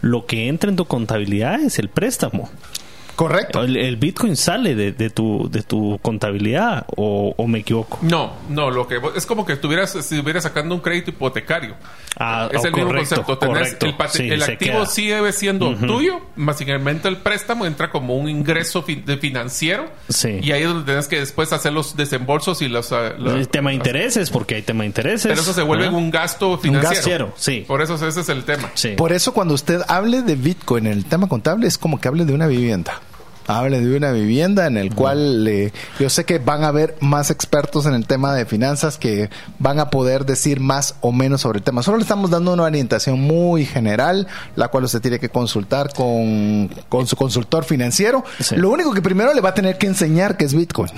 lo 0.00 0.26
que 0.26 0.48
entra 0.48 0.70
en 0.70 0.76
tu 0.76 0.86
contabilidad 0.86 1.60
es 1.60 1.78
el 1.78 1.88
préstamo. 1.88 2.48
Correcto. 3.20 3.62
El, 3.64 3.98
Bitcoin 3.98 4.34
sale 4.34 4.74
de, 4.74 5.10
tu, 5.10 5.46
de 5.50 5.62
tu 5.62 5.98
contabilidad 6.00 6.86
o, 6.96 7.34
me 7.46 7.58
equivoco. 7.58 7.98
No, 8.00 8.32
no, 8.48 8.70
lo 8.70 8.88
que 8.88 8.98
es 9.14 9.26
como 9.26 9.44
que 9.44 9.52
estuvieras, 9.52 9.90
si 9.90 10.14
estuvieras 10.14 10.44
sacando 10.44 10.74
un 10.74 10.80
crédito 10.80 11.10
hipotecario. 11.10 11.74
Ah, 12.18 12.48
es 12.50 12.64
el 12.64 12.72
mismo 12.72 12.94
concepto. 12.94 13.38
el, 14.22 14.42
activo 14.42 14.86
sigue 14.86 15.32
siendo 15.34 15.74
tuyo, 15.76 16.22
básicamente 16.34 17.08
el 17.08 17.18
préstamo 17.18 17.66
entra 17.66 17.90
como 17.90 18.16
un 18.16 18.26
ingreso 18.26 18.82
de 18.86 19.18
financiero. 19.18 19.90
Y 20.24 20.52
ahí 20.52 20.62
es 20.62 20.68
donde 20.68 20.86
tienes 20.86 21.06
que 21.06 21.20
después 21.20 21.52
hacer 21.52 21.74
los 21.74 21.96
desembolsos 21.96 22.62
y 22.62 22.68
los... 22.68 22.90
Ah, 22.90 23.12
el 23.18 23.48
tema 23.48 23.68
de 23.68 23.76
intereses, 23.76 24.30
porque 24.30 24.54
hay 24.54 24.62
tema 24.62 24.84
de 24.84 24.86
intereses. 24.86 25.26
Pero 25.28 25.42
eso 25.42 25.52
se 25.52 25.62
vuelve 25.62 25.90
un 25.90 26.10
gasto 26.10 26.56
financiero. 26.56 27.26
Un 27.26 27.32
sí. 27.36 27.64
Por 27.68 27.82
eso 27.82 27.96
ese 27.96 28.18
es 28.18 28.28
el 28.30 28.44
tema. 28.44 28.70
Por 28.96 29.12
eso 29.12 29.34
cuando 29.34 29.52
usted 29.52 29.82
hable 29.88 30.22
de 30.22 30.36
Bitcoin 30.36 30.86
en 30.86 30.94
el 30.94 31.04
tema 31.04 31.28
contable 31.28 31.66
es 31.66 31.76
como 31.76 32.00
que 32.00 32.08
hable 32.08 32.24
de 32.24 32.32
una 32.32 32.46
vivienda 32.46 33.02
hable 33.58 33.80
de 33.80 33.96
una 33.96 34.12
vivienda 34.12 34.66
en 34.66 34.76
el 34.76 34.94
cual 34.94 35.46
eh, 35.48 35.72
yo 35.98 36.08
sé 36.08 36.24
que 36.24 36.38
van 36.38 36.64
a 36.64 36.68
haber 36.68 36.96
más 37.00 37.30
expertos 37.30 37.86
en 37.86 37.94
el 37.94 38.06
tema 38.06 38.34
de 38.34 38.46
finanzas 38.46 38.96
que 38.96 39.30
van 39.58 39.80
a 39.80 39.90
poder 39.90 40.24
decir 40.24 40.60
más 40.60 40.94
o 41.00 41.12
menos 41.12 41.40
sobre 41.40 41.58
el 41.58 41.64
tema. 41.64 41.82
Solo 41.82 41.98
le 41.98 42.02
estamos 42.02 42.30
dando 42.30 42.52
una 42.52 42.64
orientación 42.64 43.20
muy 43.20 43.64
general, 43.64 44.26
la 44.56 44.68
cual 44.68 44.84
usted 44.84 45.00
tiene 45.00 45.18
que 45.18 45.28
consultar 45.28 45.92
con, 45.92 46.68
con 46.88 47.06
su 47.06 47.16
consultor 47.16 47.64
financiero. 47.64 48.24
Lo 48.52 48.70
único 48.70 48.92
que 48.92 49.02
primero 49.02 49.34
le 49.34 49.40
va 49.40 49.50
a 49.50 49.54
tener 49.54 49.78
que 49.78 49.86
enseñar 49.86 50.36
que 50.36 50.44
es 50.44 50.54
Bitcoin. 50.54 50.90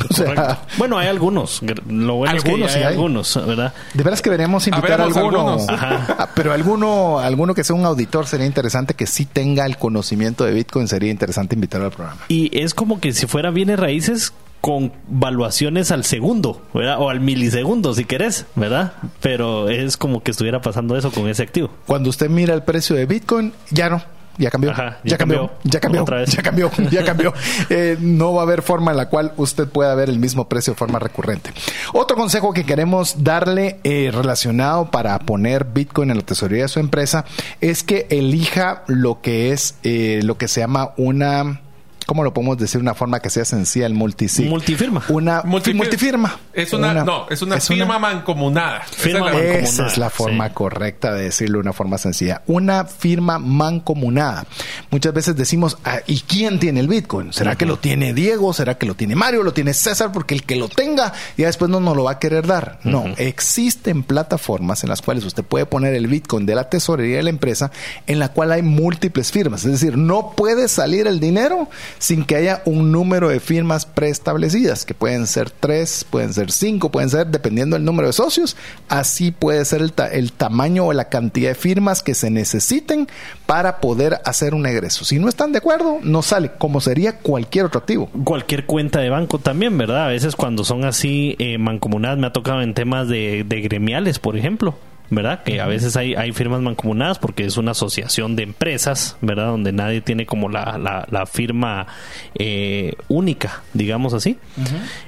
bueno, 0.79 0.99
hay 0.99 1.09
algunos. 1.09 1.62
Lo 1.88 2.15
bueno 2.17 2.33
algunos, 2.33 2.71
es 2.71 2.77
que 2.77 2.85
hay, 2.85 2.93
algunos, 2.93 3.47
¿verdad? 3.47 3.73
De 3.95 4.03
veras 4.03 4.21
que 4.21 4.31
deberíamos 4.31 4.67
invitar 4.67 5.01
a, 5.01 5.05
alguno. 5.05 5.57
Ah, 5.69 6.29
pero 6.35 6.53
alguno, 6.53 7.19
alguno 7.19 7.55
que 7.55 7.65
sea 7.65 7.75
un 7.77 7.85
auditor 7.85 8.27
sería 8.27 8.47
interesante 8.47 8.95
que 8.95 9.07
sí 9.07 9.25
tenga 9.25 9.67
el 9.67 9.79
conocimiento 9.79 10.45
de 10.45 10.53
Bitcoin, 10.53 10.88
sería 10.88 11.11
interesante 11.11 11.55
invitarlo 11.55 11.87
al 11.87 11.93
programa. 11.93 12.21
Y 12.29 12.41
es 12.52 12.74
como 12.74 13.00
que 13.00 13.12
si 13.12 13.26
fuera 13.26 13.50
bienes 13.50 13.78
raíces 13.78 14.33
con 14.61 14.92
valuaciones 15.09 15.90
al 15.90 16.05
segundo, 16.05 16.62
¿verdad? 16.72 16.96
O 17.00 17.11
al 17.11 17.18
milisegundo, 17.20 17.94
si 17.94 18.05
querés, 18.05 18.46
¿verdad? 18.55 18.92
Pero 19.20 19.68
es 19.68 19.96
como 19.96 20.22
que 20.22 20.31
estuviera 20.31 20.61
pasando 20.61 20.96
eso 20.96 21.11
con 21.11 21.28
ese 21.28 21.42
activo. 21.42 21.68
Cuando 21.87 22.09
usted 22.11 22.31
mira 22.31 22.55
el 22.55 22.62
precio 22.62 22.94
de 22.94 23.07
Bitcoin, 23.07 23.52
ya 23.70 23.90
no. 23.90 24.00
ya 24.38 24.50
cambió, 24.50 24.70
Ajá, 24.70 25.00
ya, 25.02 25.11
ya 25.11 25.18
cambió, 25.18 25.38
cambió. 25.48 25.59
ya 25.64 25.81
cambió, 25.81 26.02
Otra 26.02 26.16
vez. 26.18 26.31
ya 26.31 26.42
cambió, 26.44 26.70
ya 26.93 27.05
cambió. 27.05 27.34
Eh, 27.70 27.97
no 28.01 28.34
va 28.34 28.43
a 28.43 28.45
haber 28.45 28.62
forma 28.62 28.93
en 28.93 28.99
la 28.99 29.09
cual 29.09 29.32
usted 29.36 29.66
pueda 29.66 29.95
ver 29.97 30.09
el 30.09 30.20
mismo 30.20 30.49
precio 30.49 30.74
de 30.74 30.78
forma 30.78 31.01
recurrente. 31.01 31.51
Otro 31.93 32.16
consejo 32.16 32.53
que 32.53 32.64
queremos 32.64 33.24
darle 33.24 33.80
eh, 33.82 34.11
relacionado 34.14 34.93
para 34.93 35.18
poner 35.18 35.64
Bitcoin 35.64 36.11
en 36.12 36.18
la 36.18 36.22
tesorería 36.22 36.64
de 36.64 36.68
su 36.68 36.78
empresa 36.78 37.24
es 37.61 37.82
que 37.82 38.07
elija 38.11 38.84
lo 38.86 39.20
que 39.22 39.51
es 39.51 39.74
eh, 39.82 40.20
lo 40.22 40.38
que 40.38 40.47
se 40.47 40.61
llama 40.61 40.93
una 40.97 41.62
¿Cómo 42.07 42.24
lo 42.24 42.34
podemos 42.34 42.59
decir 42.59 42.78
de 42.80 42.82
una 42.82 42.94
forma 42.94 43.20
que 43.20 43.30
sea 43.30 43.44
sencilla 43.44 43.86
el 43.86 43.94
multisig? 43.94 44.48
Multifirma. 44.48 45.05
Una 45.09 45.42
Multifir- 45.44 45.74
multifirma. 45.76 46.38
Es 46.53 46.72
una, 46.72 46.92
no, 47.05 47.28
es 47.30 47.40
una 47.42 47.61
firma 47.61 47.98
mancomunada. 47.98 48.82
Firma 48.82 49.30
Esa 49.30 49.30
es 49.30 49.32
la- 49.32 49.32
mancomunada. 49.32 49.59
Esa 49.62 49.86
es 49.86 49.98
la 49.98 50.11
forma 50.11 50.48
sí. 50.48 50.55
correcta 50.55 51.12
de 51.14 51.22
decirlo 51.24 51.59
de 51.59 51.62
una 51.62 51.72
forma 51.72 51.98
sencilla. 51.98 52.42
Una 52.46 52.84
firma 52.84 53.38
mancomunada. 53.38 54.44
Muchas 54.90 55.14
veces 55.14 55.36
decimos, 55.36 55.78
ah, 55.84 55.98
¿y 56.07 56.20
quién 56.20 56.59
tiene 56.59 56.80
el 56.80 56.88
Bitcoin? 56.88 57.32
¿Será 57.32 57.57
que 57.57 57.66
lo 57.66 57.78
tiene 57.78 58.12
Diego? 58.12 58.53
¿Será 58.53 58.76
que 58.76 58.86
lo 58.86 58.94
tiene 58.94 59.14
Mario? 59.16 59.42
¿Lo 59.42 59.53
tiene 59.53 59.72
César? 59.72 60.12
Porque 60.12 60.34
el 60.34 60.42
que 60.44 60.57
lo 60.57 60.68
tenga 60.68 61.12
ya 61.36 61.46
después 61.46 61.70
no 61.70 61.80
nos 61.80 61.96
lo 61.96 62.05
va 62.05 62.12
a 62.12 62.18
querer 62.18 62.46
dar. 62.46 62.78
No, 62.84 63.05
existen 63.16 64.03
plataformas 64.03 64.82
en 64.82 64.90
las 64.90 65.03
cuales 65.03 65.24
usted 65.24 65.44
puede 65.44 65.66
poner 65.66 65.94
el 65.94 66.07
Bitcoin 66.09 66.46
de 66.46 66.55
la 66.55 66.68
tesorería 66.68 67.18
de 67.18 67.22
la 67.22 67.30
empresa 67.30 67.70
en 68.07 68.18
la 68.18 68.28
cual 68.30 68.53
hay 68.53 68.62
múltiples 68.62 69.30
firmas. 69.32 69.64
Es 69.64 69.72
decir, 69.72 69.96
no 69.96 70.32
puede 70.36 70.68
salir 70.68 71.07
el 71.07 71.20
dinero 71.20 71.68
sin 72.03 72.24
que 72.24 72.34
haya 72.34 72.62
un 72.64 72.90
número 72.90 73.28
de 73.28 73.38
firmas 73.38 73.86
preestablecidas, 73.86 74.84
que 74.84 74.92
pueden 74.92 75.28
ser 75.28 75.50
tres, 75.50 76.05
pueden 76.11 76.34
ser 76.34 76.50
cinco, 76.50 76.90
pueden 76.90 77.09
ser, 77.11 77.28
dependiendo 77.28 77.76
del 77.76 77.84
número 77.84 78.09
de 78.09 78.12
socios, 78.12 78.57
así 78.88 79.30
puede 79.30 79.64
ser 79.64 79.82
el, 79.82 79.92
ta- 79.92 80.09
el 80.09 80.32
tamaño 80.32 80.84
o 80.86 80.92
la 80.92 81.09
cantidad 81.09 81.50
de 81.50 81.55
firmas 81.55 82.03
que 82.03 82.14
se 82.14 82.28
necesiten 82.28 83.07
para 83.46 83.78
poder 83.80 84.20
hacer 84.24 84.53
un 84.53 84.66
egreso. 84.66 85.05
Si 85.05 85.20
no 85.20 85.28
están 85.28 85.53
de 85.53 85.59
acuerdo, 85.59 85.98
no 86.03 86.22
sale, 86.22 86.50
como 86.59 86.80
sería 86.80 87.18
cualquier 87.18 87.66
otro 87.66 87.78
activo. 87.78 88.11
cualquier 88.24 88.66
cuenta 88.66 88.98
de 88.98 89.09
banco 89.09 89.38
también, 89.38 89.78
¿verdad? 89.78 90.07
A 90.07 90.09
veces 90.09 90.34
cuando 90.34 90.64
son 90.64 90.84
así 90.84 91.36
eh, 91.38 91.57
mancomunadas, 91.59 92.18
me 92.18 92.26
ha 92.26 92.32
tocado 92.32 92.62
en 92.62 92.74
temas 92.74 93.07
de, 93.07 93.44
de 93.46 93.61
gremiales, 93.61 94.18
por 94.18 94.36
ejemplo. 94.36 94.74
¿Verdad? 95.15 95.43
Que 95.43 95.61
a 95.61 95.67
veces 95.67 95.95
hay, 95.99 96.15
hay 96.15 96.33
firmas 96.33 96.63
mancomunadas 96.63 97.19
porque 97.19 97.45
es 97.45 97.59
una 97.59 97.73
asociación 97.73 98.35
de 98.35 98.45
empresas, 98.45 99.19
¿verdad? 99.21 99.49
Donde 99.49 99.71
nadie 99.71 100.01
tiene 100.01 100.25
como 100.25 100.49
la, 100.49 100.79
la, 100.79 101.07
la 101.11 101.27
firma 101.27 101.87
eh, 102.35 102.95
única, 103.09 103.63
digamos 103.75 104.15
así. 104.15 104.39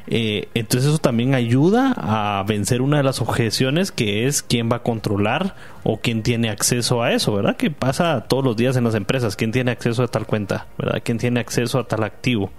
Eh, 0.07 0.49
entonces 0.53 0.91
eso 0.91 0.99
también 0.99 1.35
ayuda 1.35 1.95
a 1.97 2.45
vencer 2.47 2.83
una 2.83 2.99
de 2.99 3.03
las 3.03 3.23
objeciones 3.23 3.93
que 3.93 4.27
es 4.27 4.43
quién 4.43 4.71
va 4.71 4.77
a 4.77 4.83
controlar 4.83 5.57
o 5.85 5.97
quién 6.01 6.23
tiene 6.23 6.51
acceso 6.51 7.03
a 7.03 7.13
eso, 7.13 7.33
¿verdad? 7.33 7.57
Que 7.57 7.71
pasa 7.71 8.27
todos 8.29 8.45
los 8.45 8.59
días 8.59 8.77
en 8.77 8.85
las 8.85 8.95
empresas. 8.95 9.37
¿Quién 9.37 9.53
tiene 9.53 9.71
acceso 9.71 10.03
a 10.03 10.09
tal 10.09 10.27
cuenta? 10.27 10.67
¿Verdad? 10.77 11.01
¿Quién 11.03 11.17
tiene 11.17 11.41
acceso 11.41 11.79
a 11.79 11.89
tal 11.89 12.05
activo? 12.05 12.53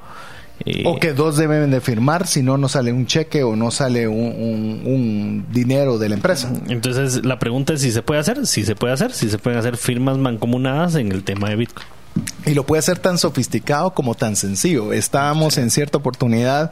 Eh, 0.66 0.84
O 0.86 0.99
que 0.99 1.14
dos 1.14 1.36
deben 1.38 1.70
de 1.72 1.82
firmar, 1.82 2.28
si 2.28 2.41
no, 2.41 2.58
no 2.58 2.70
sale 2.70 2.93
un 2.93 3.06
cheque 3.06 3.43
o 3.43 3.56
no 3.56 3.72
sale 3.72 4.08
un, 4.08 4.16
un- 4.18 4.82
un 4.86 5.45
dinero 5.51 5.97
de 5.97 6.10
la 6.10 6.16
empresa. 6.16 6.51
Entonces 6.70 7.26
la 7.26 7.39
pregunta 7.39 7.74
es 7.74 7.82
si 7.82 7.91
se 7.91 8.01
puede 8.01 8.22
hacer, 8.22 8.47
si 8.47 8.64
se 8.64 8.76
puede 8.76 8.93
hacer, 8.93 9.12
si 9.12 9.30
se 9.30 9.38
pueden 9.38 9.60
hacer 9.60 9.76
firmas 9.78 10.18
mancomunadas 10.18 10.95
en 10.95 11.12
el 11.12 11.24
tema 11.24 11.49
de 11.49 11.58
Bitcoin. 11.58 11.88
Y 12.45 12.53
lo 12.53 12.66
puede 12.66 12.80
hacer 12.80 12.97
tan 12.99 13.18
sofisticado 13.18 13.93
como 13.93 14.16
tan 14.16 14.38
sencillo. 14.38 14.93
Estábamos 14.93 15.58
en 15.58 15.70
cierta 15.70 15.97
oportunidad 15.97 16.72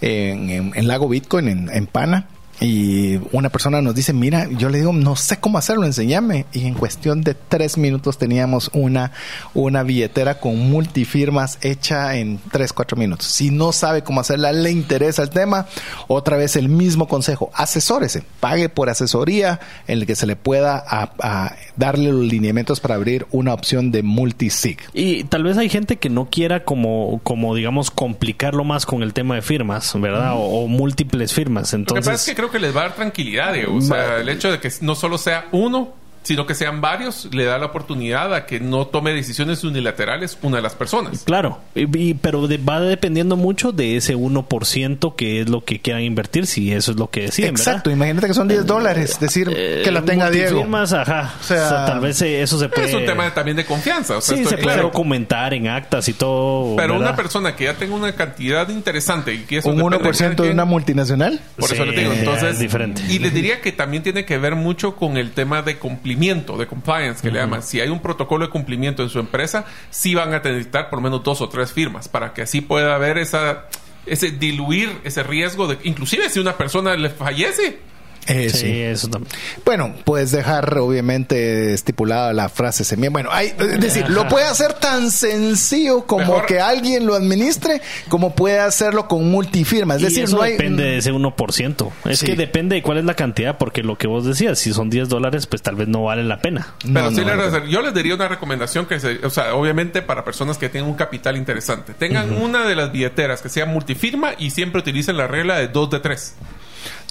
en, 0.00 0.50
en- 0.50 0.72
en 0.76 0.86
Lago 0.86 1.08
Bitcoin, 1.08 1.48
en, 1.48 1.70
en 1.72 1.86
Pana, 1.88 2.28
y 2.60 3.16
una 3.32 3.48
persona 3.50 3.82
nos 3.82 3.94
dice, 3.94 4.12
mira, 4.12 4.48
yo 4.50 4.68
le 4.68 4.78
digo, 4.78 4.92
no 4.92 5.16
sé 5.16 5.38
cómo 5.38 5.58
hacerlo, 5.58 5.84
enséñame. 5.84 6.46
Y 6.52 6.66
en 6.66 6.74
cuestión 6.74 7.22
de 7.22 7.34
tres 7.34 7.76
minutos 7.76 8.16
teníamos 8.18 8.70
una, 8.72 9.12
una 9.54 9.82
billetera 9.82 10.38
con 10.38 10.70
multifirmas 10.70 11.58
hecha 11.62 12.16
en 12.16 12.38
tres, 12.52 12.72
cuatro 12.72 12.96
minutos. 12.96 13.26
Si 13.26 13.50
no 13.50 13.72
sabe 13.72 14.02
cómo 14.02 14.20
hacerla, 14.20 14.52
le 14.52 14.70
interesa 14.70 15.22
el 15.22 15.30
tema, 15.30 15.66
otra 16.08 16.36
vez 16.36 16.56
el 16.56 16.68
mismo 16.68 17.08
consejo, 17.08 17.50
asesórese, 17.54 18.22
pague 18.40 18.68
por 18.68 18.88
asesoría 18.88 19.60
en 19.86 19.98
el 19.98 20.06
que 20.06 20.14
se 20.16 20.26
le 20.26 20.36
pueda 20.36 20.76
a- 20.86 21.10
a 21.20 21.56
darle 21.76 22.12
los 22.12 22.24
lineamientos 22.24 22.80
para 22.80 22.94
abrir 22.94 23.26
una 23.30 23.52
opción 23.52 23.90
de 23.90 24.02
multisig. 24.02 24.78
Y 24.92 25.24
tal 25.24 25.42
vez 25.42 25.56
hay 25.58 25.68
gente 25.68 25.96
que 25.96 26.08
no 26.08 26.28
quiera 26.30 26.64
como, 26.64 27.20
como 27.24 27.54
digamos, 27.54 27.90
complicarlo 27.90 28.64
más 28.64 28.86
con 28.86 29.02
el 29.02 29.12
tema 29.12 29.34
de 29.34 29.42
firmas, 29.42 29.92
¿verdad? 30.00 30.34
O, 30.34 30.64
o 30.64 30.68
múltiples 30.68 31.32
firmas. 31.32 31.72
Lo 31.72 31.78
que 31.78 31.80
Entonces, 31.82 32.04
pasa 32.06 32.30
es 32.30 32.36
que 32.36 32.43
creo 32.48 32.50
que 32.50 32.58
les 32.58 32.76
va 32.76 32.80
a 32.80 32.84
dar 32.84 32.94
tranquilidad, 32.94 33.52
Diego. 33.52 33.76
O 33.76 33.80
sea, 33.80 34.18
el 34.18 34.28
hecho 34.28 34.50
de 34.50 34.60
que 34.60 34.70
no 34.80 34.94
solo 34.94 35.18
sea 35.18 35.46
uno, 35.52 35.94
sino 36.24 36.44
que 36.46 36.54
sean 36.56 36.80
varios, 36.80 37.28
le 37.32 37.44
da 37.44 37.58
la 37.58 37.66
oportunidad 37.66 38.34
a 38.34 38.44
que 38.46 38.58
no 38.58 38.86
tome 38.88 39.12
decisiones 39.12 39.62
unilaterales 39.62 40.36
una 40.42 40.56
de 40.56 40.62
las 40.62 40.74
personas. 40.74 41.22
Claro, 41.24 41.60
y- 41.76 41.96
y- 41.96 42.14
pero 42.14 42.48
de- 42.48 42.58
va 42.58 42.80
dependiendo 42.80 43.36
mucho 43.36 43.70
de 43.70 43.96
ese 43.96 44.16
1% 44.16 45.14
que 45.16 45.40
es 45.42 45.48
lo 45.48 45.64
que 45.64 45.80
quieran 45.80 46.02
invertir, 46.02 46.46
si 46.46 46.72
eso 46.72 46.90
es 46.92 46.98
lo 46.98 47.08
que 47.10 47.22
deciden, 47.22 47.50
Exacto, 47.50 47.90
¿verdad? 47.90 47.96
imagínate 47.96 48.26
que 48.26 48.34
son 48.34 48.48
10 48.48 48.66
dólares, 48.66 49.18
decir 49.20 49.48
que 49.48 49.90
la 49.92 50.00
Eh, 50.00 50.02
tenga 50.02 50.30
Diego. 50.30 50.50
multifirmas, 50.50 50.92
ajá. 50.92 51.34
O 51.40 51.44
sea, 51.44 51.66
O 51.66 51.68
sea, 51.68 51.84
tal 51.86 52.00
vez 52.00 52.20
eh, 52.22 52.42
eso 52.42 52.58
se 52.58 52.68
puede... 52.68 52.88
Es 52.88 52.94
un 52.94 53.04
tema 53.06 53.32
también 53.32 53.56
de 53.56 53.64
confianza. 53.64 54.16
O 54.16 54.20
sea, 54.20 54.34
sí, 54.36 54.42
estoy 54.42 54.56
se 54.58 54.62
puede 54.62 54.74
claro. 54.76 54.88
documentar 54.88 55.54
en 55.54 55.68
actas 55.68 56.08
y 56.08 56.14
todo. 56.14 56.76
Pero 56.76 56.94
una 56.94 57.04
¿verdad? 57.06 57.16
persona 57.16 57.56
que 57.56 57.64
ya 57.64 57.74
tenga 57.74 57.94
una 57.94 58.12
cantidad 58.12 58.68
interesante 58.68 59.34
y 59.34 59.38
que 59.40 59.58
eso 59.58 59.68
Un 59.68 59.76
depende 59.76 59.98
1% 59.98 60.42
de 60.42 60.48
cada 60.48 60.52
una 60.52 60.62
quien, 60.62 60.68
multinacional. 60.68 61.40
Por 61.56 61.70
eso 61.72 61.84
Sí, 61.84 61.90
le 61.90 61.96
digo, 62.00 62.12
entonces. 62.12 62.54
es 62.54 62.58
diferente. 62.58 63.02
Y 63.08 63.18
les 63.18 63.32
diría 63.34 63.60
que 63.60 63.72
también 63.72 64.02
tiene 64.02 64.24
que 64.24 64.38
ver 64.38 64.54
mucho 64.54 64.96
con 64.96 65.16
el 65.16 65.32
tema 65.32 65.62
de 65.62 65.78
cumplimiento, 66.14 66.56
de 66.56 66.66
compliance, 66.66 67.20
que 67.20 67.30
le 67.30 67.40
llaman. 67.40 67.62
Si 67.62 67.80
hay 67.80 67.88
un 67.88 68.00
protocolo 68.00 68.46
de 68.46 68.50
cumplimiento 68.50 69.02
en 69.02 69.08
su 69.08 69.18
empresa, 69.18 69.64
sí 69.90 70.14
van 70.14 70.32
a 70.32 70.38
necesitar 70.38 70.88
por 70.88 71.00
lo 71.00 71.02
menos 71.02 71.24
dos 71.24 71.40
o 71.40 71.48
tres 71.48 71.72
firmas 71.72 72.08
para 72.08 72.32
que 72.32 72.42
así 72.42 72.60
pueda 72.60 72.94
haber 72.94 73.18
esa 73.18 73.64
ese 74.06 74.30
diluir 74.30 75.00
ese 75.04 75.22
riesgo 75.22 75.66
de 75.66 75.78
inclusive 75.84 76.28
si 76.28 76.38
una 76.38 76.58
persona 76.58 76.94
le 76.94 77.08
fallece 77.08 77.78
Eh, 78.26 78.48
Sí, 78.50 78.58
sí. 78.58 78.80
eso 78.80 79.08
también. 79.08 79.30
Bueno, 79.64 79.94
puedes 80.04 80.30
dejar 80.30 80.78
obviamente 80.78 81.74
estipulada 81.74 82.32
la 82.32 82.48
frase 82.48 82.84
semilla. 82.84 83.10
Bueno, 83.10 83.28
hay, 83.32 83.48
es 83.58 83.80
decir, 83.80 84.08
lo 84.08 84.26
puede 84.28 84.46
hacer 84.46 84.72
tan 84.74 85.10
sencillo 85.10 86.06
como 86.06 86.24
Mejor- 86.26 86.46
que 86.46 86.60
alguien 86.60 87.06
lo 87.06 87.14
administre, 87.14 87.82
como 88.08 88.34
puede 88.34 88.60
hacerlo 88.60 89.08
con 89.08 89.30
multifirma. 89.30 89.96
Es 89.96 90.00
y 90.02 90.04
decir, 90.04 90.24
eso 90.24 90.36
no 90.36 90.42
hay. 90.42 90.52
depende 90.52 90.84
de 90.84 90.98
ese 90.98 91.12
1%. 91.12 91.92
Es 92.06 92.18
Sí. 92.20 92.26
que 92.26 92.36
depende 92.36 92.76
de 92.76 92.82
cuál 92.82 92.98
es 92.98 93.04
la 93.04 93.14
cantidad, 93.14 93.58
porque 93.58 93.82
lo 93.82 93.96
que 93.98 94.06
vos 94.06 94.24
decías, 94.24 94.58
si 94.58 94.72
son 94.72 94.88
10 94.90 95.08
dólares, 95.08 95.46
pues 95.46 95.60
tal 95.62 95.76
vez 95.76 95.88
no 95.88 96.04
vale 96.04 96.24
la 96.24 96.40
pena. 96.40 96.74
No, 96.84 96.94
Pero 96.94 97.10
sí 97.10 97.24
no, 97.24 97.66
yo 97.66 97.82
les 97.82 97.92
diría 97.94 98.14
una 98.14 98.28
recomendación 98.28 98.86
que, 98.86 99.00
se- 99.00 99.24
o 99.24 99.30
sea, 99.30 99.54
obviamente 99.54 100.00
para 100.02 100.24
personas 100.24 100.56
que 100.58 100.68
tengan 100.68 100.88
un 100.90 100.96
capital 100.96 101.36
interesante, 101.36 101.92
tengan 101.94 102.32
una 102.32 102.66
de 102.66 102.74
las 102.74 102.90
billeteras 102.92 103.42
que 103.42 103.48
sea 103.48 103.66
multifirma 103.66 104.32
y 104.38 104.50
siempre 104.50 104.80
utilicen 104.80 105.16
la 105.16 105.26
regla 105.26 105.56
de 105.58 105.68
dos 105.68 105.90
de 105.90 106.00
tres. 106.00 106.34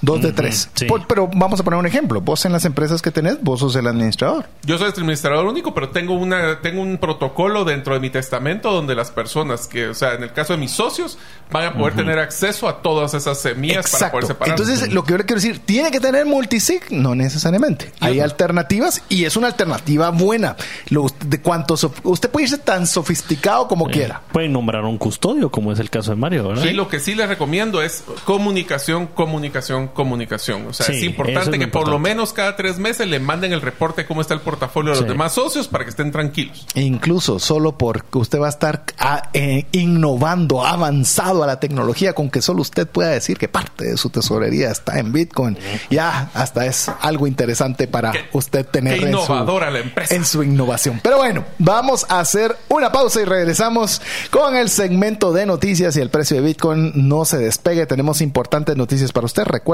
Dos 0.02 0.20
de 0.22 0.32
tres. 0.32 0.68
sí. 0.74 0.84
Por- 0.86 1.06
pero 1.06 1.28
vamos 1.34 1.60
a 1.60 1.64
poner 1.64 1.78
un 1.78 1.86
ejemplo. 1.86 2.20
Vos 2.20 2.44
en 2.44 2.52
las 2.52 2.64
empresas 2.64 3.00
que 3.02 3.10
tenés, 3.10 3.42
vos 3.42 3.60
sos 3.60 3.74
el 3.76 3.86
administrador. 3.86 4.46
Yo 4.64 4.78
soy 4.78 4.88
administrador 4.90 5.44
único, 5.46 5.72
pero 5.74 5.88
tengo 5.90 6.14
una 6.14 6.60
tengo 6.60 6.82
un 6.82 6.98
protocolo 6.98 7.64
dentro 7.64 7.94
de 7.94 8.00
mi 8.00 8.10
testamento 8.10 8.72
donde 8.72 8.94
las 8.94 9.10
personas 9.10 9.66
que, 9.66 9.88
o 9.88 9.94
sea, 9.94 10.14
en 10.14 10.22
el 10.22 10.32
caso 10.32 10.52
de 10.54 10.58
mis 10.58 10.70
socios, 10.72 11.18
van 11.50 11.66
a 11.66 11.74
poder 11.74 11.94
tener 11.94 12.18
acceso 12.18 12.68
a 12.68 12.82
todas 12.82 13.14
esas 13.14 13.40
semillas 13.40 13.90
para 13.90 14.10
poder 14.10 14.26
separar. 14.26 14.58
Entonces, 14.58 14.92
lo 14.92 15.04
que 15.04 15.12
yo 15.12 15.18
le 15.18 15.24
quiero 15.24 15.40
decir, 15.40 15.60
¿tiene 15.64 15.90
que 15.90 16.00
tener 16.00 16.26
multisig? 16.26 16.82
No 16.90 17.14
necesariamente. 17.14 17.92
Hay 18.00 18.18
no. 18.18 18.24
alternativas 18.24 19.02
y 19.08 19.24
es 19.24 19.36
una 19.36 19.46
alternativa 19.48 20.10
buena. 20.10 20.56
Lo, 20.88 21.06
de 21.24 21.40
cuánto 21.40 21.76
sof- 21.76 22.00
usted 22.02 22.30
puede 22.30 22.44
irse 22.44 22.58
tan 22.58 22.86
sofisticado 22.86 23.68
como 23.68 23.86
quiera. 23.88 24.22
Pueden 24.32 24.52
nombrar 24.52 24.84
un 24.84 24.98
custodio, 24.98 25.50
como 25.50 25.72
es 25.72 25.78
el 25.78 25.90
caso 25.90 26.10
de 26.10 26.16
Mario, 26.16 26.48
¿verdad? 26.48 26.64
Y 26.64 26.72
lo 26.72 26.88
que 26.88 26.98
sí 27.00 27.14
les 27.14 27.28
recomiendo 27.28 27.82
es 27.82 28.04
comunicación, 28.24 29.06
comunicación, 29.06 29.83
comunicación. 29.88 30.66
O 30.68 30.72
sea, 30.72 30.86
Sí, 30.86 30.92
es 30.96 31.02
importante 31.04 31.56
es 31.56 31.58
que 31.58 31.68
por 31.68 31.88
lo 31.88 31.98
menos 31.98 32.32
cada 32.32 32.56
tres 32.56 32.78
meses 32.78 33.06
le 33.08 33.20
manden 33.20 33.52
el 33.52 33.60
reporte 33.60 34.02
de 34.02 34.06
cómo 34.08 34.20
está 34.20 34.34
el 34.34 34.40
portafolio 34.40 34.90
de 34.92 34.96
los 35.00 35.04
Sí. 35.06 35.08
demás 35.12 35.32
socios 35.32 35.68
para 35.68 35.84
que 35.84 35.90
estén 35.90 36.10
tranquilos. 36.12 36.66
Incluso 36.74 37.38
solo 37.38 37.76
porque 37.78 38.18
usted 38.18 38.38
va 38.40 38.46
a 38.46 38.50
estar 38.50 38.84
ah, 38.98 39.30
eh, 39.32 39.66
innovando, 39.72 40.64
avanzado 40.64 41.42
a 41.42 41.46
la 41.46 41.60
tecnología, 41.60 42.12
con 42.12 42.30
que 42.30 42.40
solo 42.42 42.62
usted 42.62 42.86
pueda 42.86 43.10
decir 43.10 43.36
que 43.38 43.48
parte 43.48 43.84
de 43.84 43.96
su 43.96 44.10
tesorería 44.10 44.70
está 44.70 44.98
en 44.98 45.12
Bitcoin. 45.12 45.58
Ya, 45.90 46.30
hasta 46.34 46.66
es 46.66 46.90
algo 47.00 47.26
interesante 47.26 47.86
para 47.88 48.12
Qué- 48.12 48.24
usted 48.32 48.66
tener 48.66 48.98
qué 48.98 49.06
en 49.06 49.12
su- 49.12 49.18
innovadora 49.18 49.70
la 49.70 49.80
empresa. 49.80 50.14
en 50.14 50.24
su 50.24 50.42
innovación. 50.42 51.00
Pero 51.02 51.18
bueno, 51.18 51.44
vamos 51.58 52.06
a 52.08 52.20
hacer 52.20 52.56
una 52.68 52.92
pausa 52.92 53.20
y 53.20 53.24
regresamos 53.24 54.00
con 54.30 54.56
el 54.56 54.68
segmento 54.68 55.32
de 55.32 55.46
noticias 55.46 55.96
y 55.96 56.00
el 56.00 56.10
precio 56.10 56.36
de 56.36 56.42
Bitcoin 56.42 56.92
no 56.94 57.24
se 57.24 57.38
despegue. 57.38 57.86
Tenemos 57.86 58.20
importantes 58.20 58.76
noticias 58.76 59.12
para 59.12 59.26
usted. 59.26 59.44
Recuerde 59.44 59.73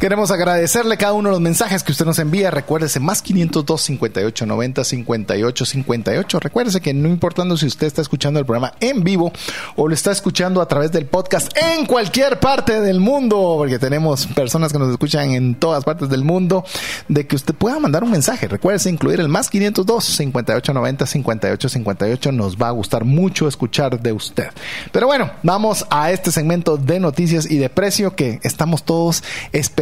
Queremos 0.00 0.32
agradecerle 0.32 0.96
cada 0.96 1.12
uno 1.12 1.28
de 1.28 1.34
los 1.34 1.40
mensajes 1.40 1.84
que 1.84 1.92
usted 1.92 2.04
nos 2.04 2.18
envía. 2.18 2.50
Recuérdese, 2.50 2.98
más 2.98 3.22
502 3.22 3.80
58 3.80 4.44
90 4.44 4.84
58 4.84 5.64
58. 5.64 6.40
Recuérdese 6.40 6.80
que 6.80 6.92
no 6.92 7.08
importando 7.08 7.56
si 7.56 7.66
usted 7.66 7.86
está 7.86 8.02
escuchando 8.02 8.40
el 8.40 8.44
programa 8.44 8.74
en 8.80 9.04
vivo 9.04 9.32
o 9.76 9.86
lo 9.86 9.94
está 9.94 10.10
escuchando 10.10 10.60
a 10.60 10.66
través 10.66 10.90
del 10.90 11.06
podcast 11.06 11.56
en 11.56 11.86
cualquier 11.86 12.40
parte 12.40 12.80
del 12.80 12.98
mundo, 12.98 13.54
porque 13.58 13.78
tenemos 13.78 14.26
personas 14.26 14.72
que 14.72 14.78
nos 14.80 14.90
escuchan 14.90 15.30
en 15.30 15.54
todas 15.54 15.84
partes 15.84 16.08
del 16.08 16.24
mundo, 16.24 16.64
de 17.08 17.28
que 17.28 17.36
usted 17.36 17.54
pueda 17.54 17.78
mandar 17.78 18.02
un 18.02 18.10
mensaje. 18.10 18.48
Recuérdese 18.48 18.90
incluir 18.90 19.20
el 19.20 19.28
más 19.28 19.48
502 19.48 20.04
58 20.04 20.74
90 20.74 21.06
58 21.06 21.68
58. 21.68 22.32
Nos 22.32 22.56
va 22.56 22.68
a 22.68 22.72
gustar 22.72 23.04
mucho 23.04 23.46
escuchar 23.46 24.00
de 24.00 24.12
usted. 24.12 24.48
Pero 24.90 25.06
bueno, 25.06 25.30
vamos 25.44 25.86
a 25.90 26.10
este 26.10 26.32
segmento 26.32 26.76
de 26.76 26.98
noticias 26.98 27.48
y 27.48 27.58
de 27.58 27.70
precio 27.70 28.16
que 28.16 28.40
estamos 28.42 28.82
todos 28.82 29.22
esperando 29.52 29.75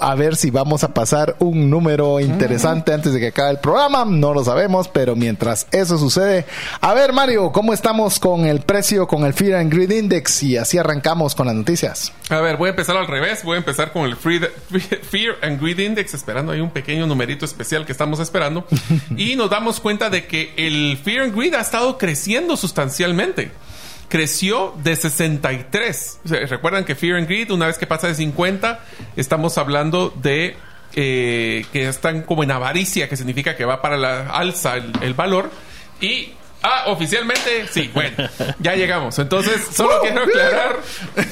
a 0.00 0.14
ver 0.14 0.36
si 0.36 0.50
vamos 0.50 0.84
a 0.84 0.92
pasar 0.92 1.34
un 1.38 1.70
número 1.70 2.20
interesante 2.20 2.92
antes 2.92 3.14
de 3.14 3.20
que 3.20 3.28
acabe 3.28 3.52
el 3.52 3.58
programa. 3.58 4.04
No 4.04 4.34
lo 4.34 4.44
sabemos, 4.44 4.88
pero 4.88 5.16
mientras 5.16 5.66
eso 5.72 5.96
sucede, 5.98 6.44
a 6.80 6.92
ver 6.92 7.12
Mario, 7.12 7.50
¿cómo 7.50 7.72
estamos 7.72 8.18
con 8.20 8.44
el 8.44 8.60
precio, 8.60 9.08
con 9.08 9.24
el 9.24 9.32
Fear 9.32 9.60
and 9.60 9.72
Greed 9.72 9.90
Index? 9.90 10.42
Y 10.42 10.56
así 10.56 10.76
arrancamos 10.76 11.34
con 11.34 11.46
las 11.46 11.56
noticias. 11.56 12.12
A 12.28 12.40
ver, 12.40 12.58
voy 12.58 12.68
a 12.68 12.70
empezar 12.70 12.96
al 12.96 13.06
revés. 13.06 13.42
Voy 13.42 13.54
a 13.54 13.58
empezar 13.58 13.92
con 13.92 14.04
el 14.04 14.16
Fear 14.16 15.36
and 15.42 15.60
Greed 15.60 15.78
Index, 15.78 16.14
esperando 16.14 16.52
ahí 16.52 16.60
un 16.60 16.70
pequeño 16.70 17.06
numerito 17.06 17.44
especial 17.44 17.86
que 17.86 17.92
estamos 17.92 18.20
esperando. 18.20 18.66
y 19.16 19.36
nos 19.36 19.48
damos 19.50 19.80
cuenta 19.80 20.10
de 20.10 20.26
que 20.26 20.52
el 20.56 20.98
Fear 21.02 21.24
and 21.24 21.36
Greed 21.36 21.54
ha 21.54 21.60
estado 21.60 21.96
creciendo 21.96 22.56
sustancialmente 22.56 23.50
creció 24.10 24.74
de 24.82 24.96
63. 24.96 26.20
Recuerdan 26.24 26.84
que 26.84 26.94
Fear 26.94 27.16
and 27.16 27.26
Greed, 27.26 27.50
una 27.50 27.66
vez 27.66 27.78
que 27.78 27.86
pasa 27.86 28.08
de 28.08 28.14
50, 28.14 28.84
estamos 29.16 29.56
hablando 29.56 30.12
de 30.16 30.56
eh, 30.94 31.64
que 31.72 31.88
están 31.88 32.22
como 32.22 32.42
en 32.42 32.50
avaricia, 32.50 33.08
que 33.08 33.16
significa 33.16 33.56
que 33.56 33.64
va 33.64 33.80
para 33.80 33.96
la 33.96 34.28
alza 34.28 34.74
el, 34.76 35.14
valor. 35.14 35.50
Y 36.00 36.34
Ah, 36.62 36.84
oficialmente, 36.88 37.66
sí, 37.68 37.90
bueno, 37.94 38.28
ya 38.58 38.74
llegamos. 38.74 39.18
Entonces, 39.18 39.66
solo 39.72 39.98
quiero 40.02 40.24
aclarar, 40.24 40.76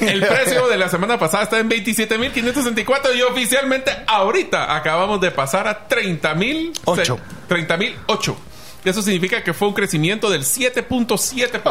el 0.00 0.26
precio 0.26 0.66
de 0.68 0.78
la 0.78 0.88
semana 0.88 1.18
pasada 1.18 1.42
está 1.42 1.58
en 1.58 1.68
27.564 1.68 3.14
y 3.14 3.20
oficialmente 3.20 3.92
ahorita 4.06 4.74
acabamos 4.74 5.20
de 5.20 5.30
pasar 5.30 5.68
a 5.68 5.86
30.008. 5.86 7.18
30.008. 7.46 8.36
Eso 8.84 9.02
significa 9.02 9.42
que 9.42 9.52
fue 9.52 9.68
un 9.68 9.74
crecimiento 9.74 10.30
del 10.30 10.42
7.7% 10.42 11.62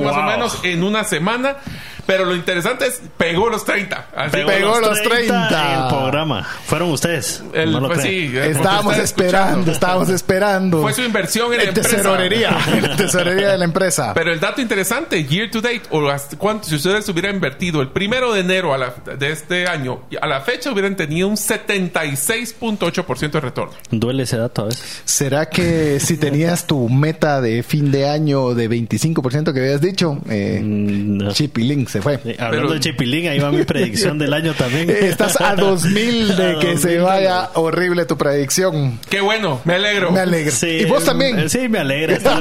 más 0.02 0.16
o 0.16 0.22
menos 0.22 0.58
en 0.62 0.82
una 0.82 1.04
semana. 1.04 1.56
Pero 2.06 2.24
lo 2.24 2.34
interesante 2.34 2.86
es, 2.86 3.00
pegó 3.16 3.48
los 3.48 3.64
30. 3.64 4.08
pegó, 4.30 4.80
los 4.80 5.02
30. 5.02 5.74
El 5.74 5.88
programa. 5.88 6.46
Fueron 6.66 6.90
ustedes. 6.90 7.42
Pues 7.50 8.04
eh, 8.04 8.50
estábamos 8.50 8.96
esperando, 8.98 9.72
estábamos 9.72 10.08
esperando. 10.10 10.82
Fue 10.82 10.92
su 10.92 11.02
inversión 11.02 11.52
en, 11.52 11.66
la 11.66 11.72
tesorería. 11.72 12.56
en 12.68 12.96
tesorería 12.96 13.52
de 13.52 13.58
la 13.58 13.64
empresa. 13.64 14.12
Pero 14.14 14.32
el 14.32 14.40
dato 14.40 14.60
interesante, 14.60 15.24
year 15.24 15.50
to 15.50 15.60
date, 15.60 15.82
o 15.90 16.08
cuánto, 16.38 16.68
si 16.68 16.76
ustedes 16.76 17.08
hubieran 17.08 17.34
invertido 17.36 17.82
el 17.82 17.88
primero 17.88 18.32
de 18.32 18.40
enero 18.40 18.72
a 18.72 18.78
la, 18.78 18.94
de 19.18 19.32
este 19.32 19.66
año, 19.66 20.02
a 20.20 20.26
la 20.26 20.40
fecha 20.40 20.70
hubieran 20.70 20.96
tenido 20.96 21.28
un 21.28 21.36
76.8% 21.36 23.30
de 23.30 23.40
retorno. 23.40 23.74
Duele 23.90 24.22
ese 24.22 24.36
dato 24.36 24.62
a 24.62 24.64
veces. 24.66 25.02
¿Será 25.04 25.46
que 25.46 25.98
si 26.00 26.16
tenías 26.16 26.66
tu 26.66 26.88
meta 26.88 27.40
de 27.40 27.62
fin 27.62 27.90
de 27.90 28.08
año 28.08 28.54
de 28.54 28.70
25% 28.70 29.52
que 29.52 29.60
habías 29.60 29.80
dicho, 29.80 30.18
eh, 30.28 30.60
mm, 30.62 31.30
Chipilink 31.30 31.88
se 31.96 32.02
fue. 32.02 32.36
hablando 32.38 32.74
de 32.74 32.80
Chipilink, 32.80 33.28
ahí 33.28 33.38
va 33.38 33.50
mi 33.50 33.64
predicción 33.64 34.18
del 34.18 34.32
año 34.34 34.54
también. 34.54 34.90
Estás 35.02 35.40
a 35.40 35.54
2000 35.54 36.36
de 36.36 36.58
que 36.60 36.76
se 36.78 36.98
vaya 36.98 37.50
horrible 37.54 38.04
tu 38.04 38.16
predicción. 38.16 38.98
Qué 39.08 39.20
bueno, 39.20 39.60
me 39.64 39.74
alegro. 39.74 40.12
Me 40.12 40.20
alegro. 40.20 40.52
y 40.62 40.84
vos 40.84 41.04
también. 41.04 41.48
Sí, 41.48 41.68
me 41.68 41.78
alegra. 41.78 42.16
Estoy 42.16 42.32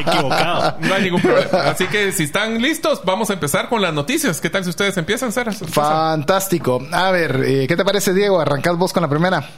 equivocado. 0.00 0.76
No 0.80 0.94
hay 0.94 1.02
ningún 1.02 1.20
problema. 1.20 1.70
Así 1.70 1.86
que 1.86 2.12
si 2.12 2.24
están 2.24 2.60
listos, 2.60 3.02
vamos 3.04 3.30
a 3.30 3.34
empezar 3.34 3.68
con 3.68 3.80
las 3.80 3.94
noticias. 3.94 4.40
¿Qué 4.40 4.50
tal 4.50 4.64
si 4.64 4.70
ustedes 4.70 4.96
empiezan, 4.96 5.32
Sara? 5.32 5.52
Fantástico. 5.52 6.86
A 6.92 7.10
ver, 7.10 7.42
eh, 7.46 7.66
¿qué 7.68 7.76
te 7.76 7.84
parece, 7.84 8.12
Diego? 8.12 8.40
Arrancad 8.40 8.74
vos 8.74 8.92
con 8.92 9.02
la 9.02 9.08
primera. 9.08 9.48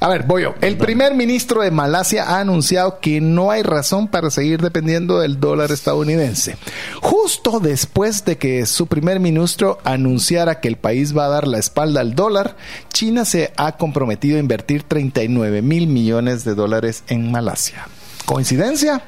A 0.00 0.08
ver, 0.08 0.24
voy 0.24 0.42
yo. 0.42 0.54
El 0.60 0.76
primer 0.76 1.14
ministro 1.14 1.62
de 1.62 1.70
Malasia 1.70 2.24
ha 2.24 2.40
anunciado 2.40 3.00
que 3.00 3.20
no 3.20 3.50
hay 3.50 3.62
razón 3.62 4.08
para 4.08 4.30
seguir 4.30 4.60
dependiendo 4.60 5.20
del 5.20 5.40
dólar 5.40 5.72
estadounidense. 5.72 6.56
Justo 7.00 7.60
después 7.60 8.24
de 8.24 8.38
que 8.38 8.66
su 8.66 8.86
primer 8.86 9.20
ministro 9.20 9.78
anunciara 9.84 10.60
que 10.60 10.68
el 10.68 10.76
país 10.76 11.16
va 11.16 11.26
a 11.26 11.30
dar 11.30 11.46
la 11.46 11.58
espalda 11.58 12.00
al 12.00 12.14
dólar, 12.14 12.56
China 12.92 13.24
se 13.24 13.52
ha 13.56 13.72
comprometido 13.72 14.36
a 14.36 14.40
invertir 14.40 14.82
39 14.82 15.62
mil 15.62 15.86
millones 15.86 16.44
de 16.44 16.54
dólares 16.54 17.04
en 17.08 17.30
Malasia. 17.30 17.88
¿Coincidencia? 18.24 19.02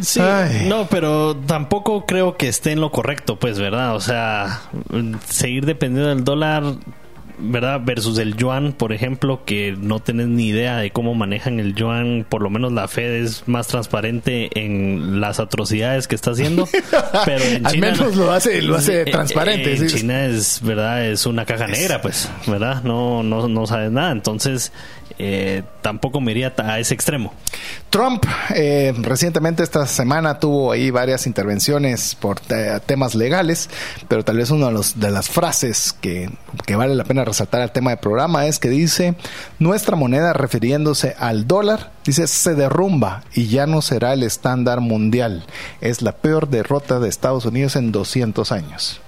Sí, 0.00 0.20
no, 0.66 0.86
pero 0.86 1.36
tampoco 1.36 2.06
creo 2.06 2.36
que 2.36 2.48
esté 2.48 2.72
en 2.72 2.80
lo 2.80 2.90
correcto, 2.90 3.38
pues, 3.38 3.58
¿verdad? 3.58 3.94
O 3.94 4.00
sea, 4.00 4.62
seguir 5.28 5.66
dependiendo 5.66 6.08
del 6.08 6.24
dólar 6.24 6.62
¿verdad? 7.40 7.80
Versus 7.84 8.18
el 8.18 8.36
yuan, 8.36 8.72
por 8.72 8.92
ejemplo, 8.92 9.44
que 9.44 9.76
no 9.78 10.00
tenés 10.00 10.28
ni 10.28 10.48
idea 10.48 10.76
de 10.78 10.90
cómo 10.90 11.14
manejan 11.14 11.60
el 11.60 11.74
yuan, 11.74 12.26
por 12.28 12.42
lo 12.42 12.50
menos 12.50 12.72
la 12.72 12.88
Fed 12.88 13.24
es 13.24 13.48
más 13.48 13.66
transparente 13.66 14.50
en 14.58 15.20
las 15.20 15.40
atrocidades 15.40 16.08
que 16.08 16.14
está 16.14 16.32
haciendo, 16.32 16.68
pero 17.24 17.44
en 17.44 17.66
Al 17.66 17.78
menos 17.78 18.16
lo 18.16 18.32
hace, 18.32 18.62
lo 18.62 18.76
hace 18.76 19.04
transparente. 19.04 19.74
En 19.74 19.86
China 19.88 20.26
es, 20.26 20.60
¿verdad? 20.62 21.06
Es 21.06 21.26
una 21.26 21.44
caja 21.44 21.66
negra, 21.66 22.00
pues, 22.00 22.28
¿verdad? 22.46 22.82
No, 22.82 23.22
no, 23.22 23.48
no 23.48 23.66
sabes 23.66 23.90
nada. 23.90 24.12
Entonces, 24.12 24.72
eh, 25.22 25.62
tampoco 25.82 26.22
me 26.22 26.30
iría 26.30 26.54
a 26.56 26.78
ese 26.78 26.94
extremo. 26.94 27.34
Trump 27.90 28.24
eh, 28.54 28.94
recientemente 29.02 29.62
esta 29.62 29.86
semana 29.86 30.38
tuvo 30.38 30.72
ahí 30.72 30.90
varias 30.90 31.26
intervenciones 31.26 32.14
por 32.14 32.40
temas 32.40 33.14
legales, 33.14 33.68
pero 34.08 34.24
tal 34.24 34.38
vez 34.38 34.50
una 34.50 34.68
de, 34.68 34.72
los, 34.72 34.98
de 34.98 35.10
las 35.10 35.28
frases 35.28 35.94
que, 36.00 36.30
que, 36.64 36.74
vale 36.74 36.94
la 36.94 37.04
pena 37.04 37.24
resaltar 37.30 37.60
al 37.60 37.72
tema 37.72 37.90
del 37.90 37.98
programa 37.98 38.46
es 38.46 38.58
que 38.58 38.68
dice, 38.68 39.14
nuestra 39.58 39.96
moneda 39.96 40.32
refiriéndose 40.32 41.14
al 41.18 41.46
dólar, 41.46 41.92
dice, 42.04 42.26
se 42.26 42.54
derrumba 42.54 43.22
y 43.34 43.46
ya 43.46 43.66
no 43.66 43.82
será 43.82 44.12
el 44.12 44.22
estándar 44.22 44.80
mundial. 44.80 45.44
Es 45.80 46.02
la 46.02 46.12
peor 46.12 46.48
derrota 46.48 47.00
de 47.00 47.08
Estados 47.08 47.44
Unidos 47.44 47.76
en 47.76 47.92
200 47.92 48.52
años. 48.52 49.00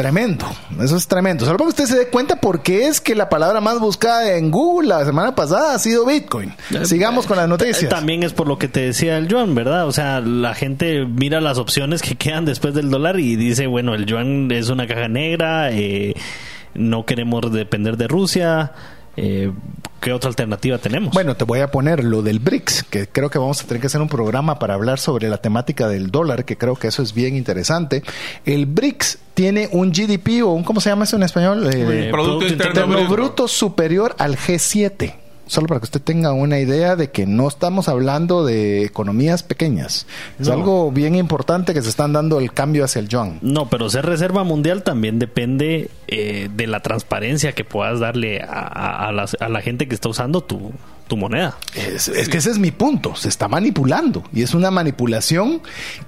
Tremendo, 0.00 0.46
eso 0.82 0.96
es 0.96 1.06
tremendo. 1.08 1.44
Solo 1.44 1.58
para 1.58 1.66
que 1.66 1.82
usted 1.82 1.84
se 1.84 1.98
dé 1.98 2.06
cuenta 2.08 2.36
por 2.36 2.62
qué 2.62 2.86
es 2.86 3.02
que 3.02 3.14
la 3.14 3.28
palabra 3.28 3.60
más 3.60 3.80
buscada 3.80 4.34
en 4.36 4.50
Google 4.50 4.88
la 4.88 5.04
semana 5.04 5.34
pasada 5.34 5.74
ha 5.74 5.78
sido 5.78 6.06
Bitcoin. 6.06 6.54
Eh, 6.70 6.86
Sigamos 6.86 7.26
con 7.26 7.36
las 7.36 7.46
noticias. 7.46 7.90
También 7.90 8.22
es 8.22 8.32
por 8.32 8.48
lo 8.48 8.58
que 8.58 8.66
te 8.66 8.80
decía 8.80 9.18
el 9.18 9.28
yuan, 9.28 9.54
¿verdad? 9.54 9.86
O 9.86 9.92
sea, 9.92 10.20
la 10.20 10.54
gente 10.54 11.04
mira 11.04 11.42
las 11.42 11.58
opciones 11.58 12.00
que 12.00 12.14
quedan 12.16 12.46
después 12.46 12.72
del 12.72 12.88
dólar 12.88 13.20
y 13.20 13.36
dice, 13.36 13.66
bueno, 13.66 13.94
el 13.94 14.06
yuan 14.06 14.50
es 14.50 14.70
una 14.70 14.86
caja 14.86 15.08
negra, 15.08 15.70
eh, 15.70 16.14
no 16.74 17.06
queremos 17.06 17.52
depender 17.52 17.96
de 17.96 18.08
Rusia. 18.08 18.72
Eh, 19.16 19.52
¿qué 20.00 20.12
otra 20.12 20.28
alternativa 20.28 20.78
tenemos? 20.78 21.12
Bueno, 21.12 21.36
te 21.36 21.44
voy 21.44 21.60
a 21.60 21.70
poner 21.70 22.04
lo 22.04 22.22
del 22.22 22.38
BRICS, 22.38 22.84
que 22.84 23.06
creo 23.08 23.30
que 23.30 23.38
vamos 23.38 23.62
a 23.62 23.66
tener 23.66 23.80
que 23.80 23.86
hacer 23.88 24.00
un 24.00 24.08
programa 24.08 24.58
para 24.58 24.74
hablar 24.74 24.98
sobre 24.98 25.28
la 25.28 25.38
temática 25.38 25.88
del 25.88 26.10
dólar, 26.10 26.44
que 26.44 26.56
creo 26.56 26.76
que 26.76 26.88
eso 26.88 27.02
es 27.02 27.12
bien 27.12 27.36
interesante. 27.36 28.02
El 28.44 28.66
BRICS 28.66 29.18
tiene 29.34 29.68
un 29.72 29.90
GDP 29.92 30.42
o 30.42 30.52
un, 30.52 30.64
¿cómo 30.64 30.80
se 30.80 30.90
llama 30.90 31.04
eso 31.04 31.16
en 31.16 31.22
español? 31.22 31.68
Eh, 31.72 32.08
Producto, 32.10 32.46
Interno, 32.46 33.08
bruto 33.08 33.48
superior 33.48 34.14
al 34.18 34.36
G7. 34.36 35.14
Solo 35.50 35.66
para 35.66 35.80
que 35.80 35.84
usted 35.86 36.00
tenga 36.00 36.32
una 36.32 36.60
idea 36.60 36.94
de 36.94 37.10
que 37.10 37.26
no 37.26 37.48
estamos 37.48 37.88
hablando 37.88 38.44
de 38.44 38.84
economías 38.84 39.42
pequeñas. 39.42 40.06
Es 40.38 40.46
No. 40.46 40.54
algo 40.54 40.92
bien 40.92 41.16
importante 41.16 41.74
que 41.74 41.82
se 41.82 41.88
están 41.88 42.12
dando 42.12 42.38
el 42.38 42.52
cambio 42.52 42.84
hacia 42.84 43.00
el 43.00 43.08
yuan. 43.08 43.38
No, 43.42 43.68
pero 43.68 43.90
ser 43.90 44.06
reserva 44.06 44.44
mundial 44.44 44.82
también 44.84 45.18
depende 45.18 45.90
eh, 46.06 46.48
de 46.54 46.66
la 46.66 46.80
transparencia 46.80 47.52
que 47.52 47.64
puedas 47.64 47.98
darle 48.00 48.40
a, 48.42 48.46
a- 48.46 49.08
a 49.08 49.12
las- 49.12 49.36
a 49.40 49.48
la 49.48 49.60
gente 49.60 49.88
que 49.88 49.94
está 49.94 50.08
usando 50.08 50.40
tu, 50.40 50.72
tu 51.10 51.16
moneda. 51.16 51.56
Es, 51.74 52.08
es 52.08 52.28
que 52.28 52.38
ese 52.38 52.50
es 52.50 52.58
mi 52.58 52.70
punto. 52.70 53.14
Se 53.16 53.28
está 53.28 53.48
manipulando 53.48 54.22
y 54.32 54.42
es 54.42 54.54
una 54.54 54.70
manipulación 54.70 55.58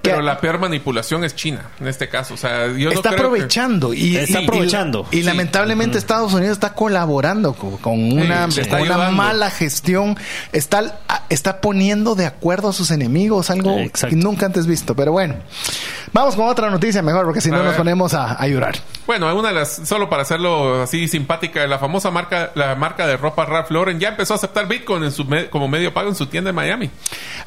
que 0.01 0.09
Pero 0.11 0.21
la 0.21 0.39
peor 0.39 0.57
manipulación 0.59 1.23
es 1.25 1.35
China, 1.35 1.69
en 1.79 1.87
este 1.89 2.07
caso. 2.09 2.33
O 2.33 2.37
sea, 2.37 2.67
yo 2.67 2.89
no 2.89 2.91
está 2.95 3.09
creo 3.09 3.11
que- 3.11 3.25
aprovechando 3.27 3.93
y, 3.93 4.15
Está 4.15 4.39
y- 4.41 4.43
aprovechando. 4.45 5.05
y, 5.11 5.17
y 5.17 5.19
Sí. 5.19 5.25
lamentablemente 5.27 5.97
Estados 5.97 6.33
Unidos 6.33 6.53
está 6.53 6.73
colaborando 6.73 7.53
con, 7.53 7.77
con 7.77 8.13
una, 8.13 8.49
Sí, 8.49 8.61
con 8.61 9.15
mala 9.15 9.49
gestión 9.51 10.17
está 10.53 11.01
está 11.29 11.59
poniendo 11.61 12.15
de 12.15 12.25
acuerdo 12.25 12.69
a 12.69 12.73
sus 12.73 12.89
enemigos 12.91 13.49
algo 13.49 13.77
Exacto. 13.79 14.15
que 14.15 14.21
nunca 14.21 14.45
antes 14.45 14.65
visto 14.67 14.95
pero 14.95 15.11
bueno 15.11 15.35
vamos 16.13 16.35
con 16.35 16.47
otra 16.47 16.69
noticia 16.69 17.01
mejor 17.01 17.25
porque 17.25 17.41
si 17.41 17.49
A 17.49 17.53
no 17.53 17.63
nos 17.63 17.75
ponemos 17.75 18.13
a, 18.13 18.33
a 18.33 18.47
llorar 18.47 18.75
Bueno, 19.05 19.37
una 19.37 19.49
de 19.49 19.55
las, 19.55 19.81
solo 19.83 20.09
para 20.09 20.21
hacerlo 20.21 20.83
así 20.83 21.09
simpática, 21.09 21.67
la 21.67 21.77
famosa 21.77 22.09
marca, 22.09 22.53
la 22.55 22.73
marca 22.75 23.05
de 23.05 23.17
ropa 23.17 23.45
Ralph 23.45 23.69
Lauren 23.69 23.99
ya 23.99 24.07
empezó 24.09 24.33
a 24.33 24.37
aceptar 24.37 24.69
Bitcoin 24.69 25.03
en 25.03 25.11
su 25.11 25.27
como 25.49 25.67
medio 25.67 25.93
pago 25.93 26.07
en 26.07 26.15
su 26.15 26.27
tienda 26.27 26.51
en 26.51 26.55
Miami. 26.55 26.89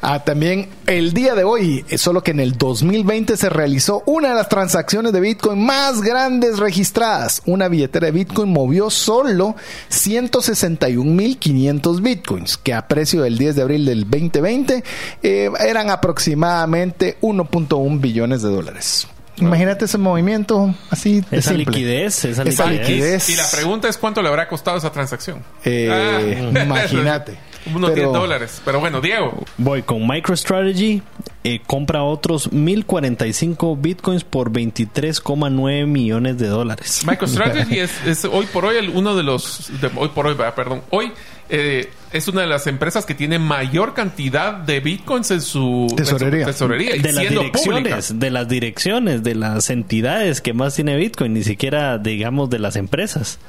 Ah, 0.01 0.23
también 0.23 0.69
el 0.85 1.13
día 1.13 1.33
de 1.33 1.43
hoy, 1.43 1.83
eh, 1.89 1.97
solo 1.97 2.21
que 2.21 2.29
en 2.29 2.41
el 2.41 2.59
2020 2.59 3.35
se 3.37 3.49
realizó 3.49 4.03
una 4.05 4.29
de 4.29 4.35
las 4.35 4.49
transacciones 4.49 5.13
de 5.13 5.19
Bitcoin 5.19 5.65
más 5.65 6.01
grandes 6.01 6.59
registradas. 6.59 7.41
Una 7.47 7.69
billetera 7.69 8.05
de 8.05 8.11
Bitcoin 8.11 8.53
movió 8.53 8.91
solo 8.91 9.55
161.500 9.89 12.01
Bitcoins, 12.01 12.57
que 12.57 12.75
a 12.75 12.87
precio 12.87 13.23
del 13.23 13.39
10 13.39 13.55
de 13.55 13.61
abril 13.63 13.85
del 13.85 14.01
2020 14.01 14.83
eh, 15.23 15.49
eran 15.59 15.89
aproximadamente 15.89 17.17
1.1 17.21 17.99
billones 17.99 18.43
de 18.43 18.49
dólares. 18.49 19.07
Imagínate 19.39 19.85
ese 19.85 19.97
movimiento 19.97 20.73
así 20.89 21.21
de 21.21 21.37
Esa 21.37 21.51
simple. 21.51 21.65
liquidez, 21.65 22.25
esa 22.25 22.43
Esa 22.43 22.65
liquidez. 22.65 22.89
liquidez. 22.89 23.29
Y 23.29 23.35
la 23.35 23.45
pregunta 23.51 23.87
es 23.87 23.97
cuánto 23.97 24.21
le 24.21 24.29
habrá 24.29 24.47
costado 24.47 24.77
esa 24.77 24.91
transacción. 24.91 25.43
Eh, 25.63 25.89
Ah. 25.91 26.61
imagínate. 26.63 27.37
Unos 27.75 27.91
Pero- 27.91 28.11
10 28.11 28.13
dólares. 28.21 28.61
Pero 28.63 28.79
bueno, 28.79 29.01
Diego, 29.01 29.43
Voy 29.57 29.83
con 29.83 30.07
MicroStrategy, 30.07 31.01
eh, 31.43 31.59
compra 31.67 32.01
otros 32.03 32.51
1045 32.53 33.75
bitcoins 33.75 34.23
por 34.23 34.51
23,9 34.51 35.85
millones 35.85 36.37
de 36.37 36.47
dólares. 36.47 37.03
MicroStrategy 37.05 37.79
es, 37.79 37.91
es 38.05 38.25
hoy 38.25 38.45
por 38.47 38.65
hoy 38.65 38.77
el- 38.77 38.89
uno 38.89 39.15
de 39.15 39.23
los 39.23 39.69
de- 39.81 39.91
hoy 39.95 40.09
por 40.09 40.27
hoy, 40.27 40.35
va, 40.35 40.53
perdón, 40.55 40.81
hoy 40.91 41.11
eh, 41.49 41.89
es 42.11 42.27
una 42.27 42.41
de 42.41 42.47
las 42.47 42.67
empresas 42.67 43.05
que 43.05 43.13
tiene 43.13 43.37
mayor 43.39 43.93
cantidad 43.93 44.53
de 44.53 44.79
bitcoins 44.79 45.31
en 45.31 45.41
su 45.41 45.87
Tesorería. 45.95 46.39
en 46.41 46.45
su 46.45 46.51
tesorería 46.51 46.95
y 46.95 46.99
de 46.99 47.11
las 47.13 47.21
siendo 47.21 47.41
direcciones, 47.41 48.05
pública. 48.07 48.19
de 48.25 48.31
las 48.31 48.47
direcciones, 48.47 49.23
de 49.23 49.35
las 49.35 49.69
entidades 49.69 50.41
que 50.41 50.53
más 50.53 50.75
tiene 50.75 50.95
Bitcoin, 50.97 51.33
ni 51.33 51.43
siquiera 51.43 51.97
digamos 51.97 52.49
de 52.49 52.59
las 52.59 52.75
empresas, 52.75 53.39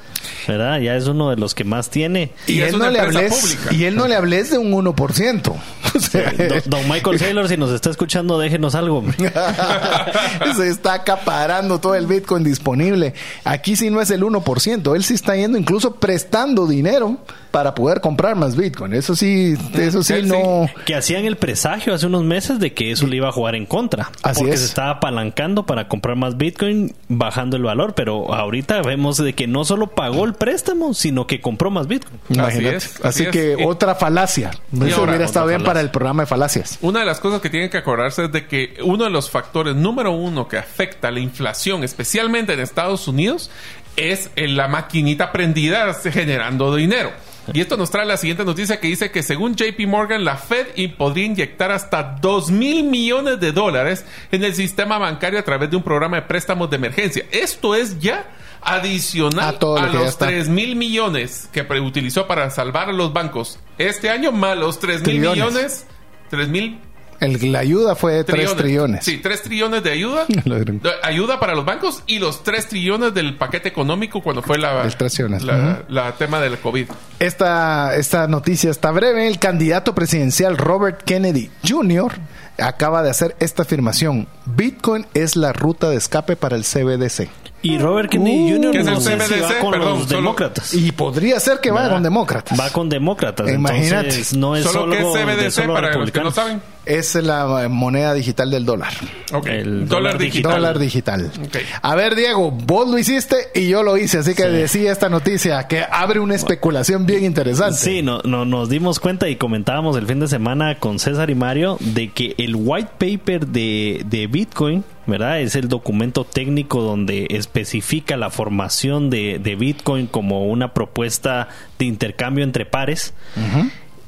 ¿verdad? 0.47 0.79
Ya 0.79 0.95
es 0.95 1.07
uno 1.07 1.29
de 1.29 1.37
los 1.37 1.55
que 1.55 1.63
más 1.63 1.89
tiene. 1.89 2.31
Y, 2.47 2.53
Y 2.53 2.61
es 2.61 2.73
él 2.73 2.79
no 2.79 2.89
le 2.89 2.99
hables, 2.99 3.33
pública. 3.33 3.73
y 3.73 3.83
él 3.85 3.95
no 3.95 4.07
le 4.07 4.15
hables 4.15 4.51
de 4.51 4.57
un 4.57 4.71
1%. 4.73 5.53
O 5.95 5.99
sea, 5.99 6.31
Don, 6.31 6.61
don 6.67 6.87
Michael 6.87 7.17
Saylor, 7.17 7.49
si 7.49 7.57
nos 7.57 7.71
está 7.71 7.89
escuchando, 7.89 8.37
déjenos 8.37 8.75
algo. 8.75 9.03
Se 10.55 10.69
está 10.69 10.93
acaparando 10.93 11.79
todo 11.79 11.95
el 11.95 12.05
Bitcoin 12.05 12.43
disponible. 12.43 13.13
Aquí 13.43 13.75
sí 13.75 13.89
no 13.89 13.99
es 13.99 14.11
el 14.11 14.21
1%. 14.21 14.95
Él 14.95 15.03
sí 15.03 15.15
está 15.15 15.35
yendo 15.35 15.57
incluso 15.57 15.95
prestando 15.95 16.67
dinero 16.67 17.17
para 17.51 17.73
poder 17.73 18.01
comprar 18.01 18.35
más 18.35 18.48
Bitcoin. 18.55 18.93
Eso 18.93 19.15
sí, 19.15 19.55
eso 19.73 20.03
sí 20.03 20.13
sí. 20.21 20.27
no. 20.27 20.67
Que 20.85 20.95
hacían 20.95 21.25
el 21.25 21.37
presagio 21.37 21.93
hace 21.93 22.05
unos 22.05 22.23
meses 22.23 22.59
de 22.59 22.73
que 22.73 22.91
eso 22.91 23.07
le 23.07 23.15
iba 23.17 23.29
a 23.29 23.31
jugar 23.31 23.55
en 23.55 23.65
contra. 23.65 24.11
Así 24.23 24.39
porque 24.41 24.53
es. 24.55 24.59
se 24.61 24.65
estaba 24.67 24.91
apalancando 24.91 25.65
para 25.65 25.87
comprar 25.87 26.15
más 26.15 26.37
Bitcoin, 26.37 26.95
bajando 27.07 27.57
el 27.57 27.63
valor. 27.63 27.93
Pero 27.95 28.33
ahorita 28.33 28.81
vemos 28.81 29.17
de 29.17 29.33
que 29.33 29.47
no 29.47 29.65
solo 29.65 29.87
pagó 29.87 30.25
el 30.25 30.33
préstamo, 30.33 30.93
sino 30.93 31.27
que 31.27 31.41
compró 31.41 31.71
más 31.71 31.87
Bitcoin. 31.87 32.19
Imagínate. 32.29 32.75
es, 32.77 32.85
Así, 32.95 33.07
así 33.07 33.23
es. 33.23 33.29
que 33.29 33.55
Y- 33.59 33.63
otra 33.63 33.95
falacia. 33.95 34.51
Eso 34.73 34.95
ahora, 34.99 35.11
hubiera 35.11 35.25
estado 35.25 35.47
bien 35.47 35.59
falacia. 35.59 35.69
para 35.69 35.81
el 35.81 35.89
programa 35.91 36.23
de 36.23 36.27
falacias. 36.27 36.77
Una 36.81 36.99
de 37.01 37.05
las 37.05 37.19
cosas 37.19 37.41
que 37.41 37.49
tienen 37.49 37.69
que 37.69 37.77
acordarse 37.77 38.25
es 38.25 38.31
de 38.31 38.47
que 38.47 38.75
uno 38.83 39.03
de 39.05 39.09
los 39.09 39.29
factores 39.29 39.75
número 39.75 40.11
uno 40.11 40.47
que 40.47 40.57
afecta 40.57 41.11
la 41.11 41.19
inflación, 41.19 41.83
especialmente 41.83 42.53
en 42.53 42.59
Estados 42.59 43.07
Unidos, 43.07 43.49
es 43.95 44.29
en 44.35 44.55
la 44.55 44.67
maquinita 44.67 45.31
prendida 45.31 45.93
generando 45.93 46.73
dinero. 46.75 47.11
Y 47.53 47.61
esto 47.61 47.77
nos 47.77 47.89
trae 47.91 48.05
la 48.05 48.17
siguiente 48.17 48.45
noticia 48.45 48.79
que 48.79 48.87
dice 48.87 49.11
que 49.11 49.23
según 49.23 49.55
JP 49.55 49.79
Morgan, 49.87 50.23
la 50.23 50.37
Fed 50.37 50.67
podría 50.97 51.25
inyectar 51.25 51.71
hasta 51.71 52.03
2 52.03 52.51
mil 52.51 52.83
millones 52.83 53.39
de 53.39 53.51
dólares 53.51 54.05
en 54.31 54.43
el 54.43 54.55
sistema 54.55 54.97
bancario 54.97 55.39
a 55.39 55.43
través 55.43 55.69
de 55.69 55.77
un 55.77 55.83
programa 55.83 56.17
de 56.17 56.23
préstamos 56.23 56.69
de 56.69 56.75
emergencia. 56.77 57.25
Esto 57.31 57.75
es 57.75 57.99
ya 57.99 58.29
adicional 58.61 59.55
A 59.55 59.59
todo 59.59 59.77
lo 59.77 59.85
a 59.85 59.87
que 59.87 59.93
ya 59.93 59.99
los 59.99 60.09
está. 60.09 60.27
3 60.27 60.49
mil 60.49 60.75
millones 60.75 61.49
que 61.51 61.61
utilizó 61.61 62.27
para 62.27 62.49
salvar 62.49 62.89
a 62.89 62.93
los 62.93 63.13
bancos 63.13 63.59
este 63.77 64.09
año, 64.09 64.31
más 64.31 64.57
los 64.57 64.79
3 64.79 65.05
mil 65.05 65.19
millones, 65.21 65.85
3 66.29 66.47
mil 66.49 66.79
El- 67.19 67.51
la 67.51 67.59
ayuda 67.59 67.95
fue 67.95 68.13
de 68.13 68.23
3 68.23 68.55
trillones. 68.55 69.03
Sí, 69.05 69.17
3 69.17 69.41
trillones 69.43 69.83
de 69.83 69.91
ayuda. 69.91 70.25
Ayuda 71.03 71.39
para 71.39 71.53
los 71.55 71.65
bancos 71.65 72.03
y 72.07 72.19
los 72.19 72.43
3 72.43 72.67
trillones 72.67 73.13
del 73.13 73.35
paquete 73.35 73.69
económico 73.69 74.21
cuando 74.21 74.41
fue 74.41 74.57
la, 74.57 74.83
El 74.83 74.95
trillones. 74.95 75.43
la, 75.43 75.83
la 75.89 76.11
tema 76.13 76.39
del 76.39 76.57
COVID. 76.59 76.87
Esta, 77.19 77.95
esta 77.95 78.27
noticia 78.27 78.69
está 78.71 78.91
breve. 78.91 79.27
El 79.27 79.39
candidato 79.39 79.93
presidencial 79.95 80.57
Robert 80.57 81.01
Kennedy 81.03 81.49
Jr. 81.67 82.13
acaba 82.57 83.03
de 83.03 83.09
hacer 83.09 83.35
esta 83.39 83.63
afirmación. 83.63 84.27
Bitcoin 84.45 85.05
es 85.13 85.35
la 85.35 85.53
ruta 85.53 85.89
de 85.89 85.97
escape 85.97 86.35
para 86.35 86.55
el 86.55 86.63
CBDC. 86.63 87.27
Y 87.61 87.77
Robert 87.77 88.09
Kennedy 88.09 88.53
Jr. 88.53 88.71
¿Qué 88.71 88.77
es 88.79 88.87
el 88.87 88.93
no 88.93 89.01
sé 89.01 89.19
si 89.19 89.33
CBDC? 89.33 89.43
va 89.43 89.59
con 89.59 89.71
Perdón, 89.71 89.99
los 89.99 90.07
solo- 90.07 90.21
demóctas. 90.21 90.73
Y 90.73 90.91
podría 90.93 91.39
ser 91.39 91.59
que 91.59 91.71
vaya 91.71 91.89
con 91.89 92.03
demócratas. 92.03 92.59
Va 92.59 92.69
con 92.69 92.87
demócratas. 92.89 93.49
Imagínate. 93.51 94.07
Entonces, 94.09 94.33
no 94.37 94.55
es 94.55 94.63
Solo 94.63 94.79
solo, 94.81 94.91
que 94.93 94.99
es 94.99 95.13
de 95.13 95.25
CBDC 95.47 95.51
solo 95.51 95.73
para 95.73 95.93
los 95.97 96.11
que 96.11 96.19
no 96.21 96.31
saben. 96.31 96.61
Es 96.85 97.13
la 97.15 97.67
moneda 97.69 98.13
digital 98.13 98.49
del 98.49 98.65
dólar. 98.65 98.93
Ok. 99.33 99.45
El 99.47 99.87
dólar, 99.87 100.13
dólar 100.13 100.17
digital. 100.17 100.51
Dólar 100.53 100.79
digital. 100.79 101.31
Ok. 101.45 101.57
A 101.81 101.95
ver, 101.95 102.15
Diego, 102.15 102.49
vos 102.49 102.87
lo 102.89 102.97
hiciste 102.97 103.35
y 103.53 103.67
yo 103.67 103.83
lo 103.83 103.97
hice, 103.97 104.19
así 104.19 104.33
que 104.33 104.43
decía 104.47 104.91
esta 104.91 105.07
noticia 105.09 105.67
que 105.67 105.83
abre 105.91 106.19
una 106.19 106.33
especulación 106.35 107.05
bien 107.05 107.25
interesante. 107.25 107.77
Sí, 107.77 108.01
no, 108.01 108.21
no- 108.23 108.45
nos 108.45 108.69
dimos 108.69 108.99
cuenta 108.99 109.27
y 109.29 109.35
comentábamos 109.35 109.97
el 109.97 110.07
fin 110.07 110.19
de 110.21 110.27
semana 110.29 110.79
con 110.79 110.97
César 110.97 111.29
y 111.29 111.35
Mario 111.35 111.77
de 111.79 112.09
que 112.11 112.33
el 112.39 112.55
white 112.55 112.89
paper 112.97 113.45
de, 113.47 114.03
de 114.05 114.25
Bitcoin, 114.27 114.83
¿verdad? 115.09 115.41
Es 115.41 115.55
el 115.55 115.67
documento 115.67 116.23
técnico 116.25 116.81
donde 116.81 117.27
especifica 117.31 118.17
la 118.17 118.29
formación 118.29 119.09
de, 119.09 119.39
de 119.39 119.55
Bitcoin 119.55 120.07
como 120.07 120.47
una 120.47 120.73
propuesta 120.73 121.49
de 121.77 121.85
intercambio 121.85 122.43
entre 122.43 122.65
pares. 122.65 123.13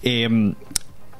Em, 0.03 0.55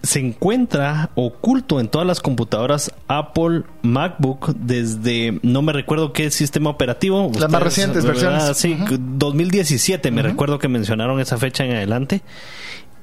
se 0.04 0.20
encuentra 0.20 1.12
oculto 1.14 1.80
en 1.80 1.88
todas 1.88 2.08
las 2.08 2.22
computadoras 2.22 2.92
Apple 3.08 3.64
MacBook 3.84 4.56
desde 4.56 5.40
no 5.44 5.62
me 5.62 5.74
recuerdo 5.74 6.12
qué 6.12 6.32
sistema 6.32 6.72
operativo 6.72 7.32
Las 7.40 7.52
más 7.52 7.62
recientes 7.62 8.04
¿verdad? 8.04 8.48
versiones. 8.48 8.58
sí 8.58 8.78
2017 9.00 10.10
me 10.10 10.24
recuerdo 10.24 10.58
que 10.58 10.68
mencionaron 10.68 11.20
esa 11.20 11.38
fecha 11.38 11.66
en 11.66 11.76
adelante 11.76 12.22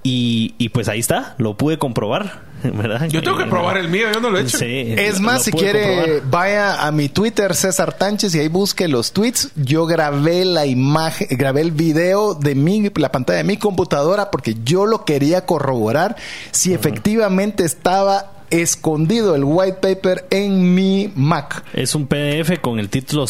y, 0.02 0.56
y 0.58 0.70
pues 0.70 0.88
ahí 0.88 0.98
está 0.98 1.36
lo 1.38 1.56
pude 1.56 1.78
comprobar 1.78 2.47
¿verdad? 2.74 3.06
Yo 3.08 3.22
tengo 3.22 3.36
que 3.36 3.44
Eh, 3.44 3.48
probar 3.48 3.76
el 3.78 3.88
mío, 3.88 4.06
yo 4.12 4.20
no 4.20 4.30
lo 4.30 4.38
he 4.38 4.42
hecho. 4.42 4.58
sí, 4.58 4.94
Es 4.96 5.20
más, 5.20 5.42
si 5.44 5.52
quiere, 5.52 5.96
comprobar. 5.96 6.30
vaya 6.30 6.86
a 6.86 6.92
mi 6.92 7.08
Twitter, 7.08 7.54
César 7.54 7.92
Tánchez, 7.96 8.34
y 8.34 8.40
ahí 8.40 8.48
busque 8.48 8.88
los 8.88 9.12
tweets. 9.12 9.50
Yo 9.56 9.86
grabé 9.86 10.44
la 10.44 10.66
imagen, 10.66 11.26
grabé 11.30 11.60
el 11.62 11.72
video 11.72 12.34
de 12.34 12.54
mi, 12.54 12.90
la 12.96 13.12
pantalla 13.12 13.38
de 13.38 13.44
mi 13.44 13.56
computadora, 13.56 14.30
porque 14.30 14.56
yo 14.64 14.86
lo 14.86 15.04
quería 15.04 15.46
corroborar 15.46 16.16
si 16.50 16.72
efectivamente 16.74 17.64
estaba 17.64 18.32
escondido 18.50 19.34
el 19.34 19.44
white 19.44 19.78
paper 19.82 20.26
en 20.30 20.74
mi 20.74 21.12
Mac. 21.14 21.64
Es 21.74 21.94
un 21.94 22.06
PDF 22.06 22.58
con 22.60 22.78
el 22.78 22.88
título 22.88 23.26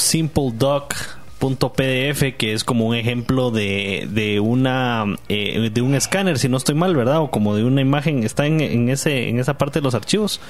SimpleDoc.pdf 1.39 2.37
que 2.37 2.53
es 2.53 2.65
como 2.65 2.87
un 2.87 2.95
ejemplo 2.95 3.51
de, 3.51 4.09
de 4.11 4.41
una 4.41 5.05
eh, 5.29 5.71
de 5.73 5.83
un 5.83 5.95
escáner 5.95 6.39
si 6.39 6.49
no 6.49 6.57
estoy 6.57 6.75
mal 6.75 6.95
verdad 6.97 7.21
o 7.21 7.31
como 7.31 7.55
de 7.57 7.65
una 7.65 7.81
imagen 7.81 8.25
está 8.25 8.47
en, 8.47 8.61
en 8.61 8.89
ese 8.89 9.29
en 9.29 9.39
esa 9.39 9.59
parte 9.59 9.81
de 9.81 9.85
los 9.85 9.95
archivos. 9.95 10.41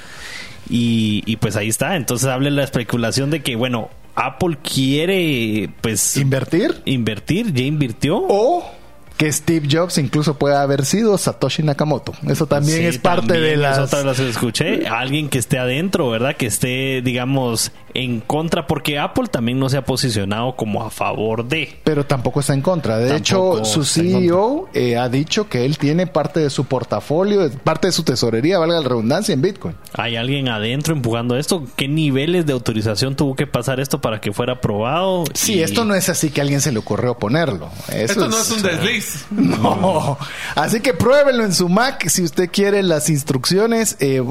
Y, 0.69 1.23
y 1.25 1.37
pues 1.37 1.55
ahí 1.55 1.67
está. 1.69 1.95
Entonces 1.95 2.27
hable 2.27 2.51
la 2.51 2.63
especulación 2.63 3.29
de 3.29 3.41
que 3.41 3.55
bueno 3.55 3.89
Apple 4.15 4.57
quiere 4.61 5.69
pues 5.81 6.17
¿Invertir? 6.17 6.81
invertir 6.85 7.53
ya 7.53 7.63
invirtió. 7.63 8.17
O 8.27 8.78
que 9.19 9.29
Steve 9.33 9.67
Jobs 9.69 9.97
incluso 9.97 10.35
puede 10.37 10.55
haber 10.55 10.85
sido 10.85 11.17
Satoshi 11.17 11.61
Nakamoto. 11.61 12.13
Eso 12.25 12.45
también 12.47 12.77
Sí, 12.79 12.85
es 12.85 12.97
parte 12.99 13.27
también 13.27 13.43
de 13.43 13.53
es 13.55 13.59
las... 13.59 13.77
otra 13.79 13.99
de 13.99 14.05
las 14.05 14.17
escuché. 14.19 14.87
Alguien 14.89 15.27
que 15.27 15.37
esté 15.39 15.59
adentro, 15.59 16.09
¿verdad? 16.09 16.37
Que 16.37 16.45
esté, 16.45 17.01
digamos, 17.03 17.73
en 17.93 18.21
contra, 18.21 18.65
porque 18.65 18.97
Apple 18.97 19.25
también 19.29 19.59
no 19.59 19.67
se 19.67 19.75
ha 19.75 19.83
posicionado 19.83 20.55
como 20.55 20.85
a 20.85 20.89
favor 20.89 21.45
de. 21.45 21.79
Pero 21.83 22.05
tampoco 22.05 22.39
está 22.39 22.53
en 22.53 22.61
contra. 22.61 22.97
De 22.97 23.09
Tampoco 23.09 23.57
hecho, 23.59 23.65
su 23.65 23.83
CEO 23.83 24.69
eh, 24.73 24.95
ha 24.95 25.09
dicho 25.09 25.49
que 25.49 25.65
él 25.65 25.77
tiene 25.77 26.07
parte 26.07 26.39
de 26.39 26.49
su 26.49 26.63
portafolio, 26.63 27.51
parte 27.65 27.87
de 27.87 27.91
su 27.91 28.03
tesorería, 28.03 28.57
valga 28.57 28.79
la 28.79 28.87
redundancia, 28.87 29.33
en 29.33 29.41
Bitcoin. 29.41 29.75
¿Hay 29.95 30.15
alguien 30.15 30.47
adentro 30.47 30.93
empujando 30.93 31.35
esto? 31.35 31.65
¿Qué 31.75 31.89
niveles 31.89 32.45
de 32.45 32.53
autorización 32.53 33.17
tuvo 33.17 33.35
que 33.35 33.47
pasar 33.47 33.81
esto 33.81 33.99
para 33.99 34.21
que 34.21 34.31
fuera 34.31 34.53
aprobado? 34.53 35.25
Sí, 35.33 35.55
Y- 35.55 35.63
esto 35.63 35.83
no 35.83 35.93
es 35.93 36.07
así 36.07 36.29
que 36.29 36.39
a 36.39 36.43
alguien 36.43 36.61
se 36.61 36.71
le 36.71 36.79
ocurrió 36.79 37.17
ponerlo. 37.17 37.69
Eso 37.89 38.13
Esto 38.13 38.29
no 38.29 38.39
es 38.39 38.49
un 38.51 38.61
desliz. 38.63 39.08
No. 39.31 40.17
Así 40.55 40.79
que 40.81 40.93
pruébenlo 40.93 41.43
en 41.43 41.53
su 41.53 41.69
Mac. 41.69 42.07
Si 42.07 42.23
usted 42.23 42.49
quiere 42.51 42.83
las 42.83 43.09
instrucciones, 43.09 43.95
eh, 43.99 44.21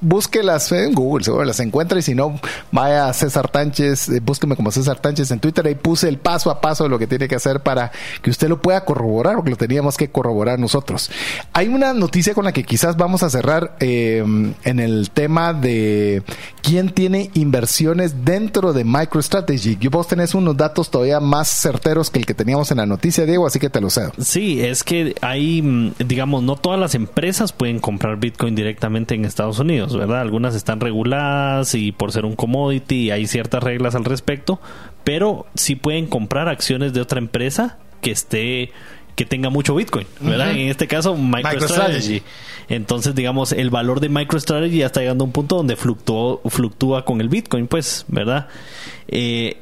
búsquelas 0.00 0.70
en 0.72 0.94
Google, 0.94 1.24
seguro 1.24 1.44
las 1.44 1.60
encuentra. 1.60 1.98
Y 1.98 2.02
si 2.02 2.14
no, 2.14 2.40
vaya 2.72 3.08
a 3.08 3.12
César 3.12 3.48
Tánchez, 3.48 4.08
eh, 4.08 4.20
búsqueme 4.20 4.56
como 4.56 4.70
César 4.70 4.98
Tánchez 4.98 5.30
en 5.30 5.40
Twitter. 5.40 5.66
Ahí 5.66 5.74
puse 5.74 6.08
el 6.08 6.18
paso 6.18 6.50
a 6.50 6.60
paso 6.60 6.84
de 6.84 6.90
lo 6.90 6.98
que 6.98 7.06
tiene 7.06 7.28
que 7.28 7.36
hacer 7.36 7.60
para 7.60 7.92
que 8.22 8.30
usted 8.30 8.48
lo 8.48 8.60
pueda 8.60 8.84
corroborar, 8.84 9.36
porque 9.36 9.50
lo 9.50 9.56
teníamos 9.56 9.96
que 9.96 10.10
corroborar 10.10 10.58
nosotros. 10.58 11.10
Hay 11.52 11.68
una 11.68 11.92
noticia 11.92 12.34
con 12.34 12.44
la 12.44 12.52
que 12.52 12.64
quizás 12.64 12.96
vamos 12.96 13.22
a 13.22 13.30
cerrar 13.30 13.76
eh, 13.80 14.24
en 14.64 14.80
el 14.80 15.10
tema 15.10 15.52
de 15.52 16.22
quién 16.70 16.90
tiene 16.90 17.30
inversiones 17.34 18.24
dentro 18.24 18.72
de 18.72 18.84
MicroStrategy. 18.84 19.76
Y 19.80 19.88
vos 19.88 20.06
tenés 20.06 20.36
unos 20.36 20.56
datos 20.56 20.88
todavía 20.88 21.18
más 21.18 21.48
certeros 21.48 22.10
que 22.10 22.20
el 22.20 22.26
que 22.26 22.32
teníamos 22.32 22.70
en 22.70 22.76
la 22.76 22.86
noticia, 22.86 23.26
Diego, 23.26 23.44
así 23.44 23.58
que 23.58 23.68
te 23.68 23.80
lo 23.80 23.90
cedo. 23.90 24.12
Sí, 24.20 24.60
es 24.60 24.84
que 24.84 25.16
hay, 25.20 25.62
mm, 25.62 25.94
digamos, 26.06 26.44
no 26.44 26.54
todas 26.54 26.78
las 26.78 26.94
empresas 26.94 27.52
pueden 27.52 27.80
comprar 27.80 28.20
Bitcoin 28.20 28.54
directamente 28.54 29.16
en 29.16 29.24
Estados 29.24 29.58
Unidos, 29.58 29.96
¿verdad? 29.96 30.20
Algunas 30.20 30.54
están 30.54 30.78
reguladas 30.78 31.74
y 31.74 31.90
por 31.90 32.12
ser 32.12 32.24
un 32.24 32.36
commodity 32.36 33.10
hay 33.10 33.26
ciertas 33.26 33.64
reglas 33.64 33.96
al 33.96 34.04
respecto, 34.04 34.60
pero 35.02 35.46
sí 35.56 35.74
pueden 35.74 36.06
comprar 36.06 36.48
acciones 36.48 36.92
de 36.92 37.00
otra 37.00 37.18
empresa 37.18 37.78
que 38.00 38.12
esté 38.12 38.70
que 39.20 39.26
tenga 39.26 39.50
mucho 39.50 39.74
Bitcoin, 39.74 40.06
¿verdad? 40.20 40.52
En 40.52 40.68
este 40.70 40.86
caso, 40.86 41.14
MicroStrategy. 41.14 42.22
Entonces, 42.70 43.14
digamos, 43.14 43.52
el 43.52 43.68
valor 43.68 44.00
de 44.00 44.08
MicroStrategy 44.08 44.78
ya 44.78 44.86
está 44.86 45.00
llegando 45.00 45.24
a 45.24 45.26
un 45.26 45.32
punto 45.32 45.56
donde 45.56 45.76
fluctuó, 45.76 46.40
fluctúa 46.46 47.04
con 47.04 47.20
el 47.20 47.28
Bitcoin, 47.28 47.66
pues, 47.66 48.06
¿verdad? 48.08 48.48
Eh, 49.08 49.58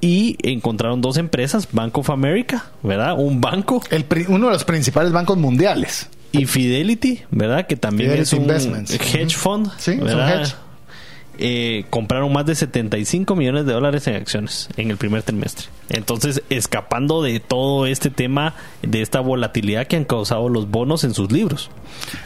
y 0.00 0.38
encontraron 0.42 1.02
dos 1.02 1.18
empresas, 1.18 1.68
Bank 1.72 1.98
of 1.98 2.08
America, 2.08 2.70
¿verdad? 2.82 3.18
Un 3.18 3.42
banco 3.42 3.82
El 3.90 4.06
uno 4.28 4.46
de 4.46 4.52
los 4.54 4.64
principales 4.64 5.12
bancos 5.12 5.36
mundiales. 5.36 6.08
y 6.32 6.46
Fidelity, 6.46 7.20
¿verdad? 7.30 7.66
Que 7.66 7.76
también 7.76 8.12
Fidelity 8.12 8.22
es 8.22 8.32
un 8.32 8.40
Investments. 8.44 8.92
hedge 9.14 9.36
fund. 9.36 9.70
Sí, 9.76 9.90
es 9.90 10.00
un 10.00 10.08
hedge. 10.20 10.54
Eh, 11.44 11.86
compraron 11.90 12.32
más 12.32 12.46
de 12.46 12.54
75 12.54 13.34
millones 13.34 13.66
de 13.66 13.72
dólares 13.72 14.06
en 14.06 14.14
acciones 14.14 14.68
en 14.76 14.92
el 14.92 14.96
primer 14.96 15.24
trimestre. 15.24 15.66
Entonces, 15.88 16.40
escapando 16.50 17.20
de 17.20 17.40
todo 17.40 17.86
este 17.86 18.10
tema, 18.10 18.54
de 18.82 19.02
esta 19.02 19.18
volatilidad 19.18 19.88
que 19.88 19.96
han 19.96 20.04
causado 20.04 20.48
los 20.48 20.70
bonos 20.70 21.02
en 21.02 21.14
sus 21.14 21.32
libros. 21.32 21.68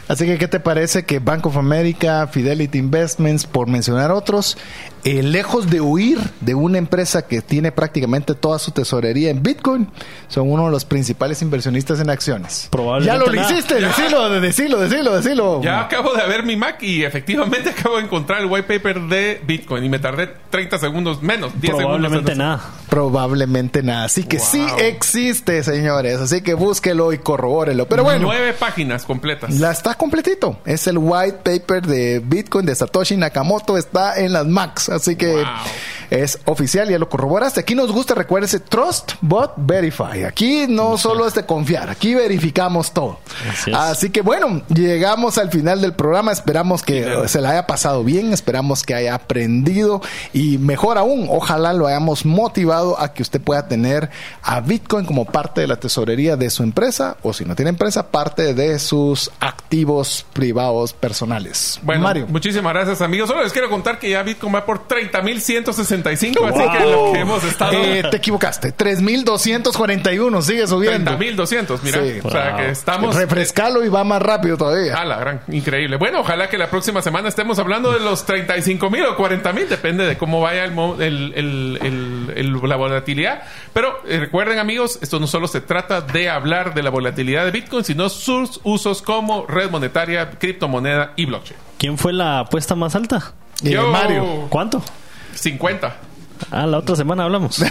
Así 0.07 0.27
que, 0.27 0.37
¿qué 0.37 0.47
te 0.47 0.59
parece 0.59 1.05
que 1.05 1.17
Bank 1.17 1.47
of 1.47 1.57
America, 1.57 2.27
Fidelity 2.27 2.77
Investments, 2.77 3.47
por 3.47 3.67
mencionar 3.67 4.11
otros, 4.11 4.55
eh, 5.03 5.23
lejos 5.23 5.69
de 5.69 5.81
huir 5.81 6.19
de 6.41 6.55
una 6.55 6.77
empresa 6.77 7.27
que 7.27 7.41
tiene 7.41 7.71
prácticamente 7.71 8.33
toda 8.35 8.59
su 8.59 8.71
tesorería 8.71 9.29
en 9.29 9.41
Bitcoin, 9.43 9.87
son 10.27 10.51
uno 10.51 10.65
de 10.65 10.71
los 10.71 10.85
principales 10.85 11.41
inversionistas 11.41 11.99
en 11.99 12.09
acciones? 12.09 12.67
Probablemente 12.71 13.25
Ya 13.25 13.31
lo 13.31 13.33
nada. 13.35 13.51
hiciste, 13.51 13.75
decilo, 13.75 14.29
decilo, 14.41 14.79
decilo, 14.79 15.15
decilo. 15.15 15.61
Ya 15.63 15.81
acabo 15.81 16.13
de 16.13 16.27
ver 16.27 16.43
mi 16.43 16.55
Mac 16.55 16.81
y 16.83 17.03
efectivamente 17.03 17.69
acabo 17.77 17.97
de 17.97 18.03
encontrar 18.03 18.41
el 18.41 18.47
white 18.47 18.67
paper 18.67 19.01
de 19.01 19.41
Bitcoin 19.45 19.83
y 19.83 19.89
me 19.89 19.99
tardé 19.99 20.29
30 20.49 20.77
segundos 20.79 21.21
menos, 21.21 21.51
10 21.61 21.75
Probablemente 21.75 22.31
segundos. 22.33 22.37
nada. 22.37 22.61
Probablemente 22.89 23.83
nada. 23.83 24.05
Así 24.05 24.23
que 24.23 24.39
sí 24.39 24.59
Wow. 24.59 24.79
existe, 24.79 25.63
señores. 25.63 26.19
Así 26.19 26.41
que 26.41 26.53
búsquelo 26.55 27.13
y 27.13 27.19
corrobórelo. 27.19 27.87
Pero 27.87 28.03
bueno. 28.03 28.21
Nueve 28.23 28.53
páginas 28.53 29.05
completas. 29.05 29.53
La 29.59 29.71
está 29.71 29.93
completito. 29.95 30.59
Es 30.65 30.87
el 30.87 30.97
white 30.97 31.37
paper 31.43 31.85
de 31.85 32.19
Bitcoin 32.19 32.65
de 32.65 32.75
Satoshi 32.75 33.15
Nakamoto. 33.15 33.77
Está 33.77 34.19
en 34.19 34.33
las 34.33 34.45
Macs. 34.47 34.86
Así 34.89 35.15
que 35.15 35.27
Wow. 35.33 35.43
Es 36.09 36.39
oficial. 36.45 36.89
Ya 36.89 36.99
lo 36.99 37.09
corroboraste. 37.09 37.59
Aquí 37.59 37.75
nos 37.75 37.91
gusta, 37.91 38.15
recuérdese, 38.15 38.59
Trust 38.59 39.13
but 39.21 39.51
Verify. 39.57 40.23
Aquí 40.23 40.65
no 40.67 40.97
solo 40.97 41.27
es 41.27 41.33
de 41.33 41.45
confiar. 41.45 41.89
Aquí 41.89 42.13
verificamos 42.13 42.91
todo. 42.91 43.19
Así 43.73 44.09
que 44.09 44.21
bueno, 44.21 44.61
llegamos 44.73 45.37
al 45.37 45.51
final 45.51 45.81
del 45.81 45.93
programa. 45.93 46.31
Esperamos 46.31 46.83
que 46.83 47.27
se 47.27 47.41
la 47.41 47.51
haya 47.51 47.67
pasado 47.67 48.03
bien. 48.03 48.33
Esperamos 48.33 48.83
que 48.83 48.93
haya 48.95 49.15
aprendido. 49.15 50.01
Y 50.33 50.57
mejor 50.57 50.97
aún, 50.97 51.27
ojalá 51.29 51.73
lo 51.73 51.87
hayamos 51.87 52.25
motivado 52.25 52.99
a 52.99 53.13
que 53.13 53.21
usted 53.21 53.41
pueda 53.41 53.67
tener 53.67 54.09
a 54.43 54.59
Bitcoin 54.61 55.05
como 55.05 55.25
parte 55.25 55.61
de 55.61 55.67
la 55.67 55.77
tesorería 55.77 56.35
de 56.37 56.49
su 56.49 56.63
empresa. 56.63 57.17
O 57.23 57.33
si 57.33 57.45
no 57.45 57.55
tiene 57.55 57.69
empresa, 57.69 58.11
parte 58.11 58.53
de 58.53 58.79
sus 58.79 59.31
activos 59.39 60.25
privados 60.33 60.93
personales. 60.93 61.79
Bueno, 61.81 62.03
Mario. 62.03 62.27
muchísimas 62.29 62.73
gracias 62.73 63.01
amigos. 63.01 63.29
Solo 63.29 63.43
les 63.43 63.53
quiero 63.53 63.69
contar 63.69 63.99
que 63.99 64.09
ya 64.09 64.23
Bitcoin 64.23 64.53
va 64.53 64.65
por 64.65 64.87
30.165, 66.03 66.47
así 66.49 66.77
que 66.77 66.85
lo 66.91 67.11
que 67.13 67.19
hemos 67.19 67.43
estado... 67.43 67.71
Eh, 67.73 68.03
te 68.09 68.17
equivocaste. 68.17 68.73
3.241. 68.75 70.41
Sigue 70.41 70.67
subiendo. 70.67 71.11
30.200, 71.17 71.79
mira. 71.83 72.01
Sí. 72.01 72.19
O 72.23 72.29
sea 72.29 72.55
que 72.55 72.69
estamos... 72.69 73.15
Refrescalo 73.15 73.83
y 73.83 73.89
va 73.89 74.03
más 74.03 74.21
rápido 74.21 74.57
todavía. 74.57 74.95
Ah, 74.97 75.05
la 75.05 75.17
gran, 75.17 75.41
increíble. 75.49 75.97
Bueno, 75.97 76.21
ojalá 76.21 76.49
que 76.49 76.57
la 76.57 76.69
próxima 76.69 77.01
semana 77.01 77.27
estemos 77.29 77.59
hablando 77.59 77.91
de 77.91 77.99
los 77.99 78.25
35 78.25 78.89
mil 78.89 79.05
o 79.05 79.15
40 79.15 79.53
mil, 79.53 79.69
depende 79.69 80.05
de 80.05 80.17
cómo 80.17 80.41
vaya 80.41 80.65
el, 80.65 80.71
el- 81.01 81.33
el- 81.35 81.79
el- 81.81 82.33
el- 82.35 82.61
la 82.69 82.75
volatilidad. 82.75 83.41
Pero 83.73 83.99
eh, 84.07 84.19
recuerden, 84.19 84.59
amigos, 84.59 84.99
esto 85.01 85.19
no 85.19 85.27
solo 85.27 85.47
se 85.47 85.61
trata 85.61 86.01
de 86.01 86.29
hablar 86.29 86.73
de 86.73 86.83
la 86.83 86.89
volatilidad 86.89 87.45
de 87.45 87.51
Bitcoin, 87.51 87.83
sino 87.83 88.09
sus 88.09 88.59
usos 88.63 89.01
como 89.01 89.45
red 89.47 89.69
monetaria, 89.69 90.29
criptomoneda 90.31 91.13
y 91.15 91.25
blockchain. 91.25 91.59
¿Quién 91.77 91.97
fue 91.97 92.13
la 92.13 92.39
apuesta 92.39 92.75
más 92.75 92.95
alta? 92.95 93.33
Yo- 93.61 93.87
Mario. 93.89 94.47
¿Cuánto? 94.49 94.81
50. 95.37 95.95
Ah, 96.51 96.65
la 96.67 96.77
otra 96.77 96.95
semana 96.95 97.23
hablamos. 97.23 97.57
ya 97.57 97.67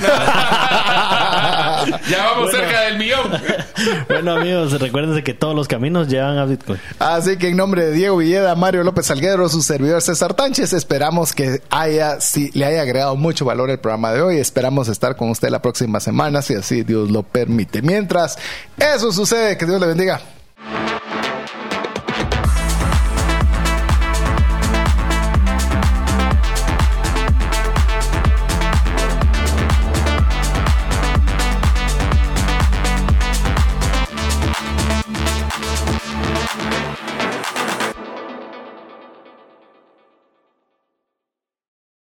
vamos 2.24 2.50
cerca 2.50 2.80
del 2.82 2.98
millón. 2.98 3.30
bueno, 4.08 4.32
amigos, 4.32 4.78
recuérdense 4.80 5.22
que 5.22 5.34
todos 5.34 5.54
los 5.54 5.68
caminos 5.68 6.08
llevan 6.08 6.38
a 6.38 6.44
Bitcoin. 6.44 6.80
Así 6.98 7.36
que 7.36 7.48
en 7.48 7.56
nombre 7.56 7.84
de 7.86 7.92
Diego 7.92 8.16
Villeda, 8.16 8.54
Mario 8.54 8.82
López 8.82 9.06
Salguero, 9.06 9.48
su 9.48 9.62
servidor 9.62 10.02
César 10.02 10.34
Tánchez, 10.34 10.72
esperamos 10.72 11.32
que 11.32 11.62
haya, 11.70 12.20
si 12.20 12.50
le 12.52 12.64
haya 12.64 12.82
agregado 12.82 13.16
mucho 13.16 13.44
valor 13.44 13.70
el 13.70 13.78
programa 13.78 14.12
de 14.12 14.20
hoy. 14.20 14.38
Esperamos 14.38 14.88
estar 14.88 15.16
con 15.16 15.30
usted 15.30 15.48
la 15.50 15.62
próxima 15.62 16.00
semana, 16.00 16.42
si 16.42 16.54
así 16.54 16.82
Dios 16.82 17.10
lo 17.10 17.22
permite. 17.22 17.82
Mientras 17.82 18.38
eso 18.76 19.12
sucede, 19.12 19.56
que 19.56 19.66
Dios 19.66 19.80
le 19.80 19.86
bendiga. 19.86 20.20